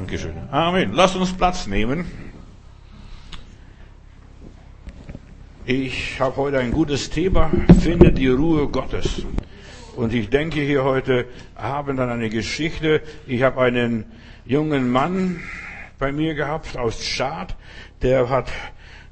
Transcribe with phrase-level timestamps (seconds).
[0.00, 0.32] Dankeschön.
[0.50, 0.94] Amen.
[0.94, 2.06] Lasst uns Platz nehmen.
[5.66, 7.50] Ich habe heute ein gutes Thema.
[7.80, 9.26] Finde die Ruhe Gottes.
[9.96, 13.02] Und ich denke hier heute Abend an eine Geschichte.
[13.26, 14.06] Ich habe einen
[14.46, 15.40] jungen Mann
[15.98, 17.54] bei mir gehabt aus Tschad.
[18.00, 18.50] Der hat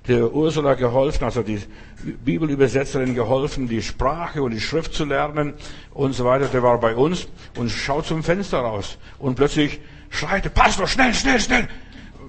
[0.06, 1.60] der Ursula geholfen, also die
[2.24, 5.52] Bibelübersetzerin geholfen, die Sprache und die Schrift zu lernen
[5.92, 6.46] und so weiter.
[6.46, 7.28] Der war bei uns
[7.58, 8.96] und schaut zum Fenster raus.
[9.18, 9.80] Und plötzlich
[10.10, 11.68] schreit, Pastor, schnell, schnell, schnell.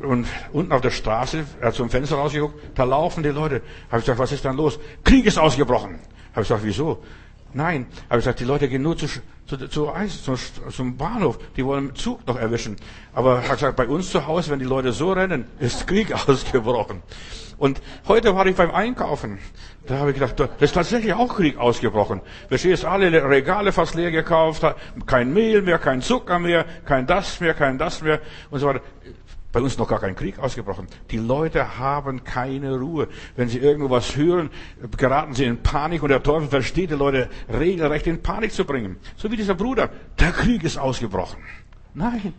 [0.01, 3.61] Und unten auf der Straße, er hat zum Fenster rausgeguckt, da laufen die Leute.
[3.89, 4.79] Habe ich gesagt, was ist dann los?
[5.03, 5.99] Krieg ist ausgebrochen.
[6.31, 7.03] Habe ich gesagt, wieso?
[7.53, 9.07] Nein, habe ich gesagt, die Leute gehen nur zu,
[9.47, 10.35] zu, zu Eis, zu,
[10.69, 11.39] zum Bahnhof.
[11.57, 12.75] Die wollen Zug noch erwischen.
[13.13, 17.01] Aber habe gesagt, bei uns zu Hause, wenn die Leute so rennen, ist Krieg ausgebrochen.
[17.57, 19.37] Und heute war ich beim Einkaufen.
[19.85, 22.21] Da habe ich gedacht, da ist tatsächlich auch Krieg ausgebrochen.
[22.47, 24.63] Verstehst, alle Regale fast leer gekauft,
[25.05, 28.81] kein Mehl mehr, kein Zucker mehr, kein das mehr, kein das mehr und so weiter.
[29.51, 30.87] Bei uns noch gar kein Krieg ausgebrochen.
[31.09, 33.07] Die Leute haben keine Ruhe.
[33.35, 34.51] Wenn sie irgendwo was hören,
[34.95, 38.97] geraten sie in Panik und der Teufel versteht die Leute regelrecht in Panik zu bringen.
[39.15, 39.89] So wie dieser Bruder.
[40.19, 41.39] Der Krieg ist ausgebrochen.
[41.95, 42.33] Nein,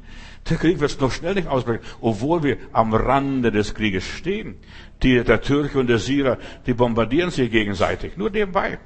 [0.48, 4.54] der Krieg wird noch schnell nicht ausbrechen, obwohl wir am Rande des Krieges stehen.
[5.02, 8.16] Die, der Türke und der Syrer, die bombardieren sich gegenseitig.
[8.16, 8.78] Nur nebenbei.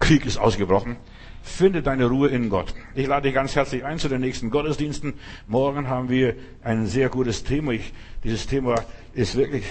[0.00, 0.96] Krieg ist ausgebrochen.
[1.42, 2.74] Finde deine Ruhe in Gott.
[2.94, 5.14] Ich lade dich ganz herzlich ein zu den nächsten Gottesdiensten.
[5.46, 7.72] Morgen haben wir ein sehr gutes Thema.
[7.72, 8.76] Ich, dieses Thema
[9.14, 9.64] ist wirklich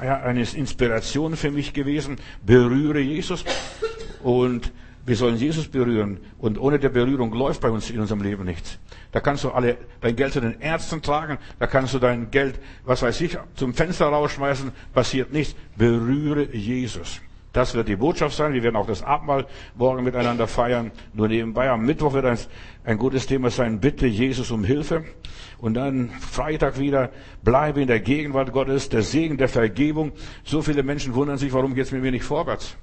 [0.00, 2.16] eine Inspiration für mich gewesen.
[2.44, 3.44] Berühre Jesus.
[4.22, 4.72] Und
[5.06, 6.18] wir sollen Jesus berühren.
[6.38, 8.78] Und ohne der Berührung läuft bei uns in unserem Leben nichts.
[9.12, 11.38] Da kannst du alle dein Geld zu den Ärzten tragen.
[11.58, 14.72] Da kannst du dein Geld, was weiß ich, zum Fenster rausschmeißen.
[14.92, 15.54] Passiert nichts.
[15.76, 17.20] Berühre Jesus.
[17.56, 18.52] Das wird die Botschaft sein.
[18.52, 20.90] Wir werden auch das Abendmahl morgen miteinander feiern.
[21.14, 22.38] Nur nebenbei, am Mittwoch wird ein,
[22.84, 25.04] ein gutes Thema sein, bitte Jesus um Hilfe.
[25.56, 27.08] Und dann Freitag wieder,
[27.42, 30.12] bleibe in der Gegenwart Gottes, der Segen der Vergebung.
[30.44, 32.76] So viele Menschen wundern sich, warum geht es mit mir nicht vorwärts?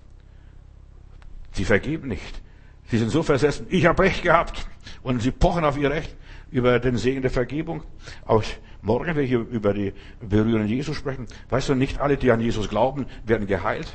[1.51, 2.41] Sie vergeben nicht.
[2.87, 4.67] Sie sind so versessen, ich habe Recht gehabt.
[5.03, 6.17] Und sie pochen auf ihr Recht
[6.49, 7.83] über den Segen der Vergebung.
[8.25, 8.43] Auch
[8.81, 11.27] morgen werde ich über die Berührung Jesus sprechen.
[11.51, 13.93] Weißt du, nicht alle, die an Jesus glauben, werden geheilt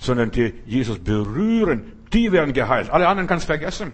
[0.00, 2.90] sondern die Jesus berühren, die werden geheilt.
[2.90, 3.92] Alle anderen kannst vergessen.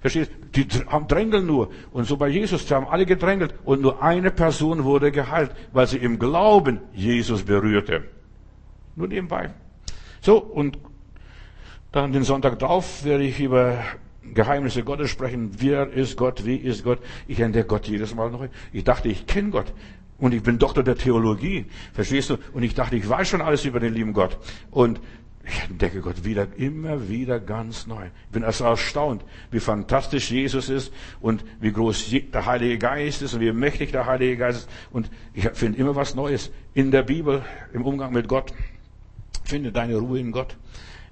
[0.00, 0.32] Verstehst?
[0.56, 1.70] Die drängeln nur.
[1.92, 3.54] Und so bei Jesus, die haben alle gedrängelt.
[3.64, 8.02] Und nur eine Person wurde geheilt, weil sie im Glauben Jesus berührte.
[8.96, 9.50] Nur nebenbei.
[10.20, 10.78] So, und
[11.92, 13.78] dann den Sonntag drauf werde ich über
[14.34, 15.52] Geheimnisse Gottes sprechen.
[15.58, 16.46] Wer ist Gott?
[16.46, 16.98] Wie ist Gott?
[17.28, 18.48] Ich entdecke Gott jedes Mal neu.
[18.72, 19.72] Ich dachte, ich kenne Gott.
[20.18, 21.66] Und ich bin Doktor der Theologie.
[21.92, 22.38] Verstehst du?
[22.52, 24.38] Und ich dachte, ich weiß schon alles über den lieben Gott.
[24.70, 25.00] Und
[25.44, 28.04] ich entdecke Gott wieder, immer wieder ganz neu.
[28.04, 33.34] Ich bin also erstaunt, wie fantastisch Jesus ist und wie groß der Heilige Geist ist
[33.34, 34.68] und wie mächtig der Heilige Geist ist.
[34.92, 38.52] Und ich finde immer was Neues in der Bibel, im Umgang mit Gott.
[39.44, 40.56] Finde deine Ruhe in Gott.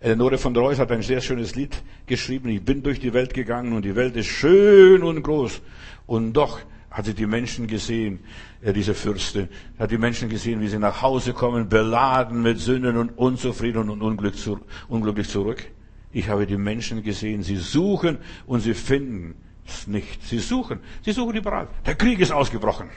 [0.00, 2.48] Eleonore von der Reuss hat ein sehr schönes Lied geschrieben.
[2.50, 5.60] Ich bin durch die Welt gegangen und die Welt ist schön und groß.
[6.06, 8.20] Und doch hat sie die Menschen gesehen,
[8.62, 12.96] äh, diese Fürste, hat die Menschen gesehen, wie sie nach Hause kommen, beladen mit Sünden
[12.96, 15.64] und unzufrieden und unglück zu, unglücklich zurück.
[16.12, 19.34] Ich habe die Menschen gesehen, sie suchen und sie finden
[19.66, 20.22] es nicht.
[20.24, 21.68] Sie suchen, sie suchen überall.
[21.86, 22.90] Der Krieg ist ausgebrochen.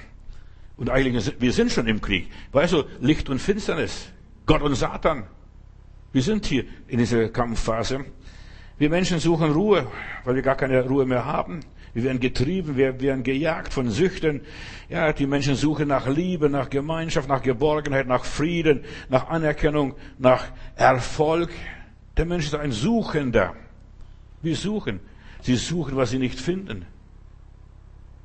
[0.76, 2.30] Und eigentlich, wir sind schon im Krieg.
[2.52, 4.10] Weißt du, Licht und Finsternis,
[4.48, 5.26] Gott und Satan.
[6.12, 8.06] Wir sind hier in dieser Kampfphase.
[8.80, 9.88] Wir Menschen suchen Ruhe,
[10.24, 11.60] weil wir gar keine Ruhe mehr haben.
[11.94, 14.42] Wir werden getrieben, wir werden gejagt von Süchten.
[14.90, 20.46] Ja, die Menschen suchen nach Liebe, nach Gemeinschaft, nach Geborgenheit, nach Frieden, nach Anerkennung, nach
[20.76, 21.52] Erfolg.
[22.18, 23.56] Der Mensch ist ein Suchender.
[24.42, 25.00] Wir suchen.
[25.42, 26.86] Sie suchen, was sie nicht finden.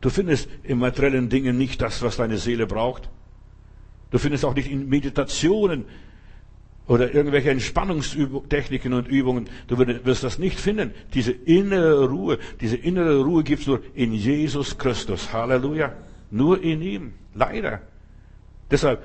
[0.00, 3.10] Du findest in materiellen Dingen nicht das, was deine Seele braucht.
[4.10, 5.84] Du findest auch nicht in Meditationen
[6.88, 9.48] oder irgendwelche Entspannungstechniken und Übungen.
[9.68, 10.92] Du wirst das nicht finden.
[11.14, 15.32] Diese innere Ruhe, diese innere Ruhe gibt's nur in Jesus Christus.
[15.32, 15.92] Halleluja.
[16.30, 17.12] Nur in ihm.
[17.34, 17.82] Leider.
[18.70, 19.02] Deshalb,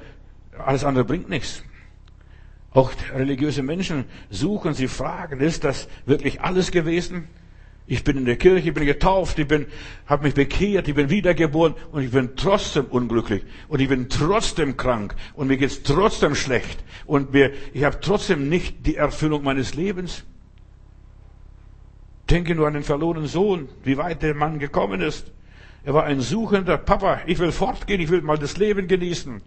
[0.58, 1.64] alles andere bringt nichts.
[2.72, 7.28] Auch religiöse Menschen suchen, sie fragen, ist das wirklich alles gewesen?
[7.86, 9.66] Ich bin in der Kirche, ich bin getauft, ich bin,
[10.06, 14.78] habe mich bekehrt, ich bin wiedergeboren und ich bin trotzdem unglücklich und ich bin trotzdem
[14.78, 19.74] krank und mir geht's trotzdem schlecht und mir, ich habe trotzdem nicht die Erfüllung meines
[19.76, 20.24] Lebens.
[22.30, 25.32] Denke nur an den verlorenen Sohn, wie weit der Mann gekommen ist.
[25.84, 27.20] Er war ein suchender Papa.
[27.26, 29.42] Ich will fortgehen, ich will mal das Leben genießen.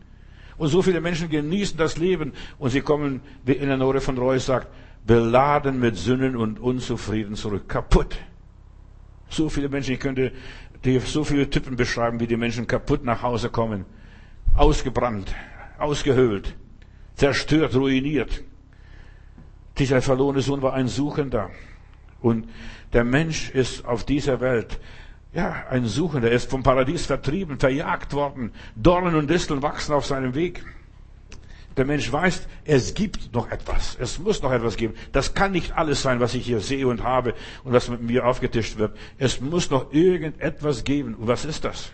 [0.58, 4.68] Und so viele Menschen genießen das Leben und sie kommen, wie Eleonore von Reus sagt,
[5.04, 7.68] beladen mit Sünden und unzufrieden zurück.
[7.68, 8.16] Kaputt.
[9.28, 10.32] So viele Menschen, ich könnte
[10.84, 13.84] die so viele Typen beschreiben, wie die Menschen kaputt nach Hause kommen.
[14.54, 15.34] Ausgebrannt,
[15.78, 16.54] ausgehöhlt,
[17.16, 18.44] zerstört, ruiniert.
[19.78, 21.50] Dieser verlorene Sohn war ein Suchender.
[22.20, 22.48] Und
[22.92, 24.78] der Mensch ist auf dieser Welt,
[25.34, 26.30] ja, ein Suchender.
[26.30, 28.52] Er ist vom Paradies vertrieben, verjagt worden.
[28.74, 30.64] Dornen und Disteln wachsen auf seinem Weg.
[31.76, 33.96] Der Mensch weiß, es gibt noch etwas.
[34.00, 34.94] Es muss noch etwas geben.
[35.12, 37.34] Das kann nicht alles sein, was ich hier sehe und habe
[37.64, 38.96] und was mit mir aufgetischt wird.
[39.18, 41.14] Es muss noch irgendetwas geben.
[41.14, 41.92] Und was ist das?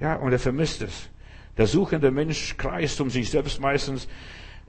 [0.00, 1.08] Ja, und er vermisst es.
[1.56, 4.08] Der suchende Mensch kreist um sich selbst meistens.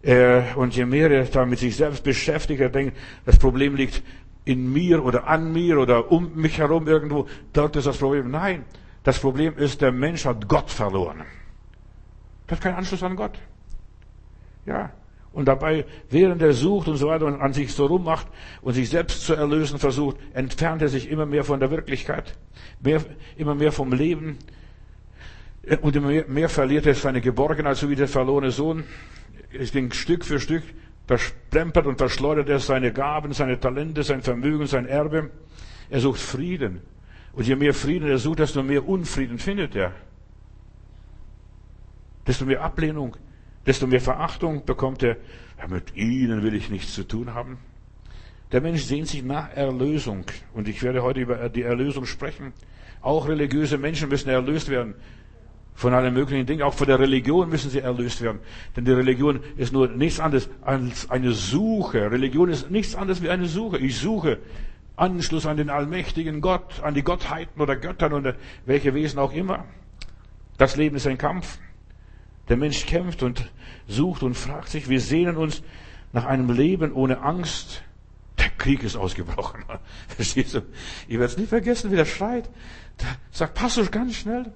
[0.03, 2.95] Äh, und je mehr er da mit sich selbst beschäftigt, er denkt,
[3.25, 4.03] das Problem liegt
[4.45, 7.27] in mir oder an mir oder um mich herum irgendwo.
[7.51, 8.29] Dort ist das Problem.
[8.29, 8.63] Nein,
[9.03, 11.23] das Problem ist, der Mensch hat Gott verloren.
[12.45, 13.37] Er hat keinen Anschluss an Gott.
[14.67, 14.91] Ja.
[15.31, 18.27] Und dabei, während er sucht und so weiter und an sich so rummacht
[18.61, 22.37] und sich selbst zu erlösen versucht, entfernt er sich immer mehr von der Wirklichkeit,
[22.81, 23.01] mehr,
[23.37, 24.37] immer mehr vom Leben.
[25.81, 28.83] Und immer mehr, mehr verliert er seine Geborgenheit, so wie der verlorene Sohn.
[29.51, 30.63] Es ging Stück für Stück,
[31.05, 35.29] versplempert und verschleudert er seine Gaben, seine Talente, sein Vermögen, sein Erbe.
[35.89, 36.81] Er sucht Frieden.
[37.33, 39.93] Und je mehr Frieden er sucht, desto mehr Unfrieden findet er.
[42.25, 43.15] Desto mehr Ablehnung,
[43.67, 45.17] desto mehr Verachtung bekommt er.
[45.59, 47.57] Ja, mit ihnen will ich nichts zu tun haben.
[48.51, 50.23] Der Mensch sehnt sich nach Erlösung.
[50.53, 52.53] Und ich werde heute über die Erlösung sprechen.
[53.01, 54.95] Auch religiöse Menschen müssen erlöst werden.
[55.75, 56.61] Von allen möglichen Dingen.
[56.61, 58.39] Auch von der Religion müssen sie erlöst werden.
[58.75, 62.09] Denn die Religion ist nur nichts anderes als eine Suche.
[62.09, 63.77] Religion ist nichts anderes wie eine Suche.
[63.79, 64.39] Ich suche
[64.95, 68.35] Anschluss an den allmächtigen Gott, an die Gottheiten oder Göttern oder
[68.65, 69.65] welche Wesen auch immer.
[70.57, 71.59] Das Leben ist ein Kampf.
[72.49, 73.51] Der Mensch kämpft und
[73.87, 75.61] sucht und fragt sich, wir sehnen uns
[76.13, 77.83] nach einem Leben ohne Angst.
[78.39, 79.63] Der Krieg ist ausgebrochen.
[80.07, 80.61] Verstehst du?
[81.07, 82.49] Ich werde es nie vergessen, wie der schreit.
[83.01, 84.51] Der sagt, Pastor, ganz schnell.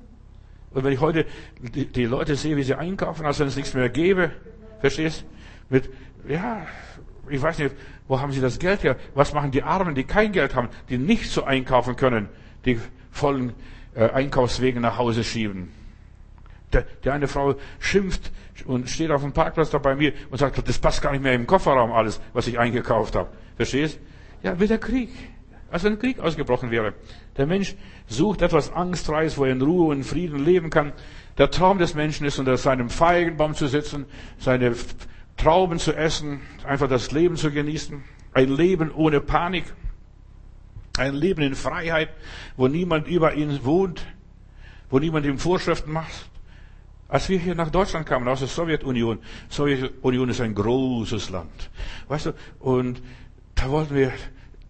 [0.71, 1.25] Und wenn ich heute
[1.59, 4.31] die, die, Leute sehe, wie sie einkaufen, als wenn es nichts mehr gäbe,
[4.79, 5.25] verstehst?
[5.69, 5.89] Mit,
[6.27, 6.65] ja,
[7.29, 7.75] ich weiß nicht,
[8.07, 8.95] wo haben sie das Geld her?
[9.13, 12.29] Was machen die Armen, die kein Geld haben, die nicht so einkaufen können,
[12.65, 12.79] die
[13.11, 13.53] vollen
[13.95, 15.80] äh, Einkaufswegen nach Hause schieben?
[16.73, 18.31] Der, die eine Frau schimpft
[18.65, 21.33] und steht auf dem Parkplatz da bei mir und sagt, das passt gar nicht mehr
[21.33, 23.29] im Kofferraum alles, was ich eingekauft habe.
[23.55, 23.99] Verstehst?
[24.43, 25.09] Ja, will der Krieg.
[25.69, 26.93] Als wenn ein Krieg ausgebrochen wäre.
[27.37, 27.75] Der Mensch
[28.07, 30.91] sucht etwas Angstfreies, wo er in Ruhe und Frieden leben kann.
[31.37, 34.05] Der Traum des Menschen ist, unter seinem Feigenbaum zu sitzen,
[34.37, 34.75] seine
[35.37, 38.03] Trauben zu essen, einfach das Leben zu genießen.
[38.33, 39.63] Ein Leben ohne Panik.
[40.97, 42.09] Ein Leben in Freiheit,
[42.57, 44.05] wo niemand über ihn wohnt,
[44.89, 46.30] wo niemand ihm Vorschriften macht.
[47.11, 49.19] Als wir hier nach Deutschland kamen, aus der Sowjetunion,
[49.49, 51.69] Sowjetunion ist ein großes Land,
[52.07, 53.01] weißt du, und
[53.53, 54.13] da wollten wir,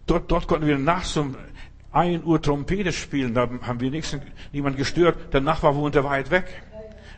[0.06, 1.36] dort, dort konnten wir nachts um
[1.92, 4.16] ein Uhr Trompete spielen, da haben wir nichts,
[4.52, 6.64] niemand gestört, der Nachbar wohnte weit weg.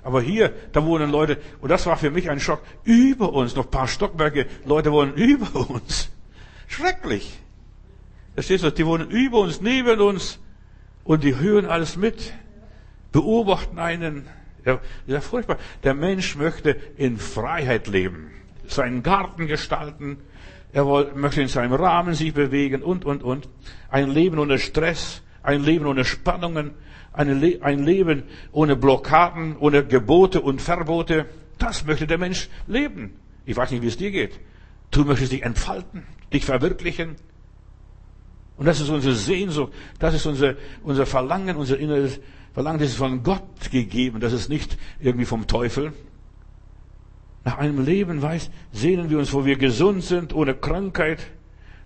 [0.02, 3.64] Aber hier, da wohnen Leute, und das war für mich ein Schock, über uns, noch
[3.64, 6.10] ein paar Stockwerke, Leute wohnen über uns.
[6.66, 7.40] Schrecklich.
[8.34, 10.38] Verstehst du, die wohnen über uns, neben uns,
[11.02, 12.34] und die hören alles mit,
[13.10, 14.28] beobachten einen,
[14.64, 15.58] ja, furchtbar.
[15.82, 18.30] Der Mensch möchte in Freiheit leben,
[18.66, 20.18] seinen Garten gestalten,
[20.72, 20.84] er
[21.14, 23.48] möchte in seinem Rahmen sich bewegen und, und, und.
[23.90, 26.72] Ein Leben ohne Stress, ein Leben ohne Spannungen,
[27.12, 27.38] ein
[27.84, 31.26] Leben ohne Blockaden, ohne Gebote und Verbote.
[31.58, 33.14] Das möchte der Mensch leben.
[33.46, 34.40] Ich weiß nicht, wie es dir geht.
[34.90, 36.02] Du möchtest dich entfalten,
[36.32, 37.16] dich verwirklichen.
[38.56, 42.20] Und das ist unsere Sehnsucht, das ist unser, unser Verlangen, unser inneres
[42.54, 45.92] Verlangen, das ist von Gott gegeben, das ist nicht irgendwie vom Teufel.
[47.44, 51.18] Nach einem Leben, weiß, sehnen wir uns, wo wir gesund sind, ohne Krankheit,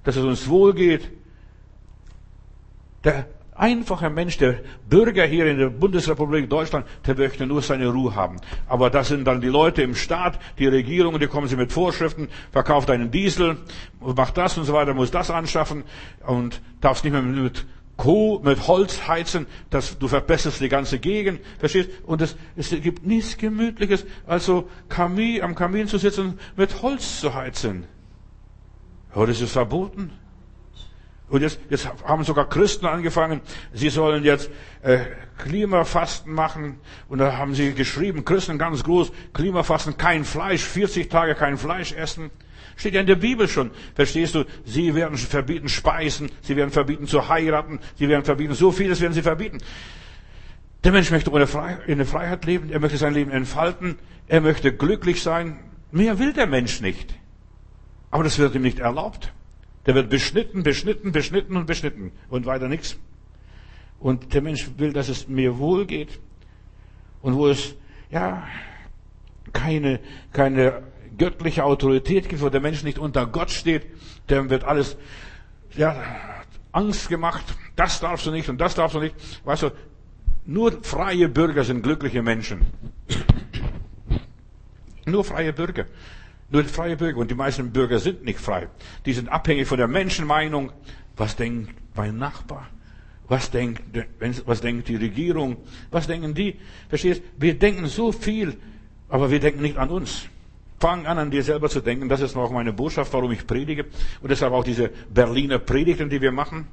[0.04, 1.10] dass es uns wohlgeht.
[3.02, 8.14] Der einfache Mensch, der Bürger hier in der Bundesrepublik Deutschland, der möchte nur seine Ruhe
[8.14, 8.36] haben.
[8.68, 12.28] Aber das sind dann die Leute im Staat, die Regierungen, die kommen sie mit Vorschriften,
[12.52, 13.56] verkauft einen Diesel,
[14.00, 15.84] macht das und so weiter, muss das anschaffen
[16.26, 17.66] und darfst nicht mehr mit
[17.98, 21.90] Koh mit Holz heizen, dass du verbesserst die ganze Gegend, verstehst?
[22.06, 27.20] Und es, es gibt nichts Gemütliches, als so Kamin, am Kamin zu sitzen, mit Holz
[27.20, 27.86] zu heizen.
[29.12, 30.12] Aber das ist verboten.
[31.28, 33.40] Und jetzt, jetzt haben sogar Christen angefangen,
[33.72, 34.48] sie sollen jetzt
[34.82, 35.00] äh,
[35.36, 36.78] Klimafasten machen.
[37.08, 41.92] Und da haben sie geschrieben, Christen ganz groß, Klimafasten, kein Fleisch, 40 Tage kein Fleisch
[41.92, 42.30] essen.
[42.78, 43.72] Steht ja in der Bibel schon.
[43.96, 44.44] Verstehst du?
[44.64, 49.12] Sie werden verbieten Speisen, sie werden verbieten zu heiraten, sie werden verbieten, so vieles werden
[49.12, 49.58] sie verbieten.
[50.84, 51.30] Der Mensch möchte
[51.88, 53.96] in der Freiheit leben, er möchte sein Leben entfalten,
[54.28, 55.58] er möchte glücklich sein.
[55.90, 57.14] Mehr will der Mensch nicht.
[58.12, 59.32] Aber das wird ihm nicht erlaubt.
[59.86, 62.96] Der wird beschnitten, beschnitten, beschnitten und beschnitten und weiter nichts.
[63.98, 66.20] Und der Mensch will, dass es mir wohl geht.
[67.22, 67.74] Und wo es,
[68.10, 68.46] ja,
[69.52, 69.98] keine,
[70.32, 70.84] keine
[71.18, 73.86] göttliche Autorität gibt, wo der Mensch nicht unter Gott steht,
[74.30, 74.96] dem wird alles,
[75.76, 75.96] ja,
[76.72, 77.44] Angst gemacht.
[77.76, 79.14] Das darfst du nicht und das darfst du nicht.
[79.44, 79.70] Weißt du,
[80.46, 82.66] nur freie Bürger sind glückliche Menschen.
[85.04, 85.86] Nur freie Bürger.
[86.50, 87.18] Nur freie Bürger.
[87.18, 88.68] Und die meisten Bürger sind nicht frei.
[89.04, 90.72] Die sind abhängig von der Menschenmeinung.
[91.16, 92.68] Was denkt mein Nachbar?
[93.28, 93.82] Was denkt,
[94.46, 95.58] was denkt die Regierung?
[95.90, 96.58] Was denken die?
[96.88, 97.22] Verstehst?
[97.36, 98.56] Wir denken so viel,
[99.08, 100.28] aber wir denken nicht an uns.
[100.78, 102.08] Fang an, an dir selber zu denken.
[102.08, 103.86] Das ist noch meine Botschaft, warum ich predige.
[104.22, 106.68] Und deshalb auch diese Berliner Predigten, die wir machen.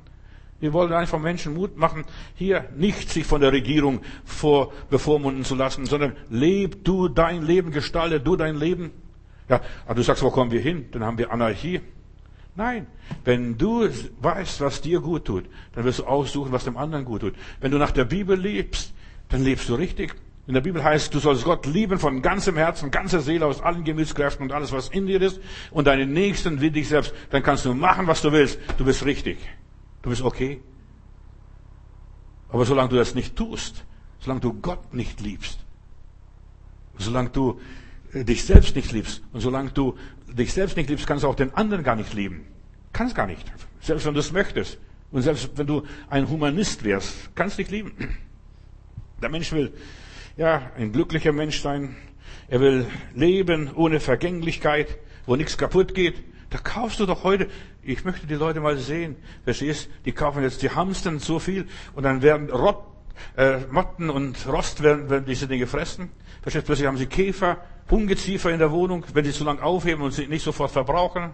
[0.59, 5.53] Wir wollen einfach Menschen Mut machen, hier nicht sich von der Regierung vor, bevormunden zu
[5.53, 8.91] lassen, sondern leb du dein Leben, gestalte du dein Leben.
[9.49, 10.85] Ja, aber du sagst, wo kommen wir hin?
[10.91, 11.81] Dann haben wir Anarchie.
[12.55, 12.87] Nein,
[13.25, 13.89] wenn du
[14.21, 15.43] weißt, was dir gut tut,
[15.73, 17.35] dann wirst du aussuchen, was dem anderen gut tut.
[17.59, 18.93] Wenn du nach der Bibel lebst,
[19.27, 20.15] dann lebst du richtig.
[20.47, 23.83] In der Bibel heißt, du sollst Gott lieben von ganzem Herzen, ganzer Seele, aus allen
[23.83, 25.39] Gemütskräften und alles, was in dir ist,
[25.71, 27.13] und deinen Nächsten wie dich selbst.
[27.31, 28.59] Dann kannst du machen, was du willst.
[28.77, 29.39] Du bist richtig.
[30.03, 30.61] Du bist okay.
[32.49, 33.83] Aber solange du das nicht tust,
[34.19, 35.59] solange du Gott nicht liebst,
[36.97, 37.59] solange du
[38.13, 39.97] äh, dich selbst nicht liebst und solange du
[40.27, 42.45] dich selbst nicht liebst, kannst du auch den anderen gar nicht lieben.
[42.93, 43.51] Kannst gar nicht.
[43.81, 44.77] Selbst wenn du es möchtest.
[45.11, 47.93] Und selbst wenn du ein Humanist wärst, kannst du dich lieben.
[49.21, 49.73] Der Mensch will,
[50.37, 51.95] ja, ein glücklicher Mensch sein.
[52.47, 56.15] Er will leben ohne Vergänglichkeit, wo nichts kaputt geht.
[56.49, 57.47] Da kaufst du doch heute,
[57.81, 59.89] ich möchte die Leute mal sehen, verstehst?
[60.05, 62.83] Die kaufen jetzt die Hamstern so viel und dann werden Rott,
[63.35, 66.11] äh, Motten und Rost werden, werden diese Dinge fressen.
[66.41, 66.65] Verstehst?
[66.65, 67.57] Plötzlich haben sie Käfer,
[67.89, 71.33] Ungeziefer in der Wohnung, wenn sie zu lang aufheben und sie nicht sofort verbrauchen.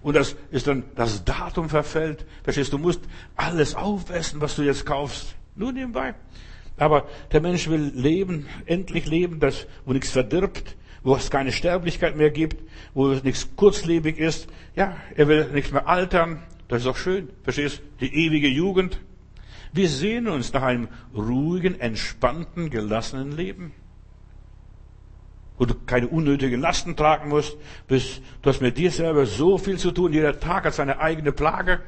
[0.00, 2.26] Und das ist dann, das Datum verfällt.
[2.42, 2.72] Verstehst?
[2.72, 3.02] Du musst
[3.36, 5.36] alles aufessen, was du jetzt kaufst.
[5.54, 6.14] Nur nebenbei.
[6.76, 12.16] Aber der Mensch will leben, endlich leben, das, wo nichts verdirbt, wo es keine Sterblichkeit
[12.16, 12.56] mehr gibt,
[12.94, 14.48] wo nichts kurzlebig ist.
[14.76, 16.42] Ja, er will nicht mehr altern.
[16.68, 17.28] Das ist auch schön.
[17.42, 17.82] Verstehst?
[18.00, 19.00] Die ewige Jugend.
[19.72, 23.72] Wir sehen uns nach einem ruhigen, entspannten, gelassenen Leben.
[25.58, 27.56] Wo du keine unnötigen Lasten tragen musst.
[27.88, 30.12] Bist, du hast mit dir selber so viel zu tun.
[30.12, 31.80] Jeder Tag hat seine eigene Plage.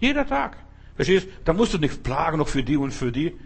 [0.00, 0.56] Jeder Tag.
[0.96, 1.28] Verstehst?
[1.44, 3.36] Da musst du nicht plagen noch für die und für die.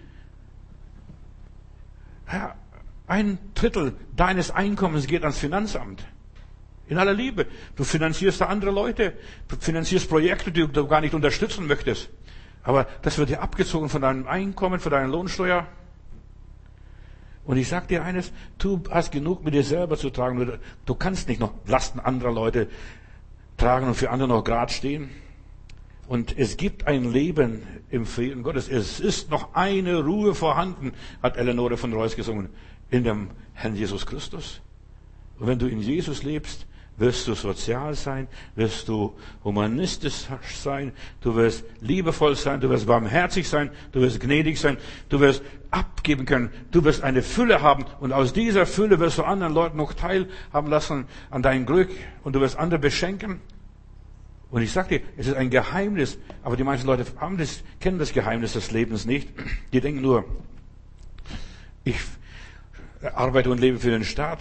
[2.32, 2.54] Ja,
[3.06, 6.06] ein Drittel deines Einkommens geht ans Finanzamt.
[6.88, 7.46] In aller Liebe.
[7.76, 9.12] Du finanzierst da andere Leute,
[9.48, 12.10] du finanzierst Projekte, die du gar nicht unterstützen möchtest.
[12.62, 15.66] Aber das wird dir abgezogen von deinem Einkommen, von deiner Lohnsteuer.
[17.44, 20.58] Und ich sag dir eines, du hast genug mit dir selber zu tragen.
[20.86, 22.68] Du kannst nicht noch Lasten anderer Leute
[23.56, 25.10] tragen und für andere noch grad stehen.
[26.12, 28.68] Und es gibt ein Leben im Frieden Gottes.
[28.68, 30.92] Es ist noch eine Ruhe vorhanden,
[31.22, 32.50] hat Eleonore von Reuss gesungen
[32.90, 34.60] in dem Herrn Jesus Christus.
[35.38, 36.66] Und wenn du in Jesus lebst,
[36.98, 40.26] wirst du sozial sein, wirst du humanistisch
[40.62, 40.92] sein,
[41.22, 44.76] du wirst liebevoll sein, du wirst barmherzig sein, du wirst gnädig sein,
[45.08, 49.22] du wirst abgeben können, du wirst eine Fülle haben und aus dieser Fülle wirst du
[49.22, 51.88] anderen Leuten noch teilhaben lassen an dein Glück
[52.22, 53.40] und du wirst andere beschenken.
[54.52, 57.98] Und ich sag dir, es ist ein Geheimnis, aber die meisten Leute haben das, kennen
[57.98, 59.30] das Geheimnis des Lebens nicht.
[59.72, 60.26] Die denken nur,
[61.84, 61.96] ich
[63.14, 64.40] arbeite und lebe für den Staat.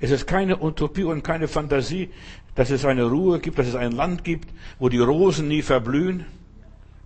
[0.00, 2.10] Es ist keine Utopie und keine Fantasie,
[2.56, 6.26] dass es eine Ruhe gibt, dass es ein Land gibt, wo die Rosen nie verblühen,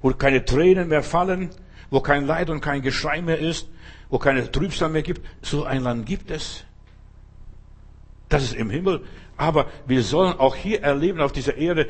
[0.00, 1.50] wo keine Tränen mehr fallen,
[1.90, 3.68] wo kein Leid und kein Geschrei mehr ist,
[4.08, 5.20] wo keine Trübsal mehr gibt.
[5.42, 6.64] So ein Land gibt es.
[8.30, 9.04] Das ist im Himmel.
[9.36, 11.86] Aber wir sollen auch hier erleben auf dieser Erde,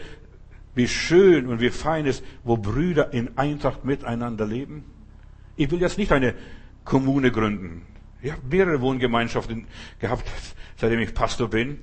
[0.78, 4.84] wie schön und wie fein ist, wo Brüder in Eintracht miteinander leben.
[5.56, 6.34] Ich will jetzt nicht eine
[6.84, 7.82] Kommune gründen.
[8.22, 9.66] Ich habe mehrere Wohngemeinschaften
[9.98, 10.24] gehabt,
[10.76, 11.78] seitdem ich Pastor bin.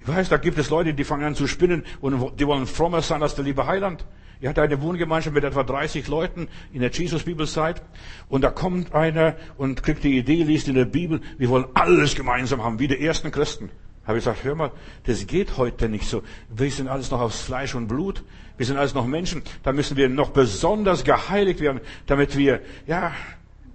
[0.00, 3.02] Ich weiß, da gibt es Leute, die fangen an zu spinnen und die wollen frommer
[3.02, 4.04] sein als der liebe Heiland.
[4.40, 7.82] Ich hatte eine Wohngemeinschaft mit etwa 30 Leuten in der Jesus-Bibelzeit.
[8.28, 12.14] Und da kommt einer und kriegt die Idee, liest in der Bibel, wir wollen alles
[12.14, 13.70] gemeinsam haben, wie die ersten Christen.
[14.08, 14.72] Habe ich gesagt, hör mal,
[15.04, 16.22] das geht heute nicht so.
[16.48, 18.24] Wir sind alles noch aus Fleisch und Blut.
[18.56, 19.42] Wir sind alles noch Menschen.
[19.62, 23.12] Da müssen wir noch besonders geheiligt werden, damit wir, ja,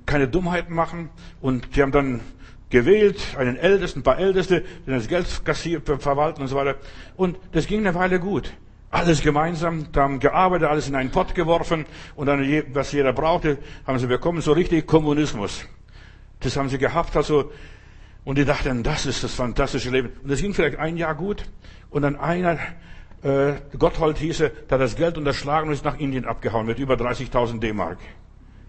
[0.07, 1.11] keine Dummheiten machen.
[1.39, 2.21] Und die haben dann
[2.71, 6.77] gewählt, einen Ältesten, ein paar Älteste, die das Geld kassiert, verwalten und so weiter.
[7.15, 8.51] Und das ging eine Weile gut.
[8.89, 11.85] Alles gemeinsam, da haben gearbeitet, alles in einen Pott geworfen
[12.15, 12.41] und dann,
[12.73, 15.63] was jeder brauchte, haben sie bekommen, so richtig Kommunismus.
[16.39, 17.51] Das haben sie gehabt, also,
[18.25, 20.11] und die dachten, das ist das fantastische Leben.
[20.23, 21.43] Und das ging vielleicht ein Jahr gut.
[21.89, 22.57] Und dann einer,
[23.21, 27.99] äh, Gotthold hieße, hat das Geld unterschlagen ist nach Indien abgehauen mit über 30.000 D-Mark.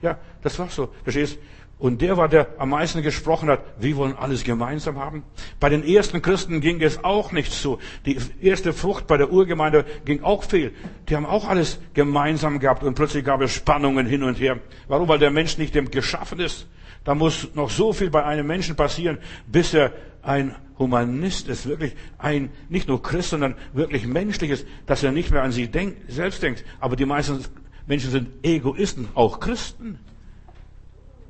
[0.02, 0.92] Ja, das war so.
[1.02, 1.38] Verstehst?
[1.78, 5.24] Und der war, der am meisten gesprochen hat, wir wollen alles gemeinsam haben.
[5.58, 7.78] Bei den ersten Christen ging es auch nicht so.
[8.06, 10.72] Die erste Frucht bei der Urgemeinde ging auch fehl.
[11.08, 14.60] Die haben auch alles gemeinsam gehabt und plötzlich gab es Spannungen hin und her.
[14.86, 15.08] Warum?
[15.08, 16.68] Weil der Mensch nicht dem geschaffen ist.
[17.04, 19.92] Da muss noch so viel bei einem Menschen passieren, bis er
[20.22, 25.42] ein Humanist ist, wirklich ein, nicht nur Christ, sondern wirklich menschliches, dass er nicht mehr
[25.42, 26.64] an sich denkt, selbst denkt.
[26.80, 27.44] Aber die meisten
[27.86, 29.98] Menschen sind Egoisten, auch Christen.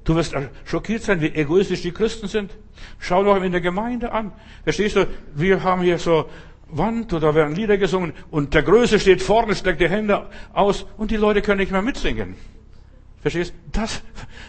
[0.04, 2.56] Du wirst schockiert sein, wie egoistisch die Christen sind.
[2.98, 4.32] Schau doch in der Gemeinde an.
[4.62, 6.28] Verstehst du, wir haben hier so
[6.68, 11.10] Wand oder werden Lieder gesungen und der Größe steht vorne, steckt die Hände aus und
[11.10, 12.36] die Leute können nicht mehr mitsingen.
[13.24, 13.54] Verstehst?
[13.72, 14.02] Das,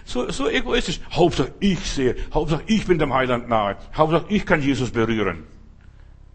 [0.04, 1.00] so, so egoistisch.
[1.10, 5.46] Hauptsache ich sehe, Hauptsache ich bin dem Heiland nahe, Hauptsache ich kann Jesus berühren.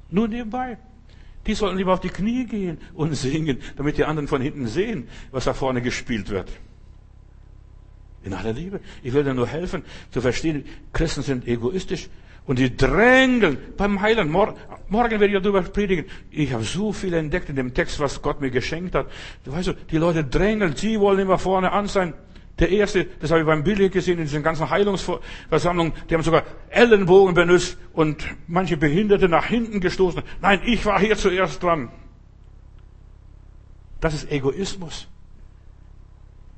[0.09, 0.78] Nur nebenbei.
[1.47, 5.06] Die sollten lieber auf die Knie gehen und singen, damit die anderen von hinten sehen,
[5.32, 6.50] was da vorne gespielt wird.
[8.23, 8.80] In aller Liebe.
[9.02, 12.09] Ich will dir nur helfen, zu verstehen, Christen sind egoistisch
[12.47, 14.30] und die drängeln beim Heiland.
[14.30, 14.54] Morgen,
[14.88, 16.06] morgen werde ich darüber predigen.
[16.30, 19.11] Ich habe so viel entdeckt in dem Text, was Gott mir geschenkt hat.
[19.44, 22.14] Du weißt, die Leute drängeln, sie wollen immer vorne an sein.
[22.61, 26.45] Der erste, das habe ich beim Billy gesehen, in diesen ganzen Heilungsversammlungen, die haben sogar
[26.69, 30.23] Ellenbogen benutzt und manche Behinderte nach hinten gestoßen.
[30.43, 31.90] Nein, ich war hier zuerst dran.
[34.00, 35.09] Das ist Egoismus.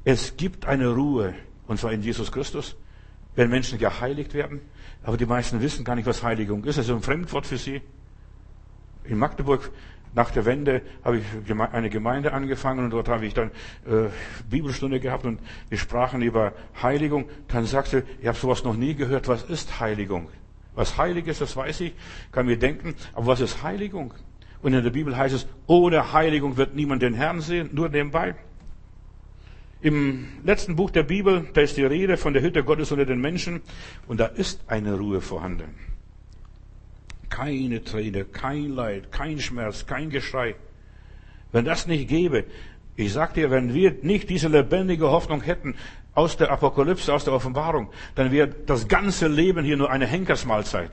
[0.05, 1.35] Es gibt eine Ruhe,
[1.69, 2.77] und zwar in Jesus Christus,
[3.37, 4.61] wenn Menschen geheiligt werden.
[5.05, 6.79] Aber die meisten wissen gar nicht, was Heiligung ist.
[6.79, 7.81] Es ist ein Fremdwort für sie.
[9.05, 9.71] In Magdeburg
[10.15, 11.25] nach der Wende habe ich
[11.73, 13.51] eine Gemeinde angefangen und dort habe ich dann
[13.87, 14.09] äh,
[14.49, 16.53] Bibelstunde gehabt und wir sprachen über
[16.83, 17.29] Heiligung.
[17.49, 19.29] Dann sagte, ich habe sowas noch nie gehört.
[19.29, 20.29] Was ist Heiligung?
[20.75, 21.95] Was heilig ist, das weiß ich,
[22.31, 22.95] kann mir denken.
[23.15, 24.13] Aber was ist Heiligung?
[24.63, 28.35] Und in der Bibel heißt es, ohne Heiligung wird niemand den Herrn sehen, nur nebenbei.
[29.81, 33.21] Im letzten Buch der Bibel, da ist die Rede von der Hütte Gottes unter den
[33.21, 33.63] Menschen
[34.07, 35.92] und da ist eine Ruhe vorhanden.
[37.33, 40.55] Keine Träne, kein Leid, kein Schmerz, kein Geschrei.
[41.51, 42.45] Wenn das nicht gäbe,
[42.95, 45.75] ich sag dir, wenn wir nicht diese lebendige Hoffnung hätten
[46.15, 50.91] aus der Apokalypse, aus der Offenbarung, dann wäre das ganze Leben hier nur eine Henkersmahlzeit.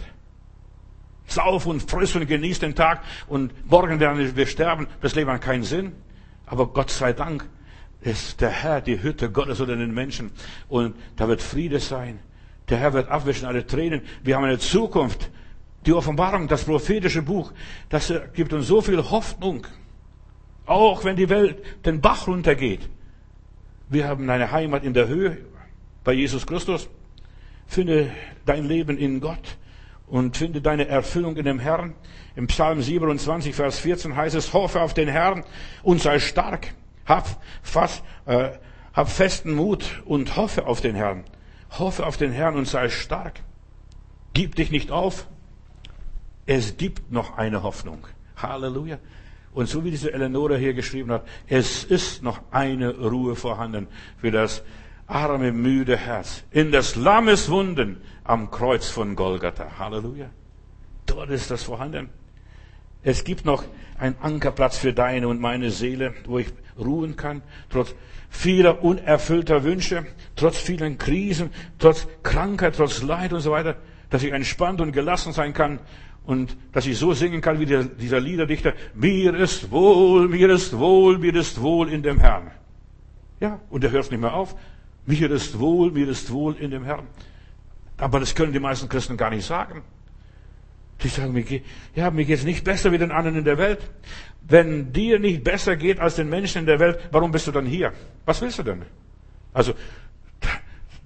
[1.28, 4.88] Sauf und friss und genieß den Tag und morgen werden wir sterben.
[5.02, 5.92] Das Leben hat keinen Sinn.
[6.46, 7.46] Aber Gott sei Dank,
[8.02, 10.32] ist der Herr die Hütte Gottes unter den Menschen.
[10.68, 12.20] Und da wird Friede sein.
[12.70, 14.02] Der Herr wird abwischen alle Tränen.
[14.24, 15.30] Wir haben eine Zukunft.
[15.86, 17.54] Die Offenbarung, das prophetische Buch,
[17.90, 19.66] das gibt uns so viel Hoffnung.
[20.66, 22.90] Auch wenn die Welt den Bach runtergeht.
[23.88, 25.38] Wir haben eine Heimat in der Höhe
[26.04, 26.90] bei Jesus Christus.
[27.66, 28.12] Finde
[28.46, 29.58] dein Leben in Gott
[30.08, 31.96] und finde deine Erfüllung in dem Herrn.
[32.36, 35.44] Im Psalm 27, Vers 14 heißt es, hoffe auf den Herrn
[35.84, 36.74] und sei stark.
[37.06, 38.52] Hab, fast, äh,
[38.94, 41.24] hab festen Mut und hoffe auf den Herrn.
[41.72, 43.42] Hoffe auf den Herrn und sei stark.
[44.34, 45.28] Gib dich nicht auf.
[46.50, 48.08] Es gibt noch eine Hoffnung.
[48.36, 48.98] Halleluja.
[49.54, 54.32] Und so wie diese Eleonore hier geschrieben hat, es ist noch eine Ruhe vorhanden für
[54.32, 54.64] das
[55.06, 56.44] arme, müde Herz.
[56.50, 59.78] In des Lammes Wunden am Kreuz von Golgatha.
[59.78, 60.32] Halleluja.
[61.06, 62.10] Dort ist das vorhanden.
[63.04, 63.64] Es gibt noch
[64.00, 67.94] einen Ankerplatz für deine und meine Seele, wo ich ruhen kann, trotz
[68.32, 73.76] vieler unerfüllter Wünsche, trotz vielen Krisen, trotz Krankheit, trotz Leid und so weiter,
[74.10, 75.80] dass ich entspannt und gelassen sein kann
[76.30, 80.78] und dass ich so singen kann wie der, dieser Liederdichter, mir ist wohl, mir ist
[80.78, 82.52] wohl, mir ist wohl in dem Herrn.
[83.40, 84.56] Ja, und er hört nicht mehr auf.
[85.08, 87.08] Mir ist wohl, mir ist wohl in dem Herrn.
[87.98, 89.82] Aber das können die meisten Christen gar nicht sagen.
[91.02, 91.66] Die sagen, mir geht,
[91.96, 93.80] ja, mir geht's nicht besser wie den anderen in der Welt.
[94.48, 97.66] Wenn dir nicht besser geht als den Menschen in der Welt, warum bist du dann
[97.66, 97.92] hier?
[98.26, 98.84] Was willst du denn?
[99.52, 99.74] Also,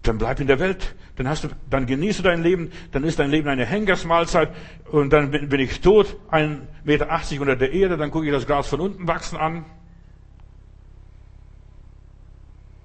[0.01, 3.19] dann bleib in der Welt, dann hast du, dann genießt du dein Leben, dann ist
[3.19, 4.49] dein Leben eine Henkersmahlzeit
[4.91, 8.47] und dann bin ich tot, ein Meter achtzig unter der Erde, dann gucke ich das
[8.47, 9.65] Gras von unten wachsen an.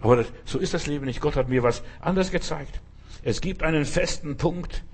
[0.01, 1.21] Aber das, so ist das Leben nicht.
[1.21, 2.81] Gott hat mir was anderes gezeigt.
[3.25, 4.85] Es gibt einen festen Punkt,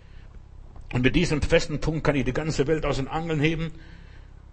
[0.94, 3.72] und mit diesem festen Punkt kann ich die ganze Welt aus den Angeln heben.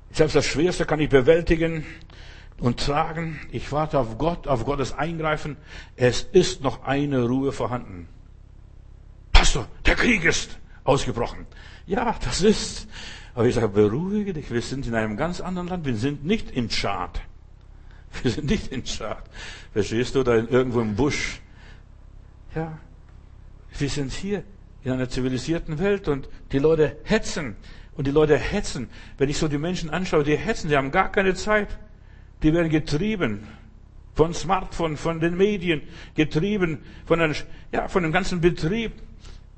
[0.10, 1.86] Selbst das Schwerste kann ich bewältigen
[2.60, 3.39] und tragen.
[3.52, 5.56] Ich warte auf Gott, auf Gottes Eingreifen.
[5.96, 8.08] Es ist noch eine Ruhe vorhanden.
[9.42, 11.48] Pastor, der Krieg ist ausgebrochen.
[11.88, 12.88] Ja, das ist.
[13.34, 15.84] Aber ich sage, beruhige dich, wir sind in einem ganz anderen Land.
[15.84, 17.20] Wir sind nicht in Tschad.
[18.22, 19.24] Wir sind nicht in Tschad.
[19.74, 21.42] Verstehst du, da irgendwo im Busch.
[22.54, 22.78] Ja,
[23.80, 24.44] wir sind hier
[24.84, 27.56] in einer zivilisierten Welt und die Leute hetzen.
[27.96, 28.92] Und die Leute hetzen.
[29.18, 31.80] Wenn ich so die Menschen anschaue, die hetzen, die haben gar keine Zeit.
[32.44, 33.48] Die werden getrieben
[34.14, 35.82] Von Smartphone, von den Medien,
[36.14, 37.34] getrieben, von, den,
[37.72, 38.92] ja, von dem ganzen Betrieb.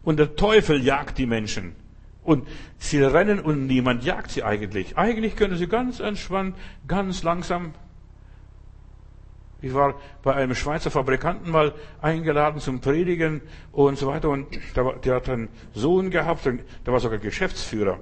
[0.03, 1.75] Und der Teufel jagt die Menschen.
[2.23, 4.97] Und sie rennen und niemand jagt sie eigentlich.
[4.97, 6.55] Eigentlich können sie ganz entspannt,
[6.87, 7.73] ganz langsam.
[9.61, 14.29] Ich war bei einem Schweizer Fabrikanten mal eingeladen zum Predigen und so weiter.
[14.29, 17.99] Und der, hat einen Sohn gehabt, der war sogar Geschäftsführer.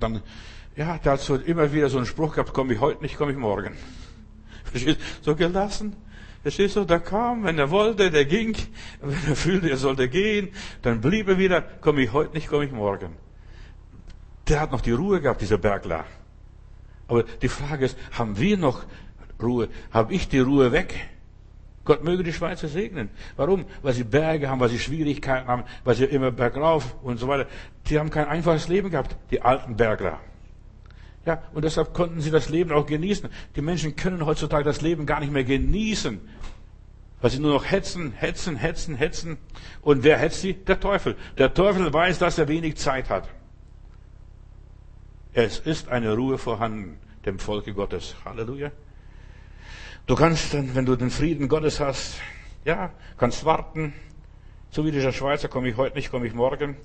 [0.00, 0.20] Dann,
[0.74, 3.32] ja, der hat so immer wieder so einen Spruch gehabt, komme ich heute nicht, komme
[3.32, 3.76] ich morgen.
[5.20, 5.94] So gelassen.
[6.42, 8.56] Verstehst du, der kam, wenn er wollte, der ging,
[9.00, 10.50] wenn er fühlte, er sollte gehen,
[10.82, 13.16] dann blieb er wieder, komme ich heute nicht, komme ich morgen.
[14.48, 16.04] Der hat noch die Ruhe gehabt, dieser Bergler.
[17.06, 18.84] Aber die Frage ist, haben wir noch
[19.40, 19.68] Ruhe?
[19.92, 20.94] Habe ich die Ruhe weg?
[21.84, 23.10] Gott möge die Schweizer segnen.
[23.36, 23.64] Warum?
[23.82, 27.48] Weil sie Berge haben, weil sie Schwierigkeiten haben, weil sie immer bergauf und so weiter.
[27.88, 30.20] Die haben kein einfaches Leben gehabt, die alten Bergler.
[31.24, 33.30] Ja, und deshalb konnten sie das Leben auch genießen.
[33.54, 36.20] Die Menschen können heutzutage das Leben gar nicht mehr genießen,
[37.20, 39.38] weil sie nur noch hetzen, hetzen, hetzen, hetzen.
[39.82, 40.54] Und wer hetzt sie?
[40.54, 41.16] Der Teufel.
[41.38, 43.28] Der Teufel weiß, dass er wenig Zeit hat.
[45.32, 48.16] Es ist eine Ruhe vorhanden, dem Volke Gottes.
[48.24, 48.72] Halleluja.
[50.06, 52.16] Du kannst dann, wenn du den Frieden Gottes hast,
[52.64, 53.94] ja, kannst warten.
[54.70, 56.76] So wie dieser Schweizer, komme ich heute nicht, komme ich morgen.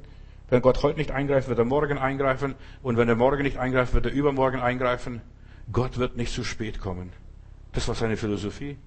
[0.49, 2.55] Wenn Gott heute nicht eingreift, wird er morgen eingreifen.
[2.81, 5.21] Und wenn er morgen nicht eingreift, wird er übermorgen eingreifen.
[5.71, 7.12] Gott wird nicht zu spät kommen.
[7.73, 8.77] Das war seine Philosophie.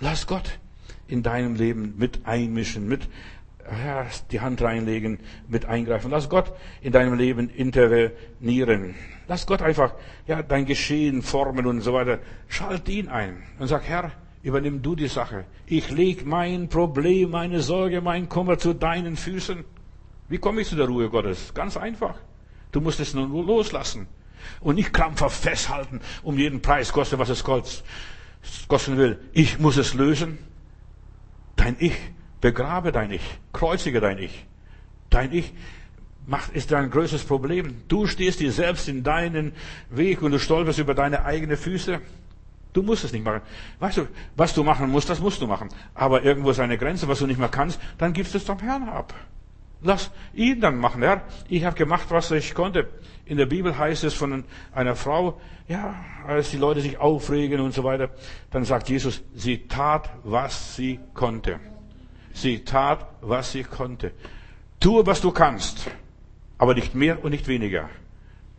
[0.00, 0.58] Lass Gott
[1.08, 3.08] in deinem Leben mit einmischen, mit
[3.84, 6.10] ja, die Hand reinlegen, mit eingreifen.
[6.10, 8.94] Lass Gott in deinem Leben intervenieren.
[9.28, 9.94] Lass Gott einfach
[10.26, 12.20] ja dein Geschehen formen und so weiter.
[12.48, 15.44] Schalt ihn ein und sag Herr, übernimm du die Sache.
[15.66, 19.64] Ich leg mein Problem, meine Sorge, mein Kummer zu deinen Füßen.
[20.30, 21.52] Wie komme ich zu der Ruhe Gottes?
[21.54, 22.14] Ganz einfach.
[22.70, 24.06] Du musst es nur loslassen
[24.60, 29.18] und nicht krampfhaft festhalten, um jeden Preis koste, was es kosten will.
[29.32, 30.38] Ich muss es lösen.
[31.56, 31.96] Dein Ich,
[32.40, 34.46] begrabe dein Ich, kreuzige dein Ich.
[35.10, 35.52] Dein Ich
[36.26, 37.82] macht, ist dein größtes Problem.
[37.88, 39.52] Du stehst dir selbst in deinen
[39.90, 42.00] Weg und du stolperst über deine eigenen Füße.
[42.72, 43.42] Du musst es nicht machen.
[43.80, 45.70] Weißt du, was du machen musst, das musst du machen.
[45.92, 48.60] Aber irgendwo ist eine Grenze, was du nicht mehr kannst, dann gibst du es dem
[48.60, 49.12] Herrn ab.
[49.82, 51.22] Lass ihn dann machen, Herr.
[51.48, 52.88] Ich habe gemacht, was ich konnte.
[53.24, 55.94] In der Bibel heißt es von einer Frau, ja,
[56.26, 58.10] als die Leute sich aufregen und so weiter,
[58.50, 61.60] dann sagt Jesus, sie tat, was sie konnte.
[62.32, 64.12] Sie tat, was sie konnte.
[64.80, 65.90] Tue, was du kannst,
[66.58, 67.88] aber nicht mehr und nicht weniger.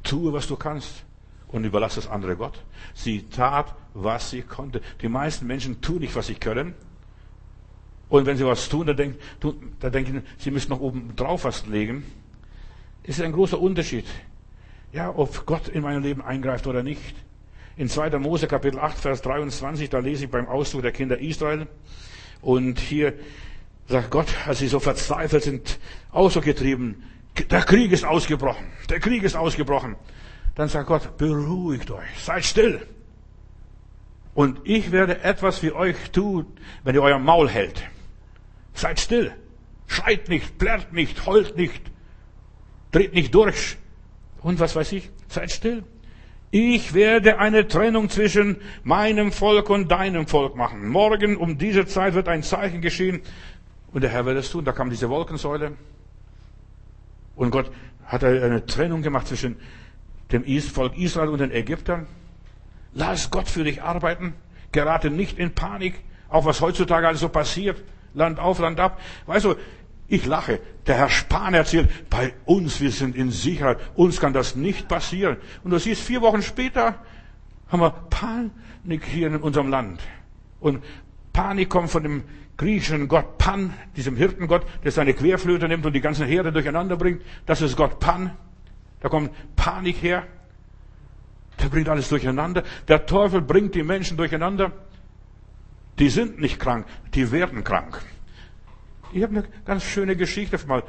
[0.04, 1.04] Tue, was du kannst
[1.50, 2.64] und überlass das andere Gott.
[2.94, 4.82] Sie tat, was sie konnte.
[5.02, 6.74] Die meisten Menschen tun nicht, was sie können
[8.12, 9.18] und wenn sie was tun, dann denken,
[9.80, 12.04] dann denken sie müssen noch oben drauf was legen.
[13.04, 14.06] Das ist ein großer Unterschied.
[14.92, 17.16] Ja, ob Gott in mein Leben eingreift oder nicht.
[17.78, 18.20] In 2.
[18.20, 21.68] Mose Kapitel 8, Vers 23, da lese ich beim Auszug der Kinder Israel.
[22.42, 23.14] Und hier
[23.88, 25.80] sagt Gott, als sie so verzweifelt sind,
[26.12, 27.04] ausgetrieben,
[27.50, 29.96] der Krieg ist ausgebrochen, der Krieg ist ausgebrochen.
[30.56, 32.86] Dann sagt Gott, beruhigt euch, seid still.
[34.34, 36.46] Und ich werde etwas für euch tun,
[36.84, 37.82] wenn ihr euer Maul hält.
[38.82, 39.32] Seid still.
[39.86, 41.92] Schreit nicht, plärrt nicht, heult nicht,
[42.92, 43.78] dreht nicht durch.
[44.42, 45.12] Und was weiß ich?
[45.28, 45.84] Seid still.
[46.50, 50.88] Ich werde eine Trennung zwischen meinem Volk und deinem Volk machen.
[50.88, 53.22] Morgen um diese Zeit wird ein Zeichen geschehen.
[53.94, 54.66] Und der Herr wird es tun.
[54.66, 55.74] Da kam diese Wolkensäule.
[57.36, 57.72] Und Gott
[58.06, 59.58] hat eine Trennung gemacht zwischen
[60.32, 62.08] dem Volk Israel und den Ägyptern.
[62.96, 64.34] Lass Gott für dich arbeiten.
[64.72, 66.00] Gerate nicht in Panik.
[66.30, 67.84] Auch was heutzutage alles so passiert.
[68.14, 69.00] Land auf, Land ab.
[69.26, 69.56] Weißt du,
[70.08, 70.60] ich lache.
[70.88, 73.80] Der Herr Spahn erzählt, bei uns, wir sind in Sicherheit.
[73.96, 75.38] Uns kann das nicht passieren.
[75.64, 76.96] Und du siehst, vier Wochen später
[77.70, 80.02] haben wir Panik hier in unserem Land.
[80.60, 80.84] Und
[81.32, 82.24] Panik kommt von dem
[82.58, 87.22] griechischen Gott Pan, diesem Hirtengott, der seine Querflöte nimmt und die ganzen Heere durcheinander bringt.
[87.46, 88.32] Das ist Gott Pan.
[89.00, 90.28] Da kommt Panik her.
[91.62, 92.64] Der bringt alles durcheinander.
[92.88, 94.72] Der Teufel bringt die Menschen durcheinander.
[96.00, 98.02] Die sind nicht krank, die werden krank.
[99.14, 100.84] Ich habe eine ganz schöne Geschichte mal,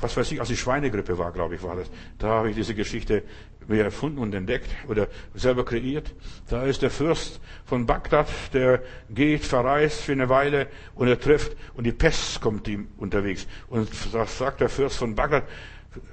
[0.00, 1.90] was weiß ich, als die Schweinegrippe war, glaube ich, war das.
[2.18, 3.22] Da habe ich diese Geschichte
[3.68, 6.14] mir erfunden und entdeckt oder selber kreiert.
[6.48, 11.56] Da ist der Fürst von Bagdad, der geht, verreist für eine Weile und er trifft
[11.74, 13.46] und die Pest kommt ihm unterwegs.
[13.68, 15.44] Und da sagt der Fürst von Bagdad,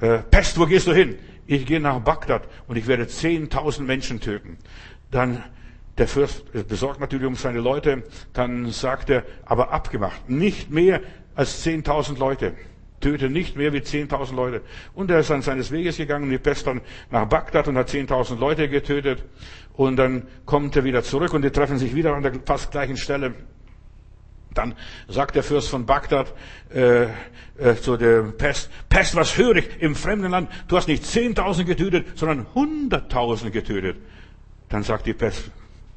[0.01, 1.17] äh, Pest, wo gehst du hin?
[1.45, 4.57] Ich gehe nach Bagdad und ich werde 10.000 Menschen töten.
[5.11, 5.43] Dann
[5.97, 8.03] der Fürst besorgt natürlich um seine Leute.
[8.33, 11.01] Dann sagt er, aber abgemacht, nicht mehr
[11.35, 12.53] als 10.000 Leute.
[13.03, 14.61] töte nicht mehr wie 10.000 Leute.
[14.93, 18.39] Und er ist dann seines Weges gegangen, die Pest dann nach Bagdad und hat 10.000
[18.39, 19.23] Leute getötet.
[19.73, 22.97] Und dann kommt er wieder zurück und die treffen sich wieder an der fast gleichen
[22.97, 23.33] Stelle.
[24.53, 24.75] Dann
[25.07, 26.33] sagt der Fürst von Bagdad
[26.73, 27.05] äh,
[27.57, 30.49] äh, zu der Pest, Pest, was höre ich im fremden Land?
[30.67, 33.97] Du hast nicht 10.000 getötet, sondern 100.000 getötet.
[34.69, 35.51] Dann sagt die Pest,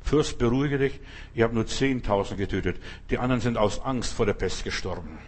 [0.06, 1.00] Fürst, beruhige dich,
[1.34, 2.76] ihr habt nur 10.000 getötet.
[3.10, 5.18] Die anderen sind aus Angst vor der Pest gestorben.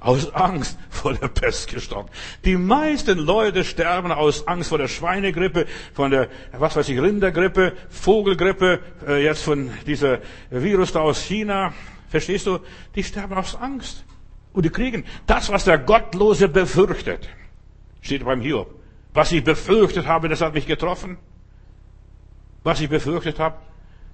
[0.00, 2.10] Aus Angst vor der Pest gestorben.
[2.44, 7.72] Die meisten Leute sterben aus Angst vor der Schweinegrippe, von der, was weiß ich, Rindergrippe,
[7.88, 10.18] Vogelgrippe, äh, jetzt von dieser
[10.50, 11.72] Virus da aus China.
[12.10, 12.58] Verstehst du?
[12.94, 14.04] Die sterben aus Angst.
[14.52, 17.30] Und die kriegen das, was der Gottlose befürchtet.
[18.02, 18.74] Steht beim Hiob.
[19.14, 21.16] Was ich befürchtet habe, das hat mich getroffen.
[22.62, 23.56] Was ich befürchtet habe,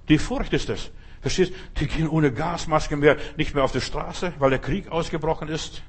[0.09, 0.91] die Furcht ist es.
[1.21, 1.53] Verstehst?
[1.79, 5.81] Die gehen ohne Gasmaske mehr, nicht mehr auf die Straße, weil der Krieg ausgebrochen ist.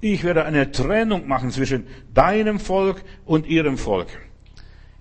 [0.00, 4.08] Ich werde eine Trennung machen zwischen deinem Volk und ihrem Volk.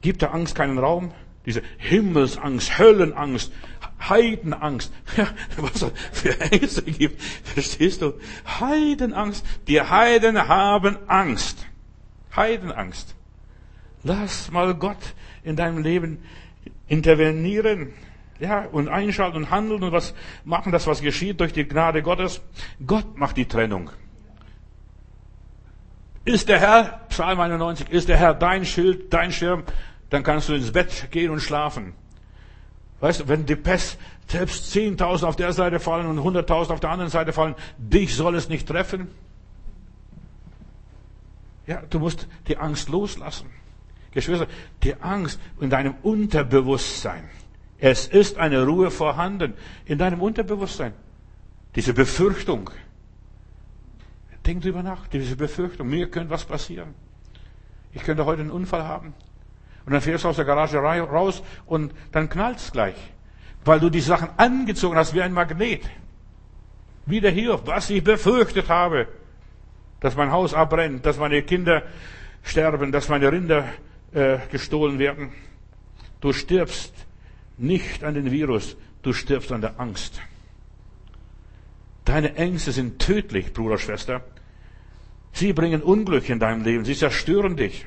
[0.02, 1.12] Gibt der Angst keinen Raum?
[1.46, 3.52] Diese Himmelsangst, Höllenangst,
[4.10, 4.92] Heidenangst.
[5.58, 7.22] Was es für Ängste gibt.
[7.22, 8.14] Verstehst du?
[8.60, 9.46] Heidenangst.
[9.68, 11.66] Die Heiden haben Angst.
[12.36, 13.16] Heidenangst.
[14.06, 16.20] Lass mal Gott in deinem Leben
[16.88, 17.91] intervenieren.
[18.39, 20.13] Ja, und einschalten und handeln und was
[20.44, 22.41] machen, das was geschieht durch die Gnade Gottes.
[22.86, 23.89] Gott macht die Trennung.
[26.24, 29.63] Ist der Herr, Psalm 91, ist der Herr dein Schild, dein Schirm,
[30.12, 31.94] dann kannst du ins Bett gehen und schlafen.
[33.00, 36.91] Weißt du, wenn die Pest selbst 10.000 auf der Seite fallen und 100.000 auf der
[36.91, 39.08] anderen Seite fallen, dich soll es nicht treffen.
[41.65, 43.50] Ja, du musst die Angst loslassen.
[44.15, 44.47] Geschwister,
[44.82, 47.30] die Angst in deinem Unterbewusstsein.
[47.78, 49.54] Es ist eine Ruhe vorhanden
[49.86, 50.93] in deinem Unterbewusstsein.
[51.75, 52.69] Diese Befürchtung.
[54.45, 55.89] Denk drüber nach, diese Befürchtung.
[55.89, 56.93] Mir könnte was passieren.
[57.91, 59.13] Ich könnte heute einen Unfall haben.
[59.86, 62.95] Und dann fährst du aus der Garage raus und dann knallt's gleich.
[63.65, 65.84] Weil du die Sachen angezogen hast wie ein Magnet.
[67.06, 69.08] Wieder hier, was ich befürchtet habe.
[69.99, 71.84] Dass mein Haus abbrennt, dass meine Kinder
[72.43, 73.65] sterben, dass meine Rinder
[74.15, 75.32] äh, gestohlen werden.
[76.21, 76.93] Du stirbst
[77.58, 80.21] nicht an den Virus, du stirbst an der Angst.
[82.06, 84.23] Deine Ängste sind tödlich, Bruder, Schwester.
[85.34, 87.86] Sie bringen Unglück in deinem Leben, sie zerstören dich.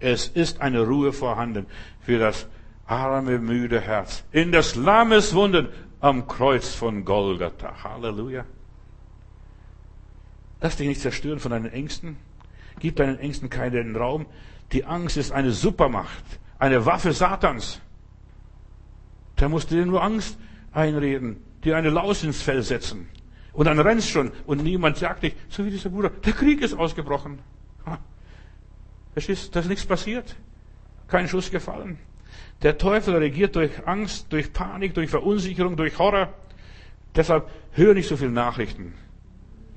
[0.00, 1.66] Es ist eine Ruhe vorhanden
[2.00, 2.46] für das
[2.86, 4.22] arme, müde Herz.
[4.32, 5.68] In des Lammes Wunden
[6.00, 7.82] am Kreuz von Golgatha.
[7.82, 8.44] Halleluja.
[10.60, 12.16] Lass dich nicht zerstören von deinen Ängsten.
[12.78, 14.26] Gib deinen Ängsten keinen Raum.
[14.72, 16.24] Die Angst ist eine Supermacht,
[16.58, 17.80] eine Waffe Satans.
[19.36, 20.38] Da musst du dir nur Angst
[20.72, 23.08] einreden, dir eine Laus ins Fell setzen.
[23.52, 26.74] Und dann rennst schon und niemand sagt dich, so wie dieser Bruder, der Krieg ist
[26.74, 27.38] ausgebrochen.
[29.12, 30.34] Verstehst, da ist nichts passiert.
[31.06, 31.98] Kein Schuss gefallen.
[32.62, 36.34] Der Teufel regiert durch Angst, durch Panik, durch Verunsicherung, durch Horror.
[37.14, 38.94] Deshalb hör nicht so viele Nachrichten.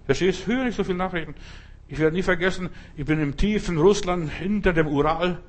[0.06, 0.48] Verstehst?
[0.48, 1.36] Hör nicht so viele Nachrichten.
[1.90, 5.40] Ich werde nie vergessen, ich bin im tiefen Russland hinter dem Ural,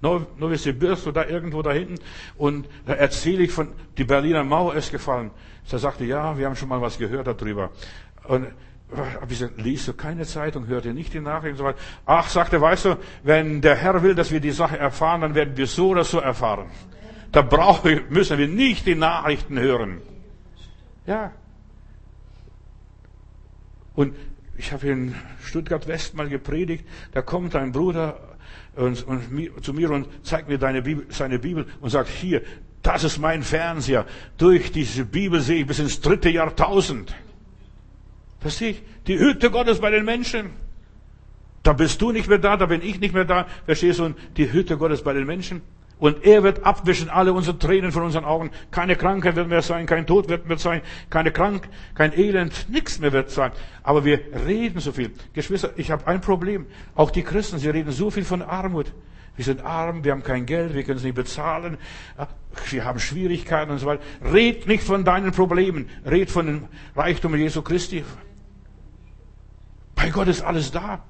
[0.00, 1.96] Novosibirsk oder da irgendwo da hinten,
[2.36, 5.30] und da erzähle ich von, die Berliner Mauer ist gefallen.
[5.70, 7.70] Da sagte, ja, wir haben schon mal was gehört darüber.
[8.24, 8.46] Und
[8.96, 11.78] hab ich gesagt, liest du keine Zeitung, hört ihr nicht die Nachrichten und so weiter.
[12.06, 15.56] Ach, sagte, weißt du, wenn der Herr will, dass wir die Sache erfahren, dann werden
[15.56, 16.66] wir so oder so erfahren.
[17.30, 20.00] Da brauchen, müssen wir nicht die Nachrichten hören.
[21.06, 21.32] Ja.
[23.94, 24.14] Und
[24.58, 28.36] ich habe in Stuttgart West mal gepredigt, da kommt ein Bruder
[28.74, 32.42] und, und, zu mir und zeigt mir Bibel, seine Bibel und sagt, hier,
[32.82, 34.04] das ist mein Fernseher.
[34.36, 37.14] Durch diese Bibel sehe ich bis ins dritte Jahrtausend.
[38.40, 38.82] Verstehe ich?
[39.06, 40.50] Die Hütte Gottes bei den Menschen.
[41.62, 43.46] Da bist du nicht mehr da, da bin ich nicht mehr da.
[43.64, 44.06] Verstehst du?
[44.06, 45.60] Und die Hütte Gottes bei den Menschen.
[45.98, 48.50] Und er wird abwischen alle unsere Tränen von unseren Augen.
[48.70, 52.98] Keine Krankheit wird mehr sein, kein Tod wird mehr sein, keine Krank, kein Elend, nichts
[53.00, 53.50] mehr wird sein.
[53.82, 55.12] Aber wir reden so viel.
[55.32, 56.66] Geschwister, ich habe ein Problem.
[56.94, 58.92] Auch die Christen, sie reden so viel von Armut.
[59.34, 61.78] Wir sind arm, wir haben kein Geld, wir können es nicht bezahlen,
[62.70, 64.02] wir haben Schwierigkeiten und so weiter.
[64.32, 66.64] Red nicht von deinen Problemen, red von dem
[66.96, 68.04] Reichtum Jesu Christi.
[69.94, 71.04] Bei Gott ist alles da.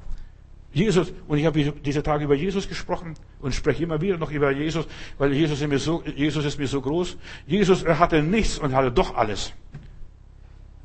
[0.78, 4.50] Jesus, und ich habe diese Tage über Jesus gesprochen und spreche immer wieder noch über
[4.52, 4.86] Jesus,
[5.18, 7.16] weil Jesus ist mir so, Jesus ist mir so groß.
[7.46, 9.52] Jesus, er hatte nichts und hatte doch alles.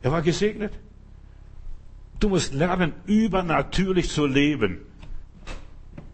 [0.02, 0.74] Er war gesegnet.
[2.20, 4.80] Du musst lernen, übernatürlich zu leben.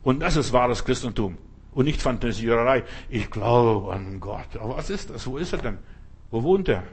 [0.04, 1.38] Und das ist wahres Christentum.
[1.72, 2.84] Und nicht Fantasiererei.
[3.10, 4.58] Ich glaube an Gott.
[4.60, 5.26] Aber was ist das?
[5.28, 5.78] Wo ist er denn?
[6.32, 6.84] Wo wohnt er?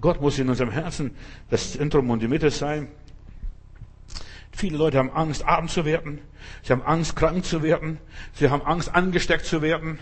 [0.00, 1.12] Gott muss in unserem Herzen
[1.50, 2.88] das Zentrum und die Mitte sein.
[4.52, 6.20] Viele Leute haben Angst, arm zu werden.
[6.62, 7.98] Sie haben Angst, krank zu werden.
[8.32, 9.98] Sie haben Angst, angesteckt zu werden.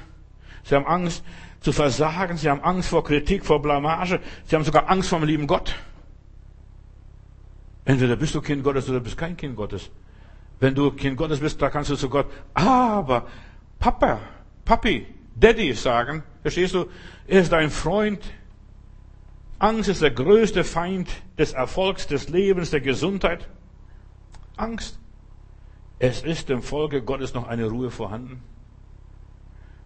[0.64, 1.24] Sie haben Angst
[1.60, 2.36] zu versagen.
[2.36, 4.20] Sie haben Angst vor Kritik, vor Blamage.
[4.44, 5.74] Sie haben sogar Angst vor dem lieben Gott.
[7.84, 9.90] Entweder bist du Kind Gottes oder bist kein Kind Gottes.
[10.60, 13.26] Wenn du Kind Gottes bist, da kannst du zu Gott, aber
[13.78, 14.20] Papa,
[14.64, 15.06] Papi,
[15.36, 16.22] Daddy sagen.
[16.42, 16.86] Verstehst du?
[17.26, 18.22] Er ist dein Freund.
[19.58, 21.08] Angst ist der größte Feind
[21.38, 23.48] des Erfolgs, des Lebens, der Gesundheit.
[24.58, 24.98] Angst.
[25.98, 28.42] Es ist dem Volke Gottes noch eine Ruhe vorhanden.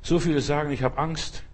[0.03, 1.45] So viele sagen, ich habe Angst.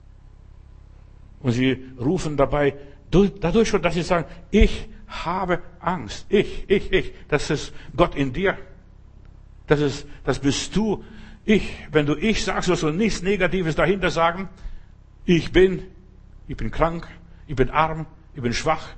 [1.40, 2.74] Und sie rufen dabei,
[3.10, 6.26] dadurch schon, dass sie sagen, ich habe Angst.
[6.28, 7.12] Ich, ich, ich.
[7.28, 8.58] Das ist Gott in dir.
[9.66, 11.04] Das ist, das bist du.
[11.44, 11.72] Ich.
[11.92, 14.48] Wenn du ich sagst, wirst du nichts Negatives dahinter sagen.
[15.24, 15.82] Ich bin,
[16.48, 17.06] ich bin krank,
[17.46, 18.88] ich bin arm, ich bin schwach.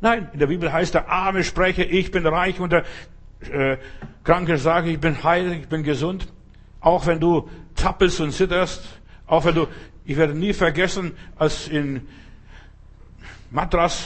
[0.00, 2.84] Nein, in der Bibel heißt der Arme spreche, ich bin reich und der
[3.40, 3.76] äh,
[4.22, 6.26] Kranke sage, ich bin heil, ich bin gesund.
[6.80, 8.82] Auch wenn du zappelst und zitterst,
[9.26, 9.66] auch wenn du,
[10.04, 12.06] ich werde nie vergessen, als in
[13.50, 14.04] Madras,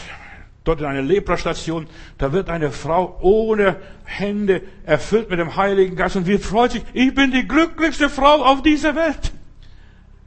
[0.65, 1.87] dort in einer Leprastation,
[2.19, 6.83] da wird eine Frau ohne Hände erfüllt mit dem Heiligen Geist und wie freut sich,
[6.93, 9.33] ich bin die glücklichste Frau auf dieser Welt.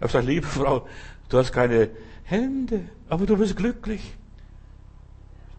[0.03, 0.87] Ich habe liebe Frau,
[1.29, 1.89] du hast keine
[2.23, 4.01] Hände, aber du bist glücklich.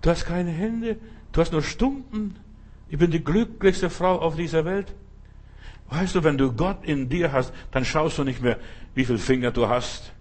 [0.00, 0.96] Du hast keine Hände,
[1.30, 2.34] du hast nur Stunden.
[2.92, 4.94] Ich bin die glücklichste Frau auf dieser Welt.
[5.88, 8.58] Weißt du, wenn du Gott in dir hast, dann schaust du nicht mehr,
[8.94, 10.12] wie viele Finger du hast,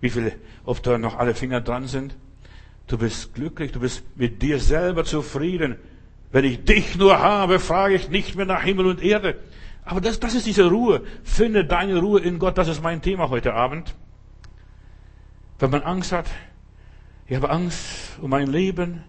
[0.00, 0.32] wie viele,
[0.64, 2.16] ob da noch alle Finger dran sind.
[2.88, 5.76] Du bist glücklich, du bist mit dir selber zufrieden.
[6.32, 9.38] Wenn ich dich nur habe, frage ich nicht mehr nach Himmel und Erde.
[9.84, 11.02] Aber das, das ist diese Ruhe.
[11.22, 12.58] Finde deine Ruhe in Gott.
[12.58, 13.94] Das ist mein Thema heute Abend.
[15.60, 16.26] Wenn man Angst hat,
[17.28, 19.04] ich habe Angst um mein Leben,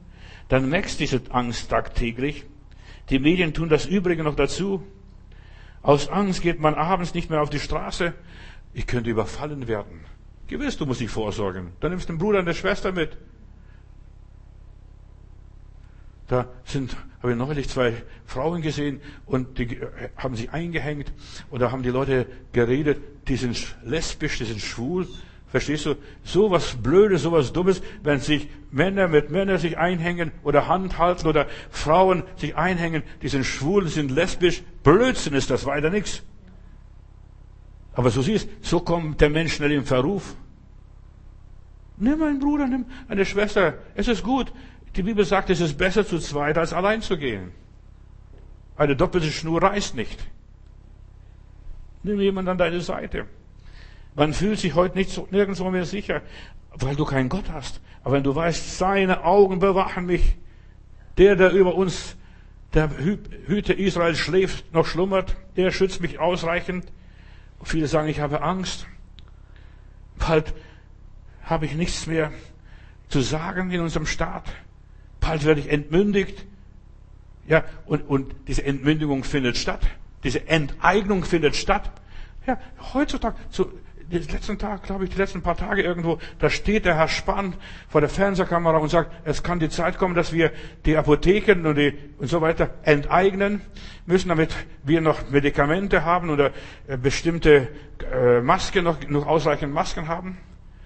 [0.50, 2.46] dann wächst diese Angst tagtäglich.
[3.10, 4.84] Die Medien tun das Übrige noch dazu.
[5.82, 8.14] Aus Angst geht man abends nicht mehr auf die Straße.
[8.74, 10.02] Ich könnte überfallen werden.
[10.48, 11.74] Gewiss, du musst dich vorsorgen.
[11.80, 13.18] Dann nimmst du den Bruder und die Schwester mit.
[16.28, 17.94] Da sind, habe ich neulich zwei
[18.26, 19.80] Frauen gesehen und die
[20.18, 21.14] haben sich eingehängt
[21.52, 25.08] und da haben die Leute geredet, die sind lesbisch, die sind schwul.
[25.56, 25.96] Verstehst du?
[26.26, 30.98] So was Blödes, so was Dummes, wenn sich Männer mit Männern sich einhängen oder Hand
[30.98, 34.64] halten oder Frauen sich einhängen, die sind schwul, die sind lesbisch.
[34.84, 36.24] Blödsinn ist das, weiter nichts.
[37.94, 40.36] Aber so siehst, so kommt der Mensch schnell in Verruf.
[41.96, 43.76] Nimm einen Bruder, nimm eine Schwester.
[43.96, 44.52] Es ist gut.
[44.98, 47.54] Die Bibel sagt, es ist besser zu zweit, als allein zu gehen.
[48.76, 50.20] Eine doppelte Schnur reißt nicht.
[52.04, 53.26] Nimm jemand an deine Seite.
[54.16, 56.22] Man fühlt sich heute nicht so, nirgendwo mehr sicher,
[56.72, 57.82] weil du keinen Gott hast.
[58.04, 60.38] Aber wenn du weißt, seine Augen bewachen mich,
[61.18, 62.16] der, der über uns,
[62.74, 66.92] der Hüte Israel schläft, noch schlummert, der schützt mich ausreichend.
[67.64, 68.86] Viele sagen, ich habe Angst.
[70.18, 70.54] Bald
[71.44, 72.32] habe ich nichts mehr
[73.10, 74.44] zu sagen in unserem Staat.
[75.20, 76.46] Bald werde ich entmündigt.
[77.48, 79.82] Ja, und, und diese Entmündigung findet statt.
[80.24, 81.92] Diese Enteignung findet statt.
[82.48, 82.60] Ja,
[82.94, 83.72] heutzutage, zu,
[84.12, 87.56] den letzten Tag, glaube ich, die letzten paar Tage irgendwo, da steht der Herr Spahn
[87.90, 90.52] vor der Fernsehkamera und sagt, es kann die Zeit kommen, dass wir
[90.86, 93.62] die Apotheken und, die, und so weiter enteignen
[94.06, 96.52] müssen, damit wir noch Medikamente haben oder
[96.88, 97.70] äh, bestimmte
[98.14, 100.38] äh, Masken, noch, noch ausreichend Masken haben.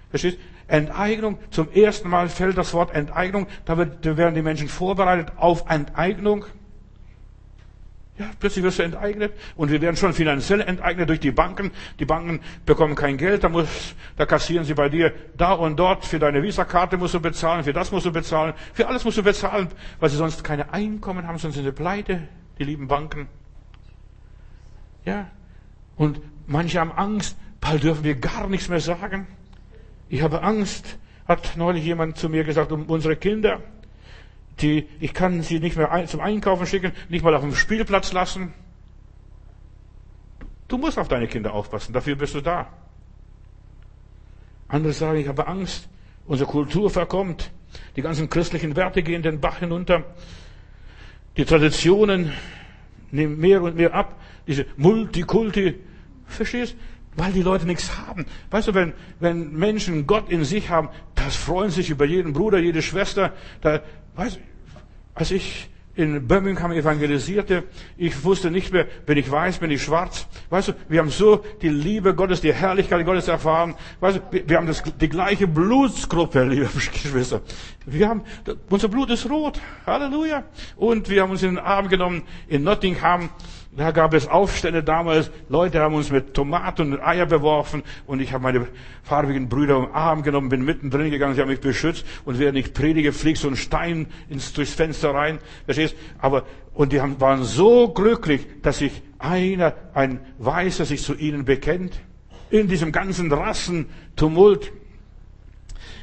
[0.08, 0.38] Verstehst?
[0.66, 6.44] Enteignung, zum ersten Mal fällt das Wort Enteignung, da, werden die Menschen vorbereitet auf Enteignung.
[8.20, 11.70] Ja, plötzlich wirst du enteignet und wir werden schon finanziell enteignet durch die Banken.
[11.98, 16.04] Die Banken bekommen kein Geld, da, muss, da kassieren sie bei dir da und dort.
[16.04, 19.22] Für deine Visakarte musst du bezahlen, für das musst du bezahlen, für alles musst du
[19.22, 19.68] bezahlen,
[20.00, 22.28] weil sie sonst keine Einkommen haben, sonst sind sie pleite,
[22.58, 23.26] die lieben Banken.
[25.06, 25.30] Ja,
[25.96, 29.28] und manche haben Angst, bald dürfen wir gar nichts mehr sagen.
[30.10, 33.62] Ich habe Angst, hat neulich jemand zu mir gesagt, um unsere Kinder.
[34.60, 38.52] Die, ich kann sie nicht mehr zum Einkaufen schicken, nicht mal auf dem Spielplatz lassen.
[40.68, 42.68] Du musst auf deine Kinder aufpassen, dafür bist du da.
[44.68, 45.88] Andere sagen, ich habe Angst,
[46.26, 47.50] unsere Kultur verkommt,
[47.96, 50.04] die ganzen christlichen Werte gehen den Bach hinunter,
[51.36, 52.32] die Traditionen
[53.10, 55.76] nehmen mehr und mehr ab, diese Multikulti,
[56.26, 56.76] verstehst?
[57.16, 58.26] Weil die Leute nichts haben.
[58.50, 62.58] Weißt du, wenn, wenn Menschen Gott in sich haben, das freuen sich über jeden Bruder,
[62.58, 63.32] jede Schwester.
[63.60, 63.80] Da,
[64.14, 64.38] weißt,
[65.14, 67.64] als ich in Birmingham evangelisierte,
[67.98, 70.26] ich wusste nicht mehr, bin ich weiß, bin ich schwarz.
[70.48, 73.74] Weißt du, wir haben so die Liebe Gottes, die Herrlichkeit Gottes erfahren.
[74.00, 77.42] Weißt du, wir, haben das, die gleiche Blutsgruppe, liebe Geschwister.
[77.86, 78.22] Wir haben,
[78.70, 79.60] unser Blut ist rot.
[79.86, 80.44] Halleluja.
[80.76, 83.28] Und wir haben uns in den Arm genommen in Nottingham
[83.72, 85.30] da gab es Aufstände damals.
[85.48, 87.84] Leute haben uns mit Tomaten und Eier beworfen.
[88.04, 88.66] Und ich habe meine
[89.04, 91.36] farbigen Brüder im Arm genommen, bin mittendrin gegangen.
[91.36, 92.04] Sie haben mich beschützt.
[92.24, 95.38] Und während ich predige, fliegt so ein Stein ins, durchs Fenster rein.
[95.66, 95.94] Verstehst?
[96.18, 96.44] Aber,
[96.74, 102.00] und die haben, waren so glücklich, dass sich einer, ein Weißer, sich zu ihnen bekennt.
[102.50, 104.72] In diesem ganzen Rassentumult.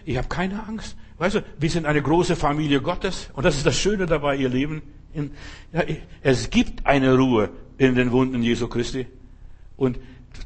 [0.06, 0.96] Ich habe keine Angst.
[1.18, 3.30] Weißt du, wir sind eine große Familie Gottes.
[3.34, 4.82] Und das ist das Schöne dabei, ihr Leben.
[5.18, 5.32] In,
[5.74, 5.84] ja,
[6.22, 9.08] es gibt eine Ruhe in den Wunden Jesu Christi.
[9.76, 10.00] Und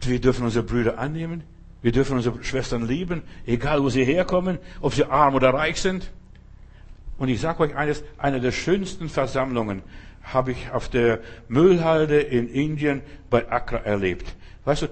[0.03, 1.43] wir dürfen unsere Brüder annehmen.
[1.81, 6.11] Wir dürfen unsere Schwestern lieben, egal wo sie herkommen, ob sie arm oder reich sind.
[7.17, 9.81] Und ich sage euch eines, eine der schönsten Versammlungen
[10.23, 11.19] habe ich auf der
[11.49, 14.35] Müllhalde in Indien bei Accra erlebt.
[14.63, 14.87] Weißt du,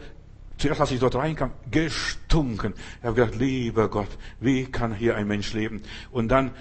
[0.58, 2.74] zuerst als ich dort reinkam, gestunken.
[3.00, 4.10] Ich habe gedacht, lieber Gott,
[4.40, 5.82] wie kann hier ein Mensch leben?
[6.12, 6.52] Und dann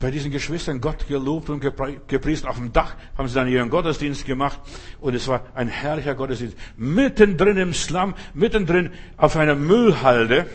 [0.00, 2.48] bei diesen Geschwistern Gott gelobt und gepriesen.
[2.48, 4.60] Auf dem Dach haben sie dann ihren Gottesdienst gemacht
[5.00, 6.56] und es war ein herrlicher Gottesdienst.
[6.76, 10.46] Mittendrin im Slum, mittendrin auf einer Müllhalde,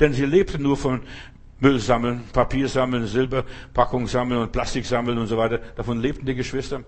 [0.00, 1.02] denn sie lebten nur von
[1.60, 5.58] Müll sammeln, Papier sammeln, Silberpackung sammeln und Plastik sammeln und so weiter.
[5.76, 6.82] Davon lebten die Geschwister.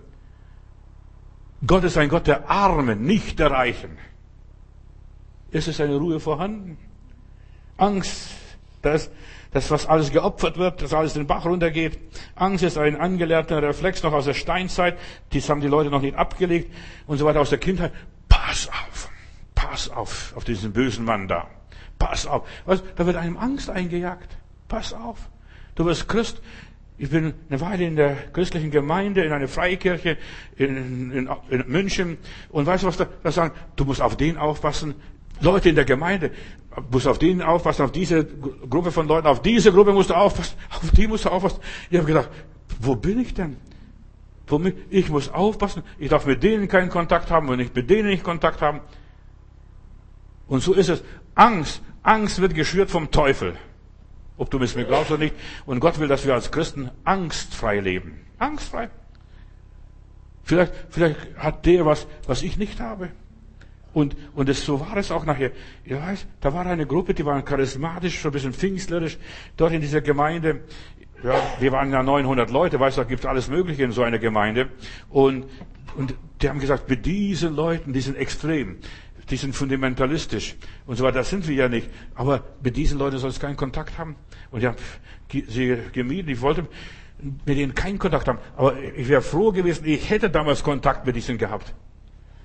[1.65, 3.97] Gott ist ein Gott der Armen, nicht der Reichen.
[5.51, 6.77] Ist es eine Ruhe vorhanden?
[7.77, 8.31] Angst,
[8.81, 9.11] dass
[9.51, 11.99] das, was alles geopfert wird, dass alles den Bach runtergeht.
[12.35, 14.97] Angst ist ein angelernter Reflex noch aus der Steinzeit.
[15.33, 16.73] Das haben die Leute noch nicht abgelegt
[17.05, 17.91] und so weiter aus der Kindheit.
[18.29, 19.09] Pass auf,
[19.53, 21.47] pass auf, auf diesen bösen Mann da.
[21.99, 22.47] Pass auf.
[22.65, 22.81] Was?
[22.95, 24.37] Da wird einem Angst eingejagt.
[24.69, 25.17] Pass auf.
[25.75, 26.41] Du wirst Christ.
[26.97, 30.17] Ich bin eine Weile in der christlichen Gemeinde, in einer Freikirche
[30.55, 32.17] in, in, in München.
[32.49, 33.53] Und weißt du, was da, da sagen?
[33.75, 34.95] Du musst auf den aufpassen.
[35.41, 36.31] Leute in der Gemeinde,
[36.89, 40.57] musst auf den aufpassen, auf diese Gruppe von Leuten, auf diese Gruppe musst du aufpassen,
[40.69, 41.59] auf die musst du aufpassen.
[41.89, 42.29] Ich habe gedacht,
[42.79, 43.57] wo bin ich denn?
[44.89, 48.23] Ich muss aufpassen, ich darf mit denen keinen Kontakt haben und nicht mit denen nicht
[48.23, 48.81] Kontakt haben.
[50.47, 51.03] Und so ist es.
[51.35, 53.55] Angst, Angst wird geschürt vom Teufel.
[54.35, 55.35] Ob du es mir glaubst oder nicht.
[55.65, 58.19] Und Gott will, dass wir als Christen angstfrei leben.
[58.39, 58.89] Angstfrei.
[60.43, 63.09] Vielleicht, vielleicht hat der was, was ich nicht habe.
[63.93, 65.51] Und, und es, so war es auch nachher.
[65.83, 69.17] Ich weiß, da war eine Gruppe, die waren charismatisch, so ein bisschen pfingstlerisch,
[69.57, 70.61] dort in dieser Gemeinde.
[71.23, 74.01] Ja, wir waren ja 900 Leute, weißt du, da gibt es alles Mögliche in so
[74.01, 74.69] einer Gemeinde.
[75.09, 75.45] Und,
[75.95, 78.77] und die haben gesagt, mit diesen Leuten, die sind extrem,
[79.29, 80.55] die sind fundamentalistisch
[80.87, 81.19] und so weiter.
[81.19, 81.89] Das sind wir ja nicht.
[82.15, 84.15] Aber mit diesen Leuten soll es keinen Kontakt haben.
[84.51, 84.77] Und ich habe
[85.47, 86.29] sie gemieden.
[86.29, 86.67] Ich wollte
[87.45, 88.39] mit denen keinen Kontakt haben.
[88.55, 91.75] Aber ich wäre froh gewesen, ich hätte damals Kontakt mit diesen gehabt.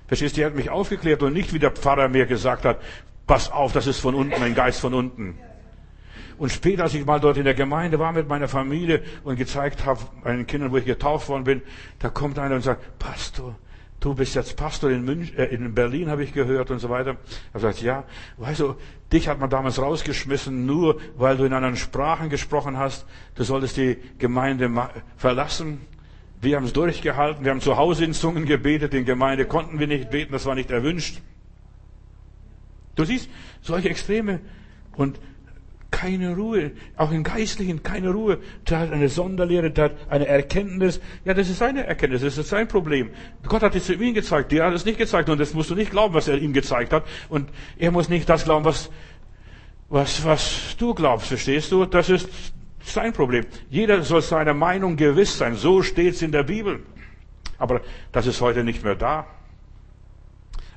[0.07, 2.79] Verstehst du, er hat mich aufgeklärt und nicht wie der Pfarrer mir gesagt hat,
[3.27, 5.37] pass auf, das ist von unten, ein Geist von unten.
[6.37, 9.85] Und später, als ich mal dort in der Gemeinde war mit meiner Familie und gezeigt
[9.85, 11.61] habe, meinen Kindern, wo ich getauft worden bin,
[11.99, 13.55] da kommt einer und sagt, Pastor,
[13.99, 17.17] du bist jetzt Pastor in, München, äh, in Berlin, habe ich gehört und so weiter.
[17.53, 18.03] Er sagt, ja,
[18.37, 18.75] weißt du,
[19.11, 23.05] dich hat man damals rausgeschmissen, nur weil du in anderen Sprachen gesprochen hast.
[23.35, 24.69] Du solltest die Gemeinde
[25.17, 25.81] verlassen.
[26.41, 27.43] Wir haben es durchgehalten.
[27.43, 28.93] Wir haben zu Hause in Zungen gebetet.
[28.93, 30.31] In Gemeinde konnten wir nicht beten.
[30.31, 31.21] Das war nicht erwünscht.
[32.95, 33.29] Du siehst,
[33.61, 34.39] solche Extreme
[34.95, 35.19] und
[35.91, 38.39] keine Ruhe, auch im Geistlichen keine Ruhe.
[38.69, 40.99] Der hat eine Sonderlehre, der hat eine Erkenntnis.
[41.23, 43.11] Ja, das ist seine Erkenntnis, das ist sein Problem.
[43.47, 45.75] Gott hat es zu ihm gezeigt, dir hat es nicht gezeigt und das musst du
[45.75, 47.05] nicht glauben, was er ihm gezeigt hat.
[47.29, 48.89] Und er muss nicht das glauben, was,
[49.89, 51.85] was, was du glaubst, verstehst du?
[51.85, 52.27] Das ist
[52.89, 53.45] sein Problem.
[53.69, 55.55] Jeder soll seiner Meinung gewiss sein.
[55.55, 56.83] So steht es in der Bibel.
[57.57, 57.81] Aber
[58.11, 59.25] das ist heute nicht mehr da.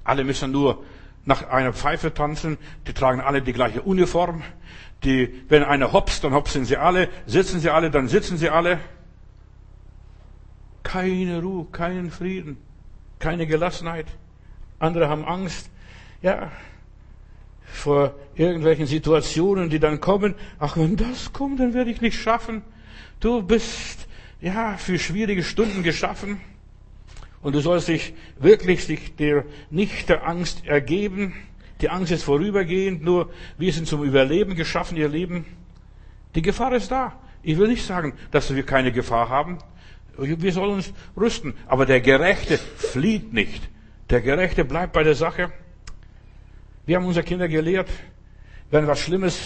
[0.05, 0.85] Alle müssen nur
[1.25, 2.59] nach einer Pfeife tanzen.
[2.87, 4.43] Die tragen alle die gleiche Uniform.
[5.05, 7.09] Die, wenn einer hopst, dann hopsen sie alle.
[7.27, 8.79] Sitzen sie alle, dann sitzen sie alle.
[10.83, 12.57] Keine Ruhe, keinen Frieden,
[13.19, 14.07] keine Gelassenheit.
[14.79, 15.71] Andere haben Angst.
[16.23, 16.51] Ja,
[17.73, 20.35] vor irgendwelchen Situationen, die dann kommen.
[20.59, 22.63] Ach, wenn das kommt, dann werde ich nicht schaffen.
[23.21, 24.09] Du bist,
[24.41, 26.41] ja, für schwierige Stunden geschaffen.
[27.43, 31.35] Und du sollst dich wirklich sich dir nicht der Angst ergeben.
[31.81, 35.47] Die Angst ist vorübergehend, nur wir sind zum Überleben geschaffen, ihr Leben.
[36.35, 37.19] Die Gefahr ist da.
[37.43, 39.59] Ich will nicht sagen, dass wir keine Gefahr haben.
[40.19, 41.55] Wir sollen uns rüsten.
[41.67, 43.69] Aber der Gerechte flieht nicht.
[44.11, 45.51] Der Gerechte bleibt bei der Sache.
[46.91, 47.89] Wir haben unsere Kinder gelehrt,
[48.73, 49.39] wenn was Schlimmes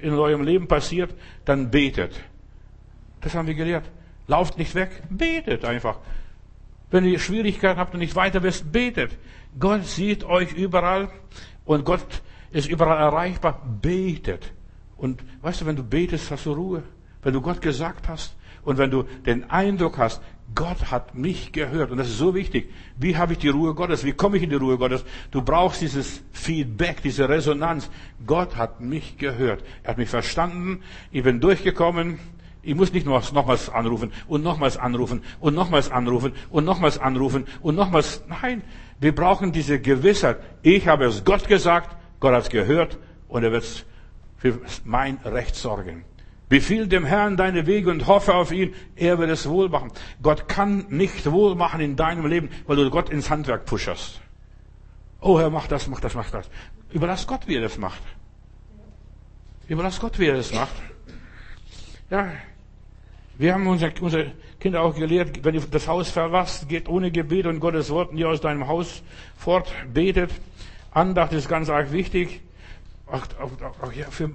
[0.00, 1.12] in eurem Leben passiert,
[1.44, 2.12] dann betet.
[3.20, 3.90] Das haben wir gelehrt.
[4.28, 5.98] Lauft nicht weg, betet einfach.
[6.92, 9.18] Wenn ihr Schwierigkeiten habt und nicht weiter wisst, betet.
[9.58, 11.10] Gott sieht euch überall
[11.64, 12.22] und Gott
[12.52, 13.60] ist überall erreichbar.
[13.82, 14.52] Betet.
[14.96, 16.84] Und weißt du, wenn du betest, hast du Ruhe.
[17.24, 20.22] Wenn du Gott gesagt hast und wenn du den Eindruck hast,
[20.54, 21.90] Gott hat mich gehört.
[21.90, 22.72] Und das ist so wichtig.
[22.96, 24.04] Wie habe ich die Ruhe Gottes?
[24.04, 25.04] Wie komme ich in die Ruhe Gottes?
[25.30, 27.90] Du brauchst dieses Feedback, diese Resonanz.
[28.26, 29.64] Gott hat mich gehört.
[29.82, 30.80] Er hat mich verstanden.
[31.10, 32.18] Ich bin durchgekommen.
[32.62, 37.74] Ich muss nicht nochmals anrufen und nochmals anrufen und nochmals anrufen und nochmals anrufen und
[37.74, 38.22] nochmals.
[38.28, 38.62] Nein,
[39.00, 40.38] wir brauchen diese Gewissheit.
[40.62, 42.98] Ich habe es Gott gesagt, Gott hat es gehört
[43.28, 43.84] und er wird
[44.38, 46.04] für mein Recht sorgen.
[46.48, 49.90] Befiehl dem Herrn deine Wege und hoffe auf ihn, er wird es wohl machen.
[50.22, 54.20] Gott kann nicht wohl machen in deinem Leben, weil du Gott ins Handwerk pusherst.
[55.20, 56.50] Oh Herr, mach das, mach das, mach das.
[56.92, 58.02] Überlass Gott, wie er das macht.
[59.68, 60.74] Überlass Gott, wie er das macht.
[62.10, 62.30] Ja,
[63.36, 67.46] wir haben unsere, unsere Kinder auch gelehrt, wenn ihr das Haus verlasst, geht ohne Gebet
[67.46, 69.02] und Gottes Wort nie aus deinem Haus
[69.36, 70.30] fort, betet.
[70.92, 72.42] Andacht ist ganz arg wichtig.
[73.06, 74.30] Auch, auch, auch, ja, für,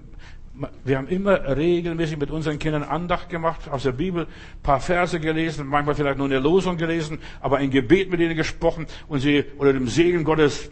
[0.83, 4.27] wir haben immer regelmäßig mit unseren Kindern Andacht gemacht, aus der Bibel
[4.63, 8.87] paar Verse gelesen, manchmal vielleicht nur eine Losung gelesen, aber ein Gebet mit ihnen gesprochen
[9.07, 10.71] und sie unter dem Segen Gottes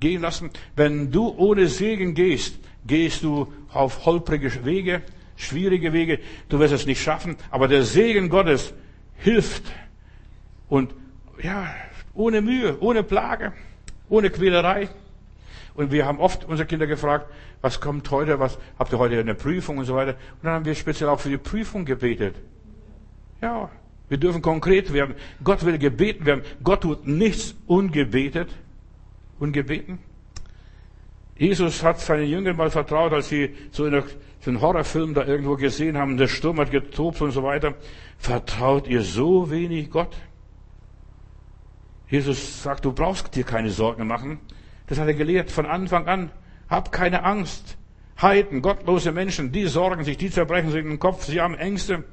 [0.00, 0.50] gehen lassen.
[0.74, 5.02] Wenn du ohne Segen gehst, gehst du auf holprige Wege,
[5.36, 6.18] schwierige Wege,
[6.48, 8.72] du wirst es nicht schaffen, aber der Segen Gottes
[9.16, 9.64] hilft
[10.68, 10.94] und
[11.42, 11.74] ja,
[12.14, 13.52] ohne Mühe, ohne Plage,
[14.08, 14.88] ohne Quälerei.
[15.76, 19.34] Und wir haben oft unsere Kinder gefragt, was kommt heute, was habt ihr heute eine
[19.34, 20.12] Prüfung und so weiter.
[20.12, 22.36] Und dann haben wir speziell auch für die Prüfung gebetet.
[23.42, 23.70] Ja,
[24.08, 25.14] wir dürfen konkret werden.
[25.44, 26.42] Gott will gebeten werden.
[26.62, 28.48] Gott tut nichts ungebetet,
[29.38, 29.98] ungebeten.
[31.36, 34.02] Jesus hat seinen Jüngern mal vertraut, als sie so, in
[34.40, 37.74] so einen Horrorfilm da irgendwo gesehen haben, der Sturm hat getobt und so weiter.
[38.16, 40.16] Vertraut ihr so wenig Gott?
[42.08, 44.38] Jesus sagt, du brauchst dir keine Sorgen machen.
[44.86, 46.30] Das hat er gelehrt von Anfang an.
[46.68, 47.76] Hab keine Angst.
[48.20, 52.04] Heiden, gottlose Menschen, die sorgen sich, die zerbrechen sich den Kopf, sie haben Ängste.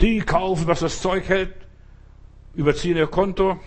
[0.00, 1.54] Die kaufen, was das Zeug hält,
[2.54, 3.60] überziehen ihr Konto,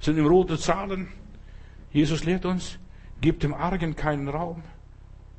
[0.00, 1.08] sind im roten Zahlen.
[1.92, 2.78] Jesus lehrt uns,
[3.20, 4.62] gibt dem Argen keinen Raum.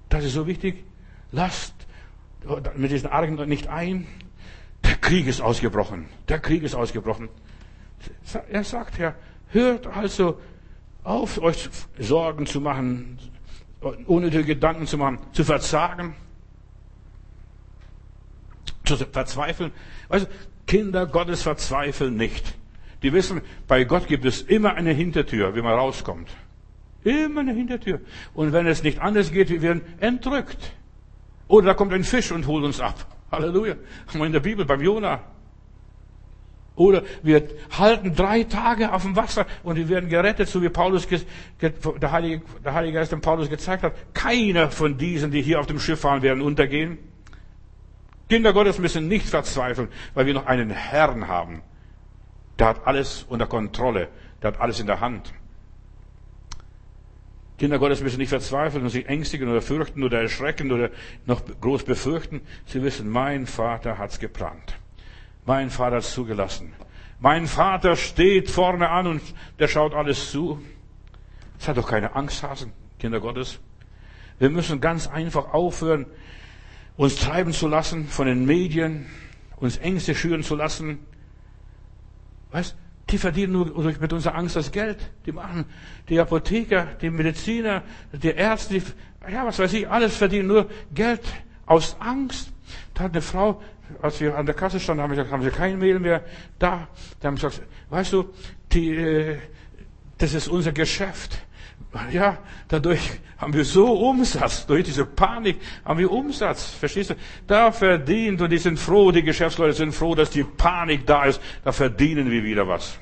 [0.09, 0.83] Das ist so wichtig.
[1.31, 1.73] Lasst
[2.75, 4.07] mit diesen Argen nicht ein.
[4.83, 6.05] Der Krieg ist ausgebrochen.
[6.29, 7.29] Der Krieg ist ausgebrochen.
[8.49, 9.15] Er sagt ja,
[9.49, 10.39] hört also
[11.05, 13.17] auf, euch Sorgen zu machen,
[14.07, 16.15] unnötige Gedanken zu machen, zu verzagen,
[18.83, 19.71] zu verzweifeln.
[20.09, 20.27] Also
[20.67, 22.55] Kinder Gottes verzweifeln nicht.
[23.03, 26.29] Die wissen, bei Gott gibt es immer eine Hintertür, wie man rauskommt.
[27.03, 28.01] Immer eine Hintertür.
[28.33, 30.73] Und wenn es nicht anders geht, wir werden entrückt.
[31.47, 33.05] Oder da kommt ein Fisch und holt uns ab.
[33.31, 33.75] Halleluja.
[34.13, 35.21] In der Bibel beim Jonah.
[36.75, 37.47] Oder wir
[37.77, 41.07] halten drei Tage auf dem Wasser und wir werden gerettet, so wie Paulus,
[41.61, 43.93] der Heilige, der Heilige Geist dem Paulus gezeigt hat.
[44.13, 46.97] Keiner von diesen, die hier auf dem Schiff fahren, werden untergehen.
[48.29, 51.61] Kinder Gottes müssen nicht verzweifeln, weil wir noch einen Herrn haben.
[52.59, 54.09] Der hat alles unter Kontrolle.
[54.41, 55.33] Der hat alles in der Hand.
[57.57, 60.89] Kinder Gottes müssen nicht verzweifeln und sich ängstigen oder fürchten oder erschrecken oder
[61.25, 62.41] noch groß befürchten.
[62.65, 64.77] Sie wissen, mein Vater hat's geplant.
[65.45, 66.73] Mein Vater hat es zugelassen.
[67.19, 69.21] Mein Vater steht vorne an und
[69.59, 70.61] der schaut alles zu.
[71.59, 73.59] Seid doch keine Angsthasen, Kinder Gottes.
[74.39, 76.07] Wir müssen ganz einfach aufhören,
[76.97, 79.05] uns treiben zu lassen von den Medien,
[79.57, 80.99] uns Ängste schüren zu lassen.
[82.51, 82.75] Weißt,
[83.09, 84.97] die verdienen nur mit unserer Angst das Geld.
[85.25, 85.65] Die machen,
[86.09, 91.21] die Apotheker, die Mediziner, die Ärzte, die, ja, was weiß ich, alles verdienen nur Geld
[91.65, 92.51] aus Angst.
[92.93, 93.61] Da hat eine Frau
[94.01, 96.23] als wir an der Kasse standen, haben wir gesagt, haben Sie kein Mehl mehr
[96.59, 96.87] da?
[97.19, 98.29] Da haben sie gesagt, weißt du,
[98.71, 99.37] die, äh,
[100.17, 101.39] das ist unser Geschäft.
[102.11, 107.15] Ja, dadurch haben wir so Umsatz, durch diese Panik haben wir Umsatz, verstehst du?
[107.47, 111.41] Da verdient, und die sind froh, die Geschäftsleute sind froh, dass die Panik da ist,
[111.63, 112.99] da verdienen wir wieder was.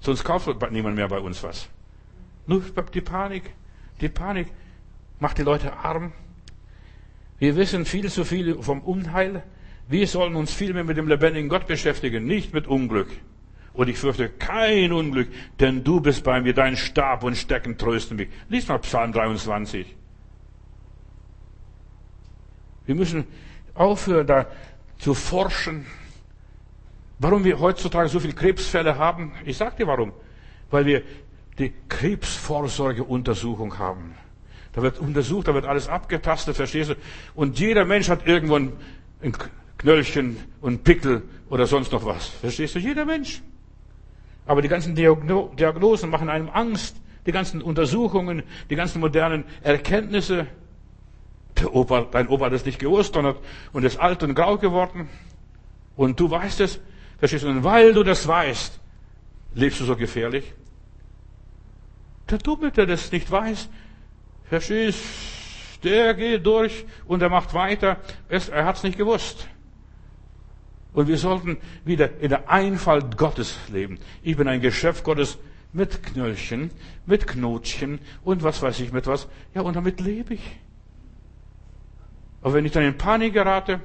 [0.00, 1.68] Sonst kauft niemand mehr bei uns was.
[2.46, 2.62] Nur
[2.94, 3.54] die Panik,
[4.00, 4.48] die Panik
[5.20, 6.12] macht die Leute arm.
[7.38, 9.42] Wir wissen viel zu viel vom Unheil,
[9.88, 13.08] wir sollen uns vielmehr mit dem lebendigen Gott beschäftigen, nicht mit Unglück.
[13.74, 15.28] Und ich fürchte kein Unglück,
[15.58, 18.28] denn du bist bei mir, dein Stab und Stecken trösten mich.
[18.48, 19.96] Lies mal Psalm 23.
[22.84, 23.24] Wir müssen
[23.74, 24.46] aufhören, da
[24.98, 25.86] zu forschen,
[27.18, 29.32] warum wir heutzutage so viele Krebsfälle haben.
[29.44, 30.12] Ich sag dir warum.
[30.70, 31.02] Weil wir
[31.58, 34.14] die Krebsvorsorgeuntersuchung haben.
[34.72, 36.94] Da wird untersucht, da wird alles abgetastet, verstehst du?
[37.34, 38.72] Und jeder Mensch hat irgendwo ein
[39.82, 42.28] Knöllchen und Pickel oder sonst noch was.
[42.28, 42.78] Verstehst du?
[42.78, 43.42] Jeder Mensch.
[44.46, 46.96] Aber die ganzen Diagnosen machen einem Angst.
[47.26, 50.46] Die ganzen Untersuchungen, die ganzen modernen Erkenntnisse.
[51.58, 53.36] Der Opa, dein Opa hat es nicht gewusst und, hat,
[53.72, 55.08] und ist alt und grau geworden.
[55.96, 56.80] Und du weißt es.
[57.18, 57.48] Verstehst du?
[57.48, 58.80] Und weil du das weißt,
[59.54, 60.52] lebst du so gefährlich.
[62.28, 63.68] Der Dumme, der das nicht weiß,
[64.48, 65.00] verstehst,
[65.84, 67.98] der geht durch und er macht weiter.
[68.28, 69.48] Er hat es nicht gewusst.
[70.92, 73.98] Und wir sollten wieder in der Einfalt Gottes leben.
[74.22, 75.38] Ich bin ein Geschöpf Gottes
[75.72, 76.70] mit Knöllchen,
[77.06, 79.26] mit Knotchen und was weiß ich mit was.
[79.54, 80.58] Ja, und damit lebe ich.
[82.42, 83.80] Aber wenn ich dann in Panik gerate,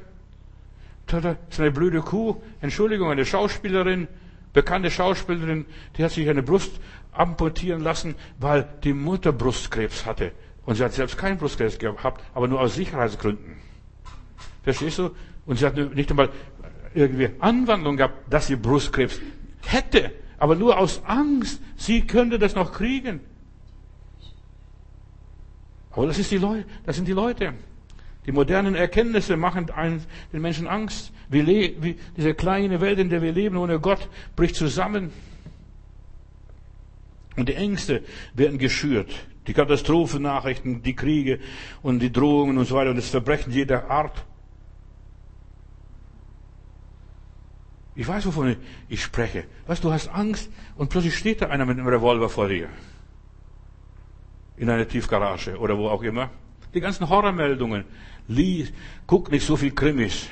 [1.06, 4.08] da ist eine blöde Kuh, Entschuldigung, eine Schauspielerin,
[4.52, 6.80] bekannte Schauspielerin, die hat sich eine Brust
[7.14, 10.34] amputieren lassen, weil die Mutter Brustkrebs hatte.
[10.66, 13.56] Und sie hat selbst keinen Brustkrebs gehabt, aber nur aus Sicherheitsgründen.
[14.64, 15.12] Verstehst du?
[15.46, 16.30] Und sie hat nicht einmal
[16.94, 19.20] irgendwie Anwandlung gehabt, dass sie Brustkrebs
[19.62, 23.20] hätte, aber nur aus Angst, sie könnte das noch kriegen.
[25.92, 27.54] Aber das, ist die Leute, das sind die Leute.
[28.28, 29.72] Die modernen Erkenntnisse machen
[30.32, 31.12] den Menschen Angst.
[31.30, 35.12] Wie diese kleine Welt, in der wir leben, ohne Gott, bricht zusammen.
[37.36, 39.12] Und die Ängste werden geschürt.
[39.48, 41.40] Die Katastrophennachrichten, die Kriege
[41.82, 44.26] und die Drohungen und so weiter und das Verbrechen jeder Art.
[47.98, 48.56] Ich weiß, wovon
[48.88, 49.46] ich spreche.
[49.66, 52.70] Weißt du, hast Angst und plötzlich steht da einer mit einem Revolver vor dir.
[54.56, 56.30] In einer Tiefgarage oder wo auch immer.
[56.76, 57.86] Die ganzen Horrormeldungen.
[58.28, 58.72] Lies,
[59.08, 60.28] guck nicht so viel Krimis.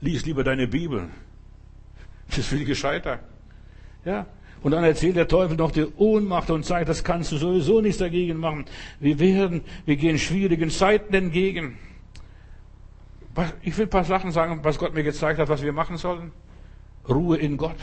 [0.00, 1.08] Lies lieber deine Bibel.
[2.28, 3.18] Das ist viel gescheiter.
[4.04, 4.26] Ja,
[4.62, 7.98] und dann erzählt der Teufel noch die Ohnmacht und sagt, das kannst du sowieso nichts
[7.98, 8.64] dagegen machen.
[9.00, 11.78] Wir werden, wir gehen schwierigen Zeiten entgegen.
[13.62, 16.30] Ich will ein paar Sachen sagen, was Gott mir gezeigt hat, was wir machen sollen.
[17.10, 17.76] Ruhe in Gott.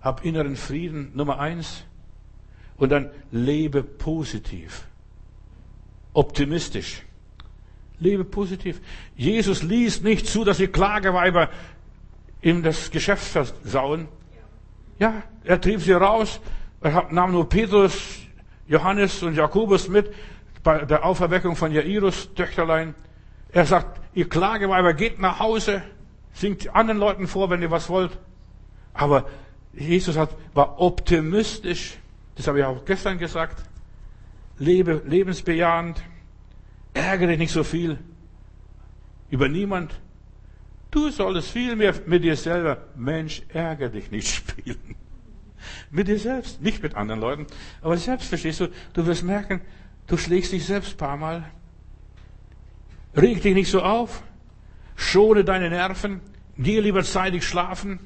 [0.00, 1.84] Hab inneren Frieden, Nummer eins.
[2.76, 4.86] Und dann lebe positiv.
[6.12, 7.02] Optimistisch.
[7.98, 8.80] Lebe positiv.
[9.16, 11.48] Jesus ließ nicht zu, dass die Klageweiber
[12.42, 14.08] ihm das Geschäft versauen.
[14.98, 16.40] Ja, er trieb sie raus.
[16.80, 18.18] Er nahm nur Petrus,
[18.66, 20.12] Johannes und Jakobus mit
[20.62, 22.94] bei der Auferweckung von Jairus, Töchterlein.
[23.52, 25.82] Er sagt, ihr Klageweiber, geht nach Hause,
[26.32, 28.18] singt anderen Leuten vor, wenn ihr was wollt.
[28.94, 29.28] Aber
[29.72, 31.98] Jesus hat, war optimistisch.
[32.36, 33.64] Das habe ich auch gestern gesagt.
[34.58, 36.02] Lebe lebensbejahend.
[36.94, 37.98] Ärgere dich nicht so viel
[39.30, 39.98] über niemand.
[40.90, 44.94] Du solltest viel mehr mit dir selber, Mensch, ärgere dich nicht spielen.
[45.90, 47.46] Mit dir selbst, nicht mit anderen Leuten.
[47.80, 49.62] Aber selbst verstehst du, du wirst merken,
[50.06, 51.50] du schlägst dich selbst ein paar Mal.
[53.16, 54.22] Reg dich nicht so auf.
[54.96, 56.20] Schone deine Nerven.
[56.58, 58.00] Geh lieber zeitig schlafen.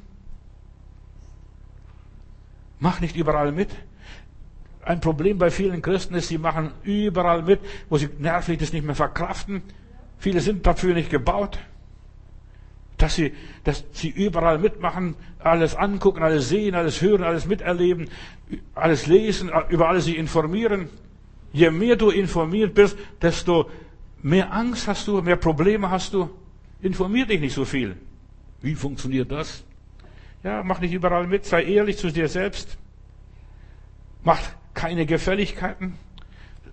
[2.79, 3.71] Mach nicht überall mit.
[4.83, 8.85] Ein Problem bei vielen Christen ist, sie machen überall mit, wo sie nervlich das nicht
[8.85, 9.63] mehr verkraften.
[10.19, 11.59] Viele sind dafür nicht gebaut
[12.97, 13.33] dass sie,
[13.65, 18.09] dass sie überall mitmachen, alles angucken, alles sehen, alles hören, alles miterleben,
[18.75, 20.89] alles lesen, über alles sich informieren.
[21.53, 23.71] Je mehr du informiert bist, desto
[24.23, 26.31] mehr Angst hast du, mehr Probleme hast du.
[26.81, 27.97] Informier dich nicht so viel.
[28.63, 29.65] Wie funktioniert das?
[30.47, 32.79] Ja, mach nicht überall mit, sei ehrlich zu dir selbst.
[34.23, 34.39] Mach
[34.75, 35.99] keine Gefälligkeiten.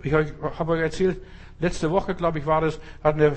[0.03, 1.19] Ich habe euch erzählt,
[1.59, 3.36] letzte Woche, glaube ich, war es, hat eine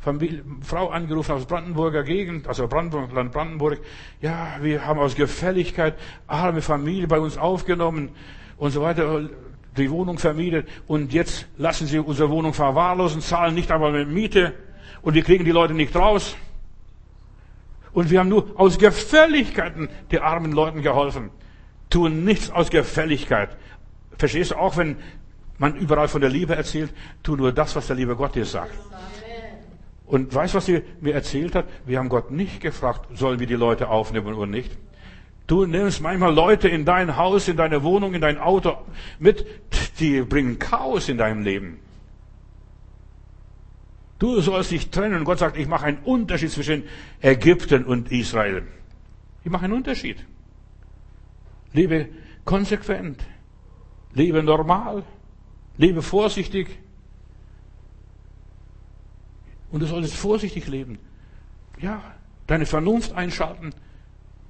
[0.00, 3.78] Familie, Frau angerufen aus Brandenburger Gegend, also Brandenburg, Land Brandenburg.
[4.22, 8.08] Ja, wir haben aus Gefälligkeit arme Familie bei uns aufgenommen
[8.56, 9.28] und so weiter,
[9.76, 14.54] die Wohnung vermietet und jetzt lassen sie unsere Wohnung verwahrlosen, zahlen nicht einmal mit Miete
[15.02, 16.38] und wir kriegen die Leute nicht raus.
[17.94, 21.30] Und wir haben nur aus Gefälligkeiten den armen Leuten geholfen.
[21.88, 23.56] Tun nichts aus Gefälligkeit.
[24.18, 24.96] Verstehst du auch, wenn
[25.58, 26.92] man überall von der Liebe erzählt,
[27.22, 28.74] tu nur das, was der liebe Gott dir sagt.
[30.06, 31.66] Und weißt du, was sie mir erzählt hat?
[31.86, 34.76] Wir haben Gott nicht gefragt, sollen wir die Leute aufnehmen oder nicht.
[35.46, 38.76] Du nimmst manchmal Leute in dein Haus, in deine Wohnung, in dein Auto
[39.18, 39.46] mit,
[40.00, 41.78] die bringen Chaos in deinem Leben.
[44.24, 46.84] Du sollst dich trennen und Gott sagt, ich mache einen Unterschied zwischen
[47.20, 48.62] Ägypten und Israel.
[49.44, 50.16] Ich mache einen Unterschied.
[51.74, 52.08] Lebe
[52.46, 53.22] konsequent.
[54.14, 55.04] Lebe normal.
[55.76, 56.78] Lebe vorsichtig.
[59.70, 60.98] Und du solltest vorsichtig leben.
[61.78, 62.00] Ja,
[62.46, 63.74] deine Vernunft einschalten.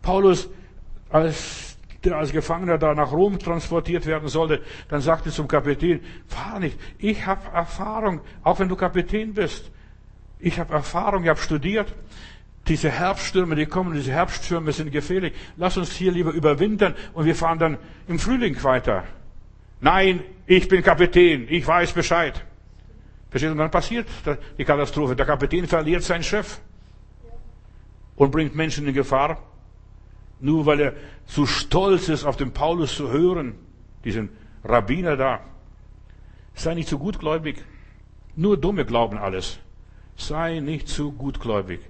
[0.02, 0.48] Paulus,
[1.10, 1.73] als
[2.04, 6.78] der als Gefangener da nach Rom transportiert werden sollte, dann sagte zum Kapitän, fahr nicht,
[6.98, 9.70] ich habe Erfahrung, auch wenn du Kapitän bist.
[10.38, 11.92] Ich habe Erfahrung, ich habe studiert.
[12.68, 15.34] Diese Herbststürme, die kommen, diese Herbststürme sind gefährlich.
[15.56, 17.78] Lass uns hier lieber überwintern und wir fahren dann
[18.08, 19.04] im Frühling weiter.
[19.80, 22.42] Nein, ich bin Kapitän, ich weiß Bescheid.
[23.30, 23.52] Verstehst du?
[23.52, 24.08] Und dann passiert
[24.58, 25.16] die Katastrophe.
[25.16, 26.60] Der Kapitän verliert seinen Chef
[28.16, 29.42] und bringt Menschen in Gefahr,
[30.40, 30.92] nur weil er
[31.26, 33.54] zu stolz ist, auf den Paulus zu hören,
[34.04, 34.30] diesen
[34.64, 35.40] Rabbiner da.
[36.54, 37.64] Sei nicht zu gutgläubig.
[38.36, 39.58] Nur Dumme glauben alles.
[40.16, 41.80] Sei nicht zu gutgläubig.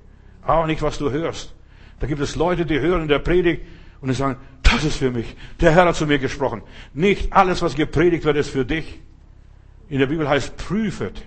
[0.47, 1.55] Auch nicht, was du hörst.
[2.01, 3.63] Da gibt es Leute, die hören in der Predigt
[4.01, 5.37] und die sagen, das ist für mich.
[5.61, 6.63] Der Herr hat zu mir gesprochen.
[6.93, 9.01] Nicht alles, was gepredigt wird, ist für dich.
[9.89, 11.23] In der Bibel heißt prüfet.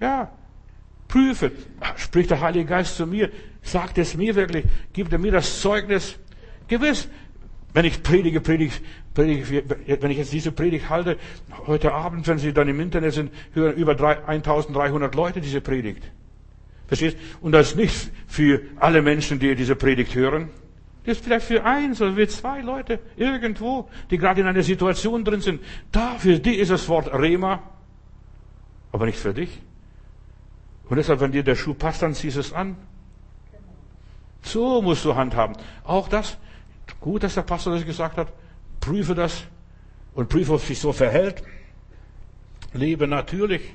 [0.00, 0.32] Ja,
[1.08, 1.52] prüfet.
[1.96, 3.30] Spricht der Heilige Geist zu mir.
[3.62, 4.64] Sagt es mir wirklich.
[4.92, 6.16] Gibt er mir das Zeugnis.
[6.68, 7.08] Gewiss,
[7.72, 8.74] wenn ich predige, predige,
[9.14, 9.64] predige,
[10.00, 11.18] wenn ich jetzt diese Predigt halte,
[11.66, 16.02] heute Abend, wenn Sie dann im Internet sind, hören über 1300 Leute diese Predigt.
[16.88, 17.16] Verstehst?
[17.40, 20.48] Und das ist nicht für alle Menschen, die diese Predigt hören.
[21.04, 25.24] Das ist vielleicht für eins oder für zwei Leute irgendwo, die gerade in einer Situation
[25.24, 25.62] drin sind.
[25.92, 27.62] Da, für die ist das Wort Rema,
[28.92, 29.60] aber nicht für dich.
[30.88, 32.76] Und deshalb, wenn dir der Schuh passt, dann ziehst du es an.
[34.42, 35.56] So musst du handhaben.
[35.84, 36.38] Auch das,
[37.00, 38.32] gut, dass der Pastor das gesagt hat,
[38.80, 39.44] prüfe das
[40.14, 41.42] und prüfe, ob sich so verhält.
[42.72, 43.74] Lebe natürlich.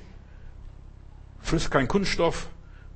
[1.41, 2.47] Friss kein Kunststoff.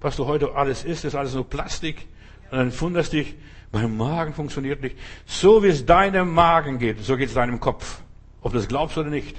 [0.02, 2.08] Was du heute alles isst, ist alles nur Plastik.
[2.52, 3.36] Und dann wunderst dich,
[3.72, 4.98] mein Magen funktioniert nicht.
[5.26, 8.02] So wie es deinem Magen geht, so geht es deinem Kopf.
[8.42, 9.38] Ob du das glaubst oder nicht.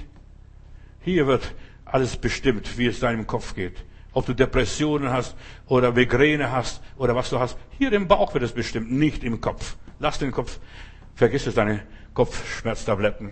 [1.01, 1.53] Hier wird
[1.83, 3.83] alles bestimmt, wie es deinem Kopf geht.
[4.13, 5.35] Ob du Depressionen hast
[5.67, 7.57] oder Migräne hast oder was du hast.
[7.77, 9.77] Hier im Bauch wird es bestimmt, nicht im Kopf.
[9.99, 10.59] Lass den Kopf,
[11.15, 11.83] vergiss es, deine
[12.13, 13.31] Kopfschmerztabletten.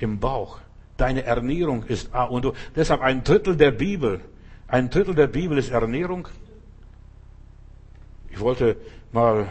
[0.00, 0.58] Im Bauch.
[0.96, 2.54] Deine Ernährung ist A und O.
[2.74, 4.20] Deshalb ein Drittel der Bibel.
[4.66, 6.28] Ein Drittel der Bibel ist Ernährung.
[8.30, 8.76] Ich wollte
[9.12, 9.46] mal,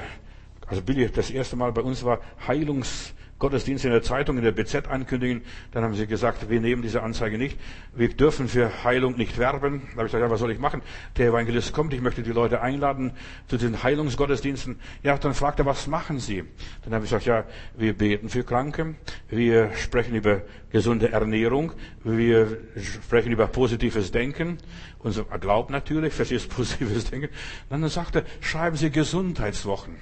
[0.67, 4.51] also Billy das erste Mal bei uns war, Heilungs, Gottesdienst in der Zeitung, in der
[4.51, 5.43] BZ ankündigen.
[5.71, 7.59] Dann haben sie gesagt, wir nehmen diese Anzeige nicht.
[7.95, 9.81] Wir dürfen für Heilung nicht werben.
[9.91, 10.81] Da habe ich gesagt, ja, was soll ich machen?
[11.17, 13.11] Der Evangelist kommt, ich möchte die Leute einladen
[13.47, 14.79] zu den Heilungsgottesdiensten.
[15.03, 16.45] Ja, dann fragt er, was machen Sie?
[16.83, 17.43] Dann habe ich gesagt, ja,
[17.75, 18.95] wir beten für Kranke,
[19.29, 21.73] wir sprechen über gesunde Ernährung,
[22.03, 22.57] wir
[23.05, 24.57] sprechen über positives Denken.
[24.99, 27.29] Und so, glaubt natürlich, verstehst positives Denken.
[27.69, 29.95] Dann sagt er, schreiben Sie Gesundheitswochen.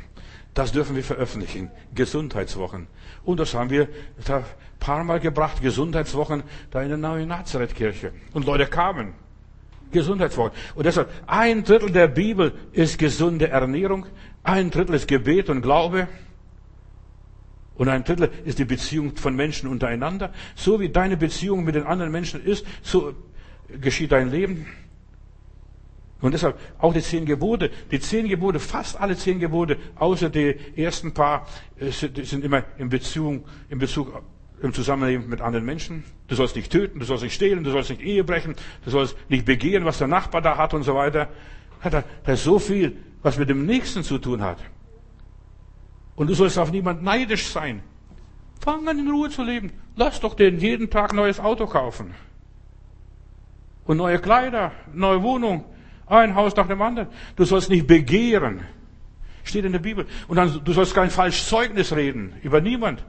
[0.56, 1.70] Das dürfen wir veröffentlichen.
[1.94, 2.88] Gesundheitswochen.
[3.26, 3.90] Und das haben wir
[4.28, 4.44] ein
[4.80, 5.62] paar Mal gebracht.
[5.62, 8.14] Gesundheitswochen da in der neuen Nazareth-Kirche.
[8.34, 9.14] Und Leute kamen.
[9.92, 10.54] Gesundheitswochen.
[10.74, 14.06] Und deshalb, ein Drittel der Bibel ist gesunde Ernährung.
[14.44, 16.08] Ein Drittel ist Gebet und Glaube.
[17.76, 20.32] Und ein Drittel ist die Beziehung von Menschen untereinander.
[20.56, 23.14] So wie deine Beziehung mit den anderen Menschen ist, so
[23.82, 24.68] geschieht dein Leben.
[26.26, 30.56] Und deshalb auch die zehn Gebote, die zehn Gebote, fast alle zehn Gebote, außer die
[30.76, 31.46] ersten paar,
[31.78, 34.24] äh, sind immer in Beziehung, in Bezug,
[34.60, 36.04] im Zusammenleben mit anderen Menschen.
[36.28, 39.16] Du sollst nicht töten, du sollst nicht stehlen, du sollst nicht Ehe brechen, du sollst
[39.30, 41.30] nicht begehren, was der Nachbar da hat und so weiter.
[41.84, 44.58] Da, da ist so viel, was mit dem Nächsten zu tun hat.
[46.16, 47.84] Und du sollst auf niemand neidisch sein.
[48.62, 49.74] Fang an in Ruhe zu leben.
[49.96, 52.16] Lass doch den jeden Tag neues Auto kaufen.
[53.86, 55.66] Und neue Kleider, neue Wohnung,
[56.08, 57.10] ein Haus nach dem anderen.
[57.36, 58.62] Du sollst nicht begehren.
[59.44, 60.06] Steht in der Bibel.
[60.28, 62.34] Und dann, du sollst kein falsches Zeugnis reden.
[62.42, 63.04] Über niemand.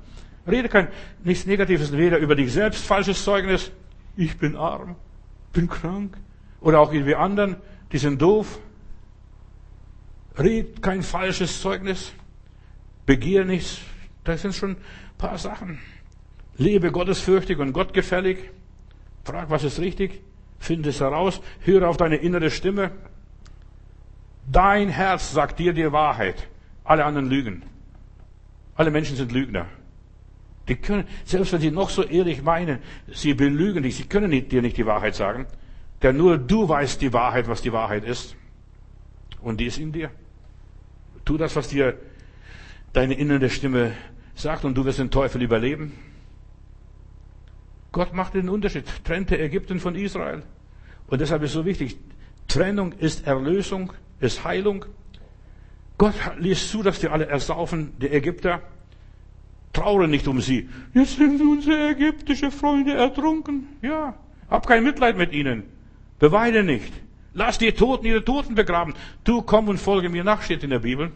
[0.47, 0.89] Rede kein,
[1.25, 3.73] nichts Negatives, weder über dich selbst falsches Zeugnis.
[4.17, 4.97] Ich bin arm,
[5.53, 6.17] bin krank.
[6.61, 7.57] Oder auch irgendwie anderen,
[7.93, 8.59] die sind doof.
[10.39, 12.13] Red kein falsches Zeugnis.
[13.07, 13.81] Begehr nichts.
[14.25, 14.77] Das sind schon ein
[15.19, 15.79] paar Sachen.
[16.59, 18.39] Lebe gottesfürchtig und gottgefällig.
[19.25, 20.21] Frag, was ist richtig.
[20.59, 22.91] Finde es heraus, höre auf deine innere Stimme.
[24.51, 26.49] Dein Herz sagt dir die Wahrheit.
[26.85, 27.63] Alle anderen lügen.
[28.77, 29.67] Alle Menschen sind Lügner.
[30.69, 32.81] Die können, selbst wenn sie noch so ehrlich meinen,
[33.13, 35.47] sie belügen dich, sie können dir nicht die Wahrheit sagen.
[36.03, 38.37] Denn nur du weißt die Wahrheit, was die Wahrheit ist.
[39.41, 40.11] Und die ist in dir.
[41.25, 41.99] Tu das, was dir
[42.93, 43.93] deine innere Stimme
[44.35, 45.93] sagt und du wirst den Teufel überleben.
[47.97, 50.43] Gott macht den Unterschied, trennte Ägypten von Israel.
[51.07, 51.97] Und deshalb ist es so wichtig,
[52.47, 53.91] Trennung ist Erlösung,
[54.21, 54.85] ist Heilung.
[55.97, 58.61] Gott ließ zu, dass die alle ersaufen, die Ägypter.
[59.73, 60.69] Traure nicht um sie.
[60.93, 63.67] Jetzt sind unsere ägyptische Freunde ertrunken.
[63.81, 64.15] Ja,
[64.51, 65.63] hab kein Mitleid mit ihnen.
[66.19, 66.93] Beweine nicht.
[67.33, 68.93] Lass die Toten ihre Toten begraben.
[69.25, 71.13] Du komm und folge mir nach, steht in der Bibel.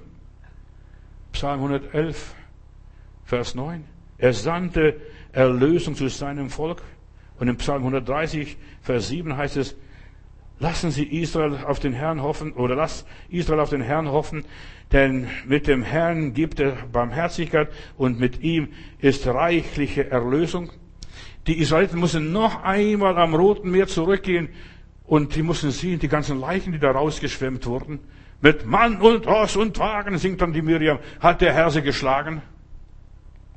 [1.33, 2.35] Psalm 111,
[3.27, 3.85] Vers 9.
[4.17, 4.99] Er sandte
[5.33, 6.83] Erlösung zu seinem Volk.
[7.39, 9.77] Und im Psalm 130, Vers 7 heißt es,
[10.61, 14.45] Lassen Sie Israel auf den Herrn hoffen, oder lass Israel auf den Herrn hoffen,
[14.93, 18.69] denn mit dem Herrn gibt er Barmherzigkeit und mit ihm
[18.99, 20.71] ist reichliche Erlösung.
[21.47, 24.51] Die Israeliten mussten noch einmal am Roten Meer zurückgehen
[25.07, 27.99] und die mussten sehen, die ganzen Leichen, die da rausgeschwemmt wurden.
[28.43, 32.43] Mit Mann und Ross und Wagen, singt dann die Miriam, hat der Herr sie geschlagen.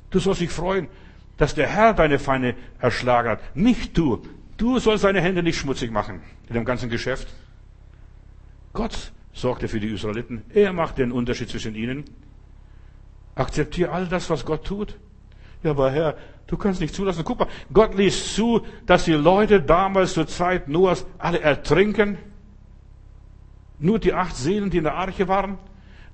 [0.08, 0.88] Du sollst dich freuen,
[1.36, 4.22] dass der Herr deine Feinde erschlagen hat, nicht du.
[4.56, 7.28] Du sollst deine Hände nicht schmutzig machen in dem ganzen Geschäft.
[8.72, 10.42] Gott sorgte für die Israeliten.
[10.52, 12.04] Er macht den Unterschied zwischen ihnen.
[13.34, 14.96] Akzeptiere all das, was Gott tut.
[15.62, 16.16] Ja, aber Herr,
[16.46, 17.24] du kannst nicht zulassen.
[17.24, 22.18] Guck mal, Gott ließ zu, dass die Leute damals zur Zeit Noahs alle ertrinken.
[23.78, 25.58] Nur die acht Seelen, die in der Arche waren.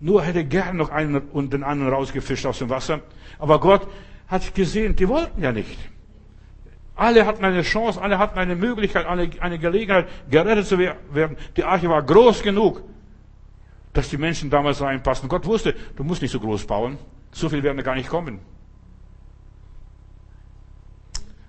[0.01, 3.01] Nur hätte gern noch einen und den anderen rausgefischt aus dem Wasser.
[3.39, 3.87] Aber Gott
[4.31, 5.77] hat gesehen, die wollten ja nicht.
[6.95, 11.37] Alle hatten eine Chance, alle hatten eine Möglichkeit, eine, eine Gelegenheit, gerettet zu werden.
[11.57, 12.83] Die Arche war groß genug,
[13.93, 15.29] dass die Menschen damals reinpassen.
[15.29, 16.99] Gott wusste, du musst nicht so groß bauen.
[17.33, 18.41] So viel werden gar nicht kommen.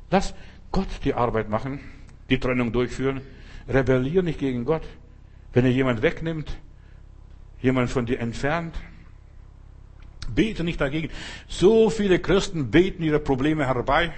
[0.10, 0.34] Lass
[0.72, 1.80] Gott die Arbeit machen,
[2.30, 3.22] die Trennung durchführen.
[3.68, 4.84] Rebellier nicht gegen Gott.
[5.54, 6.58] Wenn er jemand wegnimmt,
[7.62, 8.76] jemand von dir entfernt,
[10.34, 11.10] bete nicht dagegen.
[11.48, 14.14] So viele Christen beten ihre Probleme herbei.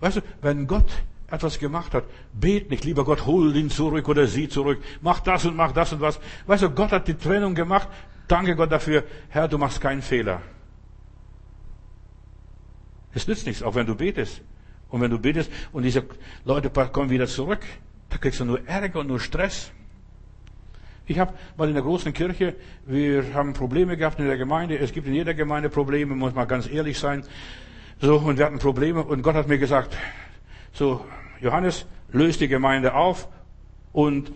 [0.00, 0.90] Weißt du, wenn Gott
[1.30, 5.44] etwas gemacht hat, bet nicht, lieber Gott, hol ihn zurück oder sie zurück, mach das
[5.44, 6.20] und mach das und was.
[6.46, 7.88] Weißt du, Gott hat die Trennung gemacht,
[8.26, 10.42] danke Gott dafür, Herr, du machst keinen Fehler.
[13.12, 14.42] Es nützt nichts, auch wenn du betest.
[14.88, 16.04] Und wenn du betest und diese
[16.44, 17.60] Leute kommen wieder zurück,
[18.08, 19.70] da kriegst du nur Ärger und nur Stress.
[21.10, 22.54] Ich habe mal in der großen Kirche,
[22.86, 24.78] wir haben Probleme gehabt in der Gemeinde.
[24.78, 27.24] Es gibt in jeder Gemeinde Probleme, muss man ganz ehrlich sein.
[28.00, 29.96] So, und wir hatten Probleme und Gott hat mir gesagt,
[30.72, 31.04] so,
[31.40, 33.26] Johannes, löst die Gemeinde auf
[33.90, 34.30] und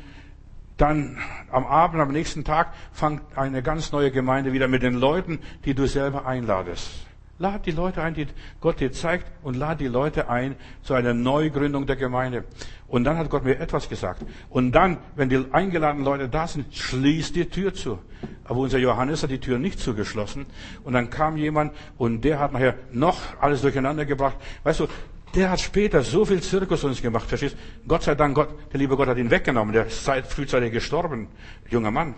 [0.77, 1.17] dann
[1.49, 5.75] am Abend, am nächsten Tag, fangt eine ganz neue Gemeinde wieder mit den Leuten, die
[5.75, 7.07] du selber einladest.
[7.39, 8.29] Lad die Leute ein, die
[8.61, 12.45] Gott dir zeigt und lad die Leute ein zu einer Neugründung der Gemeinde.
[12.87, 14.25] Und dann hat Gott mir etwas gesagt.
[14.51, 17.99] Und dann, wenn die eingeladenen Leute da sind, schließ die Tür zu.
[18.45, 20.47] Aber unser Johannes hat die Tür nicht zugeschlossen.
[20.85, 24.37] Und dann kam jemand und der hat nachher noch alles durcheinander gebracht.
[24.63, 24.87] Weißt du,
[25.35, 27.57] der hat später so viel Zirkus uns gemacht, verstehst?
[27.89, 29.73] Gott sei Dank, Gott, der liebe Gott hat ihn weggenommen.
[29.73, 31.27] Der ist frühzeitig gestorben,
[31.69, 32.15] junger Mann.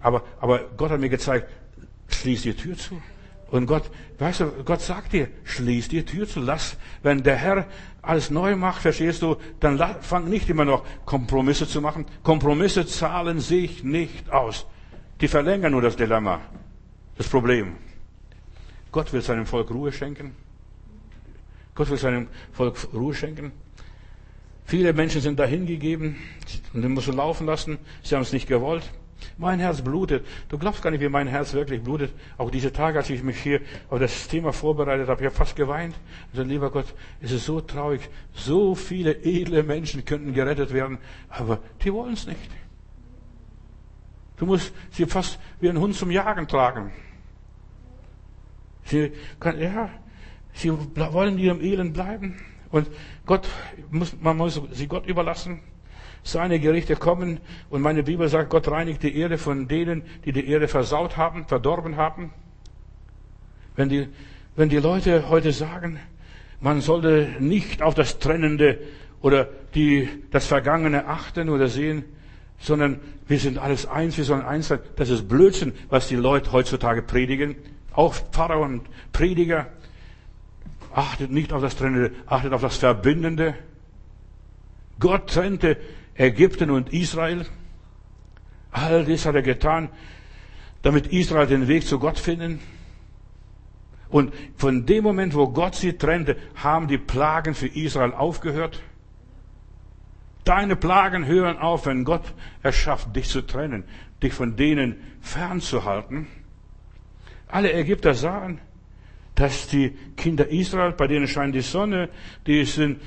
[0.00, 1.48] Aber, aber Gott hat mir gezeigt,
[2.08, 3.00] schließ die Tür zu.
[3.52, 7.66] Und Gott, weißt du, Gott sagt dir, schließ die Tür zu, lass, wenn der Herr
[8.00, 12.06] alles neu macht, verstehst du, dann fang nicht immer noch Kompromisse zu machen.
[12.22, 14.64] Kompromisse zahlen sich nicht aus.
[15.20, 16.40] Die verlängern nur das Dilemma,
[17.18, 17.76] das Problem.
[18.90, 20.34] Gott will seinem Volk Ruhe schenken.
[21.74, 23.52] Gott will seinem Volk Ruhe schenken.
[24.64, 26.16] Viele Menschen sind dahingegeben
[26.72, 27.76] und den musst du laufen lassen.
[28.02, 28.90] Sie haben es nicht gewollt.
[29.38, 30.26] Mein Herz blutet.
[30.48, 32.12] Du glaubst gar nicht, wie mein Herz wirklich blutet.
[32.38, 35.56] Auch diese Tage, als ich mich hier auf das Thema vorbereitet habe, ich habe fast
[35.56, 35.94] geweint.
[36.32, 38.08] Also, lieber Gott, es ist so traurig.
[38.32, 40.98] So viele edle Menschen könnten gerettet werden,
[41.28, 42.50] aber die wollen es nicht.
[44.36, 46.92] Du musst sie fast wie ein Hund zum Jagen tragen.
[48.84, 49.88] Sie, kann, ja,
[50.52, 52.36] sie wollen in ihrem Elend bleiben.
[52.70, 52.88] Und
[53.26, 53.48] Gott
[53.90, 55.60] muss, man muss sie Gott überlassen
[56.22, 57.40] seine Gerichte kommen.
[57.70, 61.46] Und meine Bibel sagt, Gott reinigt die Erde von denen, die die Erde versaut haben,
[61.46, 62.32] verdorben haben.
[63.76, 64.08] Wenn die,
[64.56, 65.98] wenn die Leute heute sagen,
[66.60, 68.78] man sollte nicht auf das Trennende
[69.20, 72.04] oder die, das Vergangene achten oder sehen,
[72.58, 74.78] sondern wir sind alles eins, wir sollen eins sein.
[74.96, 77.56] Das ist Blödsinn, was die Leute heutzutage predigen.
[77.92, 79.66] Auch Pfarrer und Prediger.
[80.94, 83.54] Achtet nicht auf das Trennende, achtet auf das Verbindende.
[85.00, 85.78] Gott trennte
[86.14, 87.46] Ägypten und Israel.
[88.70, 89.88] All das hat er getan,
[90.82, 92.60] damit Israel den Weg zu Gott finden.
[94.08, 98.82] Und von dem Moment, wo Gott sie trennte, haben die Plagen für Israel aufgehört.
[100.44, 103.84] Deine Plagen hören auf, wenn Gott erschafft, dich zu trennen,
[104.22, 106.26] dich von denen fernzuhalten.
[107.48, 108.60] Alle Ägypter sahen,
[109.34, 112.08] dass die Kinder Israel, bei denen scheint die Sonne,
[112.46, 113.00] die sind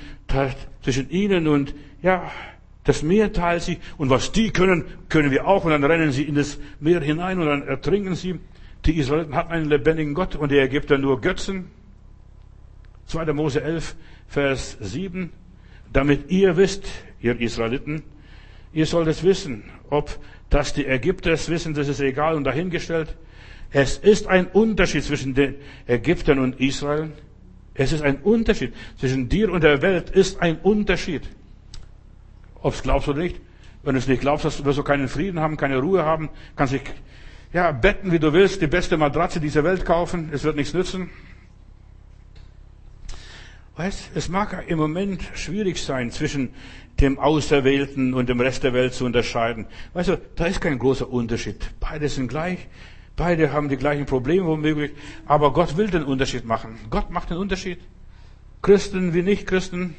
[0.82, 2.30] zwischen ihnen und, ja,
[2.86, 6.22] das Meer teilt sich und was die können, können wir auch und dann rennen sie
[6.22, 8.38] in das Meer hinein und dann ertrinken sie.
[8.86, 11.66] Die Israeliten hatten einen lebendigen Gott und die Ägypter nur Götzen.
[13.06, 13.32] 2.
[13.32, 13.96] Mose 11,
[14.28, 15.30] Vers 7.
[15.92, 16.88] Damit ihr wisst,
[17.20, 18.04] ihr Israeliten,
[18.72, 20.16] ihr sollt es wissen, ob
[20.48, 23.16] das die Ägypter es wissen, das ist egal und dahingestellt.
[23.70, 25.56] Es ist ein Unterschied zwischen den
[25.88, 27.10] Ägyptern und Israel.
[27.74, 28.72] Es ist ein Unterschied.
[28.96, 31.28] Zwischen dir und der Welt ist ein Unterschied.
[32.60, 33.40] Ob es glaubst oder nicht.
[33.82, 36.82] Wenn du es nicht glaubst, wirst du keinen Frieden haben, keine Ruhe haben, kannst dich
[37.52, 41.10] ja, betten, wie du willst, die beste Matratze dieser Welt kaufen, es wird nichts nützen.
[43.76, 46.50] Weißt, es mag im Moment schwierig sein, zwischen
[47.00, 49.66] dem Auserwählten und dem Rest der Welt zu unterscheiden.
[49.92, 51.70] Weißt du, da ist kein großer Unterschied.
[51.78, 52.68] Beide sind gleich.
[53.16, 54.92] Beide haben die gleichen Probleme womöglich.
[55.26, 56.78] Aber Gott will den Unterschied machen.
[56.88, 57.78] Gott macht den Unterschied.
[58.62, 59.94] Christen wie Nicht-Christen,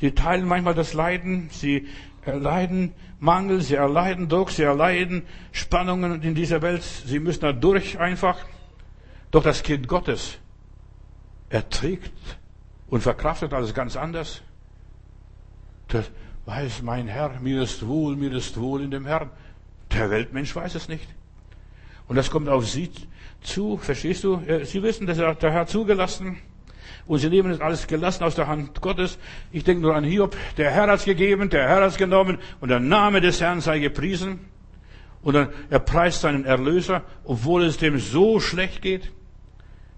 [0.00, 1.48] die teilen manchmal das Leiden.
[1.50, 1.88] Sie
[2.24, 5.22] erleiden Mangel, sie erleiden Druck, sie erleiden
[5.52, 6.82] Spannungen in dieser Welt.
[6.82, 8.38] Sie müssen da durch einfach.
[9.30, 10.38] Doch das Kind Gottes
[11.48, 12.12] erträgt
[12.88, 14.42] und verkraftet alles ganz anders.
[15.88, 16.10] Das
[16.46, 19.30] weiß mein Herr, mir ist wohl, mir ist wohl in dem Herrn.
[19.92, 21.06] Der Weltmensch weiß es nicht.
[22.08, 22.90] Und das kommt auf sie
[23.40, 24.40] zu, verstehst du?
[24.64, 26.38] Sie wissen, das hat der Herr zugelassen.
[27.10, 29.18] Und sie nehmen es alles gelassen aus der Hand Gottes.
[29.50, 30.36] Ich denke nur an Hiob.
[30.56, 34.38] Der Herr hat's gegeben, der Herr hat's genommen und der Name des Herrn sei gepriesen.
[35.20, 39.10] Und er preist seinen Erlöser, obwohl es dem so schlecht geht.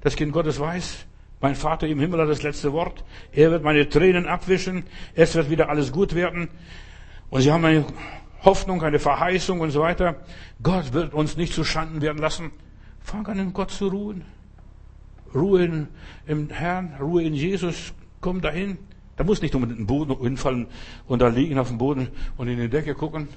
[0.00, 1.04] Das Kind Gottes weiß,
[1.42, 3.04] mein Vater im Himmel hat das letzte Wort.
[3.30, 4.84] Er wird meine Tränen abwischen.
[5.14, 6.48] Es wird wieder alles gut werden.
[7.28, 7.84] Und sie haben eine
[8.42, 10.16] Hoffnung, eine Verheißung und so weiter.
[10.62, 12.52] Gott wird uns nicht zu Schanden werden lassen.
[13.00, 14.24] Fang an, in Gott zu ruhen.
[15.34, 15.88] Ruhe
[16.26, 17.92] im Herrn, Ruhe in Jesus.
[18.20, 18.78] Komm dahin.
[19.16, 20.66] Da muss nicht um den Boden hinfallen
[21.06, 23.28] und da liegen auf dem Boden und in die Decke gucken.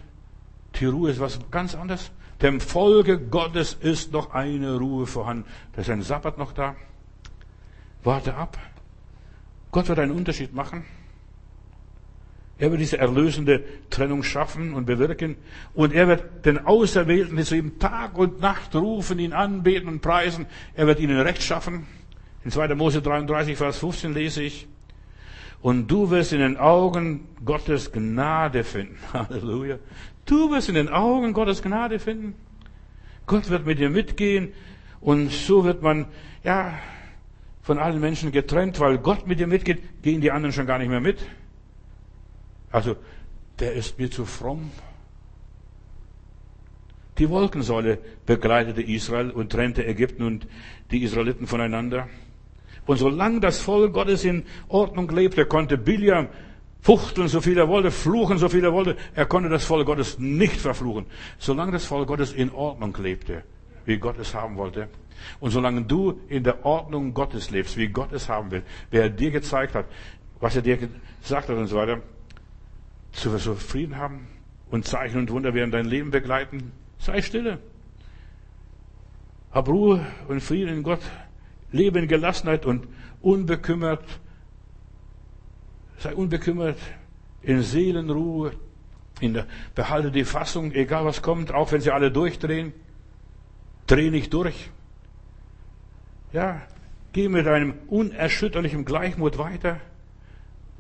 [0.80, 2.12] Die Ruhe ist was ganz anderes.
[2.42, 5.46] Dem Folge Gottes ist noch eine Ruhe vorhanden.
[5.74, 6.76] Da ist ein Sabbat noch da.
[8.04, 8.58] Warte ab.
[9.72, 10.86] Gott wird einen Unterschied machen.
[12.58, 15.36] Er wird diese erlösende Trennung schaffen und bewirken.
[15.74, 20.02] Und er wird den Auserwählten, die zu ihm Tag und Nacht rufen, ihn anbeten und
[20.02, 20.46] preisen.
[20.74, 21.86] Er wird ihnen Recht schaffen.
[22.46, 22.76] In 2.
[22.76, 24.68] Mose 33, Vers 15 lese ich.
[25.62, 28.98] Und du wirst in den Augen Gottes Gnade finden.
[29.14, 29.80] Halleluja.
[30.26, 32.36] Du wirst in den Augen Gottes Gnade finden.
[33.26, 34.54] Gott wird mit dir mitgehen.
[35.02, 36.06] Und so wird man,
[36.44, 36.74] ja,
[37.64, 40.90] von allen Menschen getrennt, weil Gott mit dir mitgeht, gehen die anderen schon gar nicht
[40.90, 41.18] mehr mit.
[42.72, 42.96] Also,
[43.60, 44.72] der ist mir zu fromm.
[47.18, 50.48] Die Wolkensäule begleitete Israel und trennte Ägypten und
[50.92, 52.10] die Israeliten voneinander.
[52.86, 56.28] Und solange das Volk Gottes in Ordnung lebte, konnte Biliam
[56.82, 58.96] fuchteln, so viel er wollte, fluchen, so viel er wollte.
[59.16, 61.06] Er konnte das Volk Gottes nicht verfluchen.
[61.40, 63.44] Solange das Volk Gottes in Ordnung lebte,
[63.86, 64.90] wie Gott es haben wollte,
[65.40, 69.10] und solange du in der Ordnung Gottes lebst, wie Gott es haben will, wer er
[69.10, 69.86] dir gezeigt hat,
[70.40, 72.02] was er dir gesagt hat und so weiter,
[73.16, 74.28] zu wirst Frieden haben
[74.70, 76.72] und Zeichen und Wunder werden dein Leben begleiten.
[77.00, 77.60] Sei stille.
[79.52, 81.02] Hab Ruhe und Frieden in Gott.
[81.72, 82.88] Lebe in Gelassenheit und
[83.22, 84.04] unbekümmert.
[85.98, 86.78] Sei unbekümmert
[87.42, 88.52] in Seelenruhe.
[89.22, 89.46] In der,
[89.76, 92.74] behalte die Fassung, egal was kommt, auch wenn sie alle durchdrehen.
[93.88, 94.70] Dreh nicht durch.
[96.34, 96.62] Ja,
[97.14, 99.80] geh mit einem unerschütterlichen Gleichmut weiter.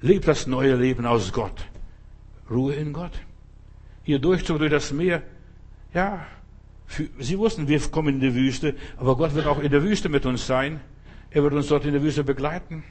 [0.01, 1.65] Leb das neue Leben aus Gott.
[2.49, 3.13] Ruhe in Gott.
[4.05, 5.23] Ihr Durchzug durch das Meer.
[5.93, 6.25] Ja,
[7.19, 10.25] sie wussten, wir kommen in die Wüste, aber Gott wird auch in der Wüste mit
[10.25, 10.79] uns sein.
[11.31, 12.83] Er wird uns dort in der Wüste begleiten.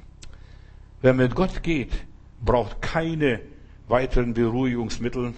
[1.00, 1.92] Wer mit Gott geht,
[2.44, 3.40] braucht keine
[3.88, 5.34] weiteren Beruhigungsmittel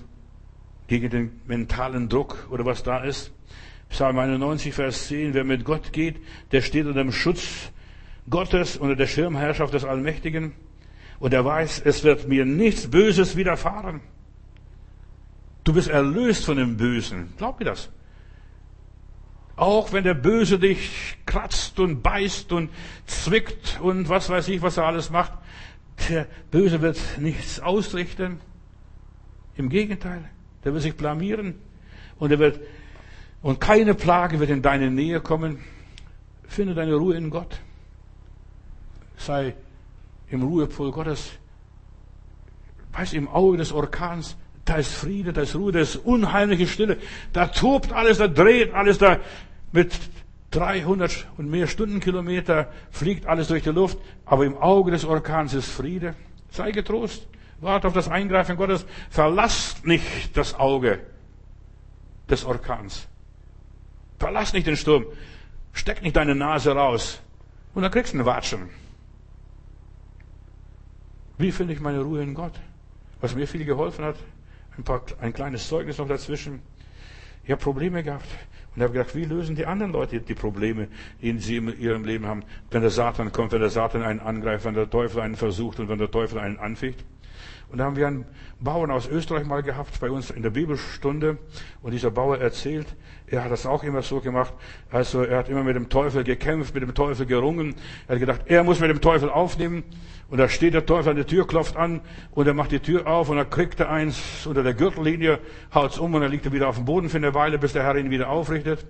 [0.86, 3.32] gegen den mentalen Druck oder was da ist.
[3.88, 6.16] Psalm 91, Vers 10, wer mit Gott geht,
[6.52, 7.70] der steht unter dem Schutz
[8.28, 10.52] Gottes, unter der Schirmherrschaft des Allmächtigen.
[11.18, 14.00] Und er weiß, es wird mir nichts Böses widerfahren.
[15.64, 17.32] Du bist erlöst von dem Bösen.
[17.38, 17.90] Glaub mir das.
[19.56, 22.70] Auch wenn der Böse dich kratzt und beißt und
[23.06, 25.32] zwickt und was weiß ich, was er alles macht,
[26.10, 28.40] der Böse wird nichts ausrichten.
[29.56, 30.28] Im Gegenteil,
[30.64, 31.54] der wird sich blamieren
[32.18, 32.60] und er wird
[33.42, 35.58] und keine Plage wird in deine Nähe kommen.
[36.48, 37.60] Finde deine Ruhe in Gott.
[39.16, 39.54] Sei
[40.30, 41.32] im Ruhepol Gottes.
[42.92, 46.98] Weißt im Auge des Orkans, da ist Friede, da ist Ruhe, da ist unheimliche Stille.
[47.32, 49.20] Da tobt alles, da dreht alles, da
[49.72, 49.92] mit
[50.50, 53.98] 300 und mehr Stundenkilometer fliegt alles durch die Luft.
[54.24, 56.14] Aber im Auge des Orkans ist Friede.
[56.50, 57.26] Sei getrost.
[57.60, 58.86] Warte auf das Eingreifen Gottes.
[59.10, 61.00] Verlass nicht das Auge
[62.28, 63.06] des Orkans.
[64.18, 65.04] Verlass nicht den Sturm.
[65.72, 67.20] Steck nicht deine Nase raus.
[67.74, 68.70] Und dann kriegst du einen Watschen.
[71.38, 72.54] Wie finde ich meine Ruhe in Gott?
[73.20, 74.16] Was mir viel geholfen hat,
[74.78, 76.62] ein, paar, ein kleines Zeugnis noch dazwischen.
[77.44, 78.26] Ich habe Probleme gehabt
[78.74, 80.88] und habe gedacht, wie lösen die anderen Leute die Probleme,
[81.20, 84.64] die sie in ihrem Leben haben, wenn der Satan kommt, wenn der Satan einen angreift,
[84.64, 87.04] wenn der Teufel einen versucht und wenn der Teufel einen anficht.
[87.68, 88.24] Und da haben wir einen
[88.60, 91.36] Bauern aus Österreich mal gehabt bei uns in der Bibelstunde.
[91.82, 92.86] Und dieser Bauer erzählt,
[93.26, 94.54] er hat das auch immer so gemacht.
[94.90, 97.74] Also er hat immer mit dem Teufel gekämpft, mit dem Teufel gerungen.
[98.06, 99.82] Er hat gedacht, er muss mit dem Teufel aufnehmen.
[100.28, 102.00] Und da steht der Teufel an der Tür, klopft an
[102.32, 105.38] und er macht die Tür auf und dann kriegt er eins unter der Gürtellinie,
[105.72, 107.84] haut's um und dann liegt er wieder auf dem Boden für eine Weile, bis der
[107.84, 108.84] Herr ihn wieder aufrichtet.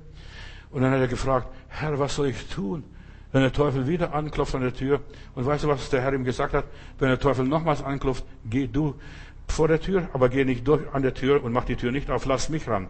[0.71, 2.85] Und dann hat er gefragt, Herr, was soll ich tun?
[3.33, 5.01] Wenn der Teufel wieder anklopft an der Tür,
[5.35, 6.65] und weißt du, was der Herr ihm gesagt hat?
[6.99, 8.95] Wenn der Teufel nochmals anklopft, geh du
[9.47, 12.11] vor der Tür, aber geh nicht durch an der Tür und mach die Tür nicht
[12.11, 12.89] auf, lass mich ran.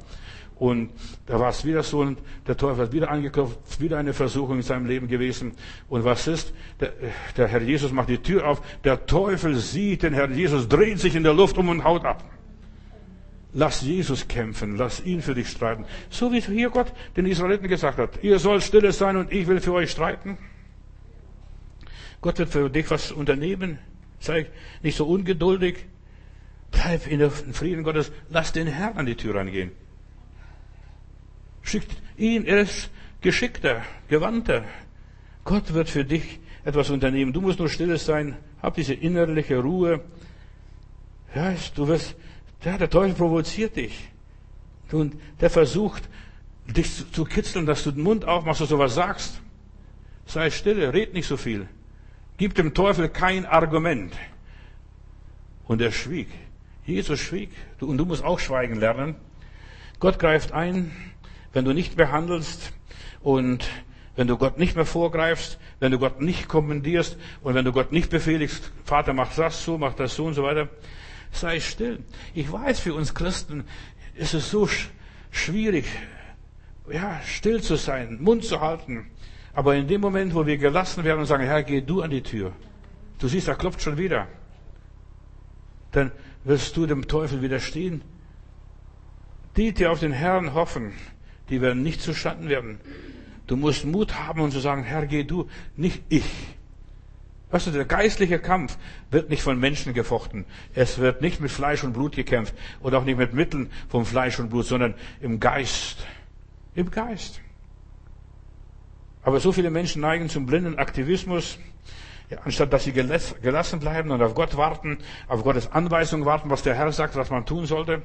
[0.59, 0.91] Und
[1.27, 4.63] da war es wieder so, und der Teufel hat wieder angeklopft, wieder eine Versuchung in
[4.63, 5.53] seinem Leben gewesen.
[5.89, 6.55] Und was ist?
[6.81, 6.93] Der,
[7.37, 11.15] der Herr Jesus macht die Tür auf, der Teufel sieht den Herrn Jesus, dreht sich
[11.15, 12.25] in der Luft um und haut ab.
[13.53, 15.85] Lass Jesus kämpfen, lass ihn für dich streiten.
[16.09, 19.61] So wie hier Gott den Israeliten gesagt hat, ihr sollt stille sein und ich will
[19.61, 20.39] für euch streiten.
[22.23, 23.79] Gott wird für dich was unternehmen.
[24.21, 24.47] Sei
[24.83, 25.85] nicht so ungeduldig.
[26.71, 28.11] Bleib in den Frieden Gottes.
[28.31, 29.71] Lass den Herrn an die Tür reingehen.
[31.67, 32.91] Schickt ihn, er ist
[33.21, 34.65] geschickter, gewandter.
[35.45, 37.33] Gott wird für dich etwas unternehmen.
[37.33, 38.37] Du musst nur stille sein.
[38.63, 40.01] Hab diese innerliche Ruhe.
[41.35, 42.15] Ja, du wirst
[42.65, 44.09] ja, der Teufel provoziert dich.
[44.93, 46.09] Und der versucht,
[46.67, 49.41] dich zu kitzeln, dass du den Mund aufmachst und sowas sagst.
[50.25, 51.69] Sei stille, red nicht so viel.
[52.39, 54.15] Gib dem Teufel kein Argument.
[55.67, 56.29] Und er schwieg.
[56.85, 57.51] Jesus schwieg.
[57.81, 59.17] Und du musst auch schweigen lernen.
[59.99, 60.93] Gott greift ein,
[61.57, 62.75] wenn du nicht behandelst
[63.23, 63.67] und
[64.15, 67.93] wenn du Gott nicht mehr vorgreifst, wenn du Gott nicht kommandierst und wenn du Gott
[67.93, 70.69] nicht befehligst, Vater, mach das so, mach das so und so weiter,
[71.33, 72.01] sei still.
[72.35, 73.65] Ich weiß, für uns Christen
[74.17, 74.69] ist es so
[75.31, 75.87] schwierig,
[76.93, 79.07] ja, still zu sein, Mund zu halten.
[79.55, 82.23] Aber in dem Moment, wo wir gelassen werden und sagen, Herr, geh du an die
[82.23, 82.53] Tür.
[83.19, 84.29] Du siehst, er klopft schon wieder.
[85.93, 86.13] Dann
[86.45, 88.03] wirst du dem Teufel widerstehen.
[89.57, 90.93] Die, die auf den Herrn hoffen,
[91.49, 92.81] die werden nicht zustande werden.
[93.47, 96.25] Du musst Mut haben und zu sagen, Herr, geh du, nicht ich.
[97.51, 98.77] Weißt du, der geistliche Kampf
[99.11, 100.45] wird nicht von Menschen gefochten.
[100.75, 104.41] Es wird nicht mit Fleisch und Blut gekämpft und auch nicht mit Mitteln vom Fleisch
[104.41, 106.05] und Blut, sondern im Geist.
[106.75, 107.41] Im Geist.
[109.23, 111.59] Aber so viele Menschen neigen zum blinden Aktivismus,
[112.31, 116.63] ja, anstatt dass sie gelassen bleiben und auf Gott warten, auf Gottes Anweisung warten, was
[116.63, 118.03] der Herr sagt, was man tun sollte,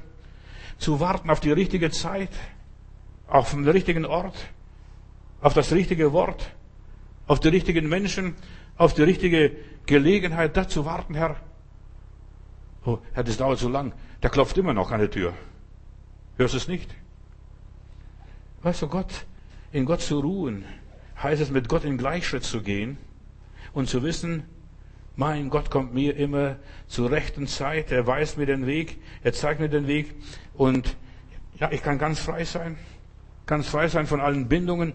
[0.78, 2.30] zu warten auf die richtige Zeit,
[3.32, 4.36] auf den richtigen Ort,
[5.40, 6.54] auf das richtige Wort,
[7.28, 8.36] auf die richtigen Menschen,
[8.76, 9.54] auf die richtige
[9.86, 11.38] Gelegenheit, dazu warten, Herr.
[12.86, 13.94] Oh, Herr, das dauert so lang.
[14.22, 15.34] Der klopft immer noch an der Tür.
[16.36, 16.94] Hörst du es nicht?
[18.64, 19.26] Weißt du, Gott,
[19.72, 20.66] in Gott zu ruhen,
[21.22, 22.98] heißt es, mit Gott in Gleichschritt zu gehen
[23.74, 24.44] und zu wissen,
[25.16, 26.58] mein Gott kommt mir immer
[26.88, 30.16] zur rechten Zeit, er weiß mir den Weg, er zeigt mir den Weg
[30.54, 30.98] und
[31.60, 32.78] ja, ich kann ganz frei sein,
[33.46, 34.94] ganz frei sein von allen Bindungen.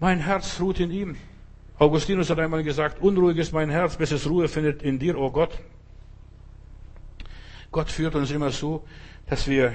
[0.00, 1.16] Mein Herz ruht in ihm.
[1.78, 5.26] Augustinus hat einmal gesagt, unruhig ist mein Herz, bis es Ruhe findet in dir, o
[5.26, 5.58] oh Gott.
[7.72, 8.86] Gott führt uns immer so,
[9.26, 9.72] dass wir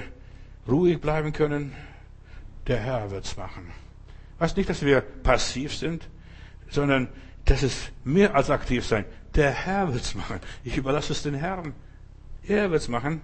[0.66, 1.72] ruhig bleiben können.
[2.66, 3.70] Der Herr wird's machen.
[4.38, 6.08] Weißt nicht, dass wir passiv sind,
[6.70, 7.08] sondern
[7.44, 9.04] das ist mehr als aktiv sein.
[9.34, 10.40] Der Herr wird's machen.
[10.64, 11.74] Ich überlasse es den Herrn.
[12.46, 13.20] Er wird's machen.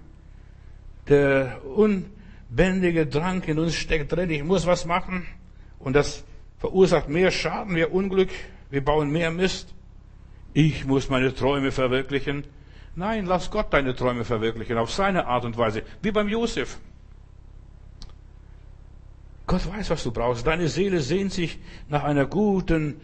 [1.08, 1.60] Der
[2.48, 4.30] unbändige Drang in uns steckt drin.
[4.30, 5.26] Ich muss was machen.
[5.78, 6.24] Und das
[6.58, 8.30] verursacht mehr Schaden, mehr Unglück,
[8.70, 9.74] wir bauen mehr Mist.
[10.54, 12.44] Ich muss meine Träume verwirklichen.
[12.94, 16.78] Nein, lass Gott deine Träume verwirklichen, auf seine Art und Weise, wie beim Josef.
[19.46, 20.46] Gott weiß, was du brauchst.
[20.46, 23.00] Deine Seele sehnt sich nach einer guten,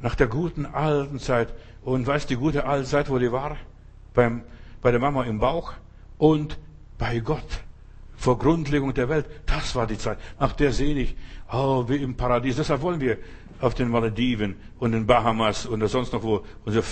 [0.00, 1.54] nach der guten alten Zeit.
[1.82, 3.56] Und weißt die gute alte Zeit, wo die war?
[4.12, 4.42] Beim,
[4.82, 5.72] bei der Mama im Bauch
[6.18, 6.58] und
[6.98, 7.62] bei Gott.
[8.22, 9.26] Vor Grundlegung der Welt.
[9.46, 10.16] Das war die Zeit.
[10.38, 11.16] Nach der sehne ich.
[11.52, 12.54] Oh, wie im Paradies.
[12.54, 13.18] Deshalb wollen wir
[13.60, 16.84] auf den Malediven und den Bahamas und sonst noch wo unsere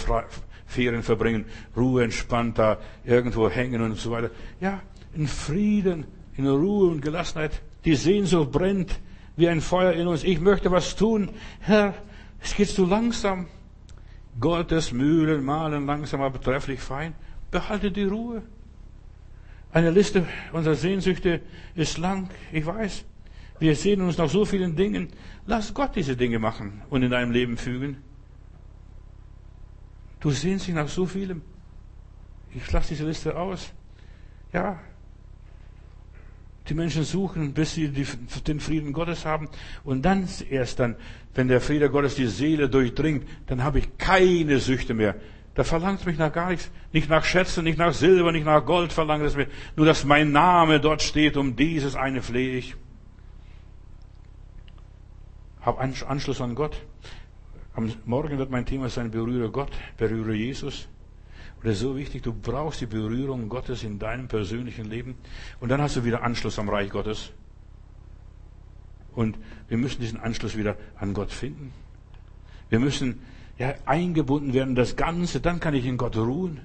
[0.67, 1.45] Ferien verbringen,
[1.77, 4.31] Ruhe, entspannt da irgendwo hängen und so weiter.
[4.61, 4.81] Ja,
[5.15, 6.05] in Frieden,
[6.37, 7.63] in Ruhe und Gelassenheit.
[7.85, 8.99] Die Sehnsucht brennt
[9.37, 10.25] wie ein Feuer in uns.
[10.25, 11.31] Ich möchte was tun.
[11.61, 11.95] Herr,
[12.41, 13.47] es geht zu langsam.
[14.41, 17.15] Gottes Mühlen malen langsam, aber trefflich fein.
[17.53, 18.43] Behalte die Ruhe.
[19.73, 21.41] Eine Liste unserer Sehnsüchte
[21.75, 23.05] ist lang, ich weiß.
[23.61, 25.09] Wir sehen uns nach so vielen Dingen.
[25.47, 27.99] Lass Gott diese Dinge machen und in deinem Leben fügen.
[30.19, 31.43] Du sehnst dich nach so vielem.
[32.55, 33.73] Ich lasse diese Liste aus.
[34.53, 34.81] Ja.
[36.69, 39.49] Die Menschen suchen, bis sie den Frieden Gottes haben.
[39.85, 40.97] Und dann erst dann,
[41.35, 45.17] wenn der Friede Gottes die Seele durchdringt, dann habe ich keine Süchte mehr.
[45.55, 46.71] Da verlangt mich nach gar nichts.
[46.93, 49.49] Nicht nach Schätzen, nicht nach Silber, nicht nach Gold verlangt es mich.
[49.77, 52.77] Nur, dass mein Name dort steht, um dieses eine flehe ich.
[55.61, 56.81] Hab Anschluss an Gott.
[57.75, 60.89] Am Morgen wird mein Thema sein, berühre Gott, berühre Jesus.
[61.57, 65.17] Und das ist so wichtig, du brauchst die Berührung Gottes in deinem persönlichen Leben.
[65.61, 67.33] Und dann hast du wieder Anschluss am Reich Gottes.
[69.13, 69.37] Und
[69.69, 71.73] wir müssen diesen Anschluss wieder an Gott finden.
[72.71, 73.21] Wir müssen
[73.61, 76.63] ja, eingebunden werden das Ganze, dann kann ich in Gott ruhen.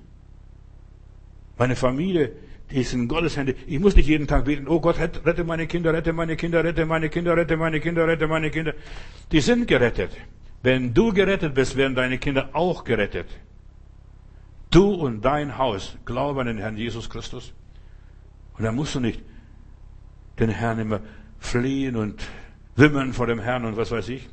[1.58, 2.32] Meine Familie,
[2.72, 3.54] die ist in Gottes Hände.
[3.68, 6.86] Ich muss nicht jeden Tag beten, oh Gott, rette meine Kinder, rette meine Kinder, rette
[6.86, 8.74] meine Kinder, rette meine Kinder, rette meine Kinder.
[9.30, 10.12] Die sind gerettet.
[10.64, 13.28] Wenn du gerettet bist, werden deine Kinder auch gerettet.
[14.72, 17.52] Du und dein Haus glauben an den Herrn Jesus Christus.
[18.58, 19.22] Und dann musst du nicht
[20.40, 21.02] den Herrn immer
[21.40, 22.24] fliehen und
[22.78, 24.30] wimmern vor dem Herrn und was weiß ich.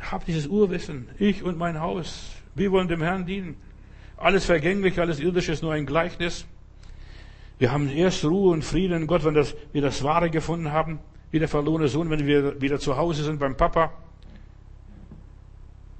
[0.00, 1.08] Hab dieses Urwissen.
[1.18, 2.30] Ich und mein Haus.
[2.54, 3.56] Wir wollen dem Herrn dienen.
[4.16, 6.46] Alles vergänglich, alles irdische ist nur ein Gleichnis.
[7.58, 11.00] Wir haben erst Ruhe und Frieden in Gott, wenn das, wir das Wahre gefunden haben,
[11.30, 13.92] wie der verlorene Sohn, wenn wir wieder zu Hause sind beim Papa.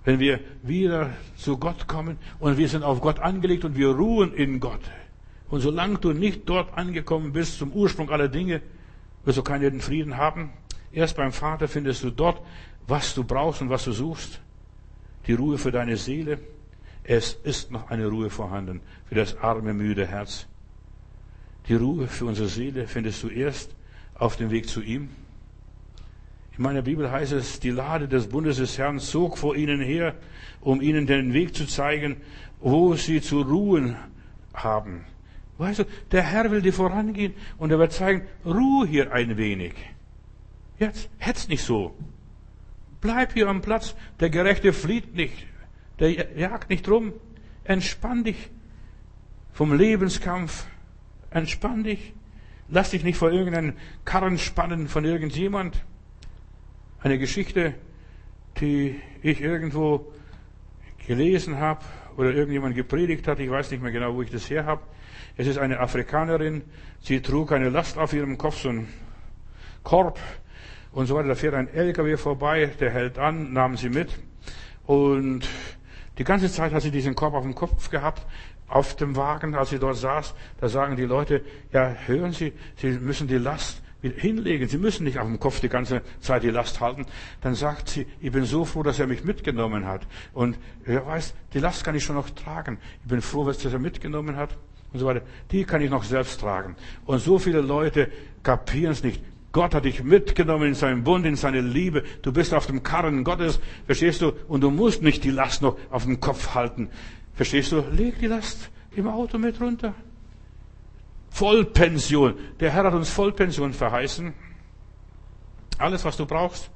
[0.05, 4.33] Wenn wir wieder zu Gott kommen und wir sind auf Gott angelegt und wir ruhen
[4.33, 4.81] in Gott.
[5.49, 8.63] Und solange du nicht dort angekommen bist, zum Ursprung aller Dinge,
[9.25, 10.51] wirst du keinen Frieden haben.
[10.93, 12.41] Erst beim Vater findest du dort,
[12.89, 14.41] was du brauchst und was du suchst.
[15.27, 16.41] Die Ruhe für deine Seele.
[17.05, 20.47] Es ist noch eine Ruhe vorhanden für das arme, müde Herz.
[21.69, 23.75] Die Ruhe für unsere Seele findest du erst
[24.15, 25.11] auf dem Weg zu ihm.
[26.57, 30.15] In meiner Bibel heißt es, die Lade des Bundes des Herrn zog vor ihnen her,
[30.61, 32.17] um ihnen den Weg zu zeigen,
[32.59, 33.97] wo sie zu ruhen
[34.55, 35.05] haben.
[35.59, 39.75] Weißt du, der Herr will dir vorangehen und er wird zeigen, ruhe hier ein wenig.
[40.79, 41.95] Jetzt, hetz nicht so.
[43.01, 43.95] Bleib hier am Platz.
[44.21, 45.47] Der Gerechte flieht nicht.
[46.01, 47.13] Der jagt nicht rum.
[47.65, 48.51] Entspann dich
[49.53, 50.67] vom Lebenskampf.
[51.31, 52.15] Entspann dich.
[52.69, 55.85] Lass dich nicht vor irgendeinen Karren spannen von irgendjemand.
[57.01, 57.75] Eine Geschichte,
[58.61, 60.13] die ich irgendwo
[61.07, 61.85] gelesen habe
[62.17, 63.39] oder irgendjemand gepredigt hat.
[63.39, 64.83] Ich weiß nicht mehr genau, wo ich das her habe.
[65.37, 66.63] Es ist eine Afrikanerin.
[67.01, 68.89] Sie trug eine Last auf ihrem Kopf, so einen
[69.85, 70.19] Korb
[70.93, 71.29] und so weiter.
[71.29, 74.11] Da fährt ein LKW vorbei, der hält an, nahm sie mit.
[74.87, 75.49] Und
[76.19, 78.27] die ganze Zeit hat sie diesen Korb auf dem Kopf gehabt,
[78.67, 80.35] auf dem Wagen, als sie dort saß.
[80.61, 81.43] Da sagen die Leute,
[81.73, 84.69] ja, hören Sie, Sie müssen die Last hinlegen.
[84.69, 87.07] Sie müssen nicht auf dem Kopf die ganze Zeit die Last halten.
[87.41, 90.07] Dann sagt sie, ich bin so froh, dass er mich mitgenommen hat.
[90.33, 92.79] Und wer weiß, die Last kann ich schon noch tragen.
[93.03, 94.57] Ich bin froh, dass er mitgenommen hat.
[94.93, 95.23] Und so weiter.
[95.51, 96.77] Die kann ich noch selbst tragen.
[97.05, 98.11] Und so viele Leute
[98.43, 99.23] kapieren es nicht.
[99.59, 102.05] Gott hat dich mitgenommen in seinen Bund, in seine Liebe.
[102.23, 104.31] Du bist auf dem Karren Gottes, verstehst du?
[104.47, 106.91] Und du musst nicht die Last noch auf dem Kopf halten.
[107.35, 107.81] Verstehst du?
[107.91, 109.95] Leg die Last im Auto mit runter.
[111.31, 112.35] Vollpension.
[112.61, 114.33] Der Herr hat uns Vollpension verheißen.
[115.79, 116.71] Alles, was du brauchst.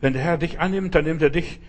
[0.00, 1.60] Wenn der Herr dich annimmt, dann nimmt er dich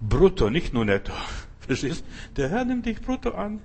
[0.00, 1.14] brutto, nicht nur netto.
[1.66, 2.04] Verstehst?
[2.36, 3.60] Der Herr nimmt dich brutto an.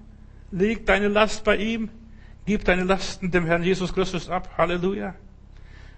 [0.49, 1.89] Leg deine Last bei ihm.
[2.47, 4.49] Gib deine Lasten dem Herrn Jesus Christus ab.
[4.57, 5.13] Halleluja.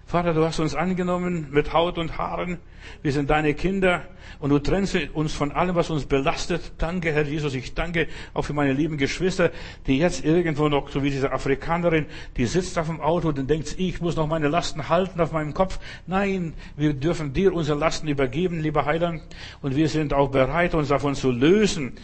[0.06, 2.58] Vater, du hast uns angenommen mit Haut und Haaren.
[3.00, 4.02] Wir sind deine Kinder
[4.38, 6.72] und du trennst uns von allem, was uns belastet.
[6.76, 7.54] Danke, Herr Jesus.
[7.54, 9.50] Ich danke auch für meine lieben Geschwister,
[9.86, 12.04] die jetzt irgendwo noch, so wie diese Afrikanerin,
[12.36, 15.54] die sitzt auf dem Auto und denkt, ich muss noch meine Lasten halten auf meinem
[15.54, 15.80] Kopf.
[16.06, 19.22] Nein, wir dürfen dir unsere Lasten übergeben, lieber Heiland.
[19.62, 21.94] Und wir sind auch bereit, uns davon zu lösen.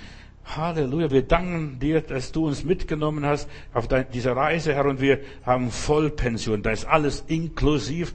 [0.56, 5.20] Halleluja, wir danken dir, dass du uns mitgenommen hast auf dieser Reise, Herr, und wir
[5.44, 6.62] haben Vollpension.
[6.62, 8.14] Da ist alles inklusiv.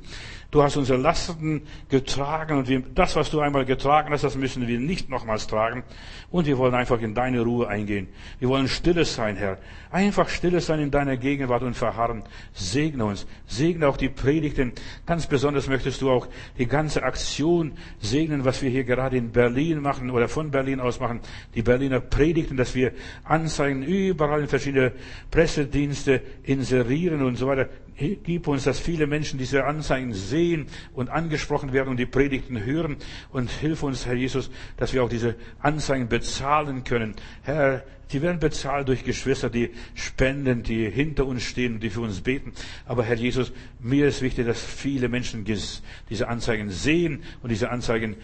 [0.56, 4.66] Du hast unsere Lasten getragen und wir, das, was du einmal getragen hast, das müssen
[4.70, 5.84] wir nicht nochmals tragen.
[6.32, 8.08] Und wir wollen einfach in deine Ruhe eingehen.
[8.40, 9.58] Wir wollen stilles sein, Herr.
[9.92, 12.24] Einfach stilles sein in deiner Gegenwart und verharren.
[12.54, 13.28] Segne uns.
[13.46, 14.72] Segne auch die Predigten.
[15.06, 16.26] Ganz besonders möchtest du auch
[16.58, 21.02] die ganze Aktion segnen, was wir hier gerade in Berlin machen oder von Berlin aus
[21.02, 21.20] machen.
[21.54, 22.94] Die Berliner Predigten, dass wir
[23.26, 24.94] Anzeigen überall in verschiedene
[25.32, 27.68] Pressedienste inserieren und so weiter.
[27.98, 32.98] Gib uns, dass viele Menschen diese Anzeigen sehen und angesprochen werden und die Predigten hören.
[33.32, 37.16] Und hilf uns, Herr Jesus, dass wir auch diese Anzeigen bezahlen können.
[37.44, 42.02] Herr, die werden bezahlt durch Geschwister, die spenden, die hinter uns stehen und die für
[42.02, 42.52] uns beten.
[42.86, 48.18] Aber Herr Jesus, mir ist wichtig, dass viele Menschen diese Anzeigen sehen und diese Anzeigen,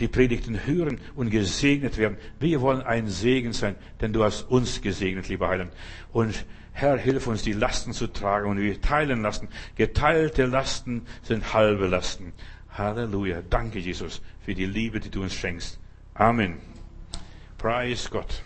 [0.00, 2.16] die Predigten hören und gesegnet werden.
[2.40, 5.72] Wir wollen ein Segen sein, denn du hast uns gesegnet, lieber Heiland.
[6.12, 6.46] Und
[6.80, 9.48] Herr, hilf uns, die Lasten zu tragen und wir teilen Lasten.
[9.74, 12.32] Geteilte Lasten sind halbe Lasten.
[12.70, 13.42] Halleluja.
[13.42, 15.80] Danke, Jesus, für die Liebe, die du uns schenkst.
[16.14, 16.58] Amen.
[17.56, 18.44] Preis Gott.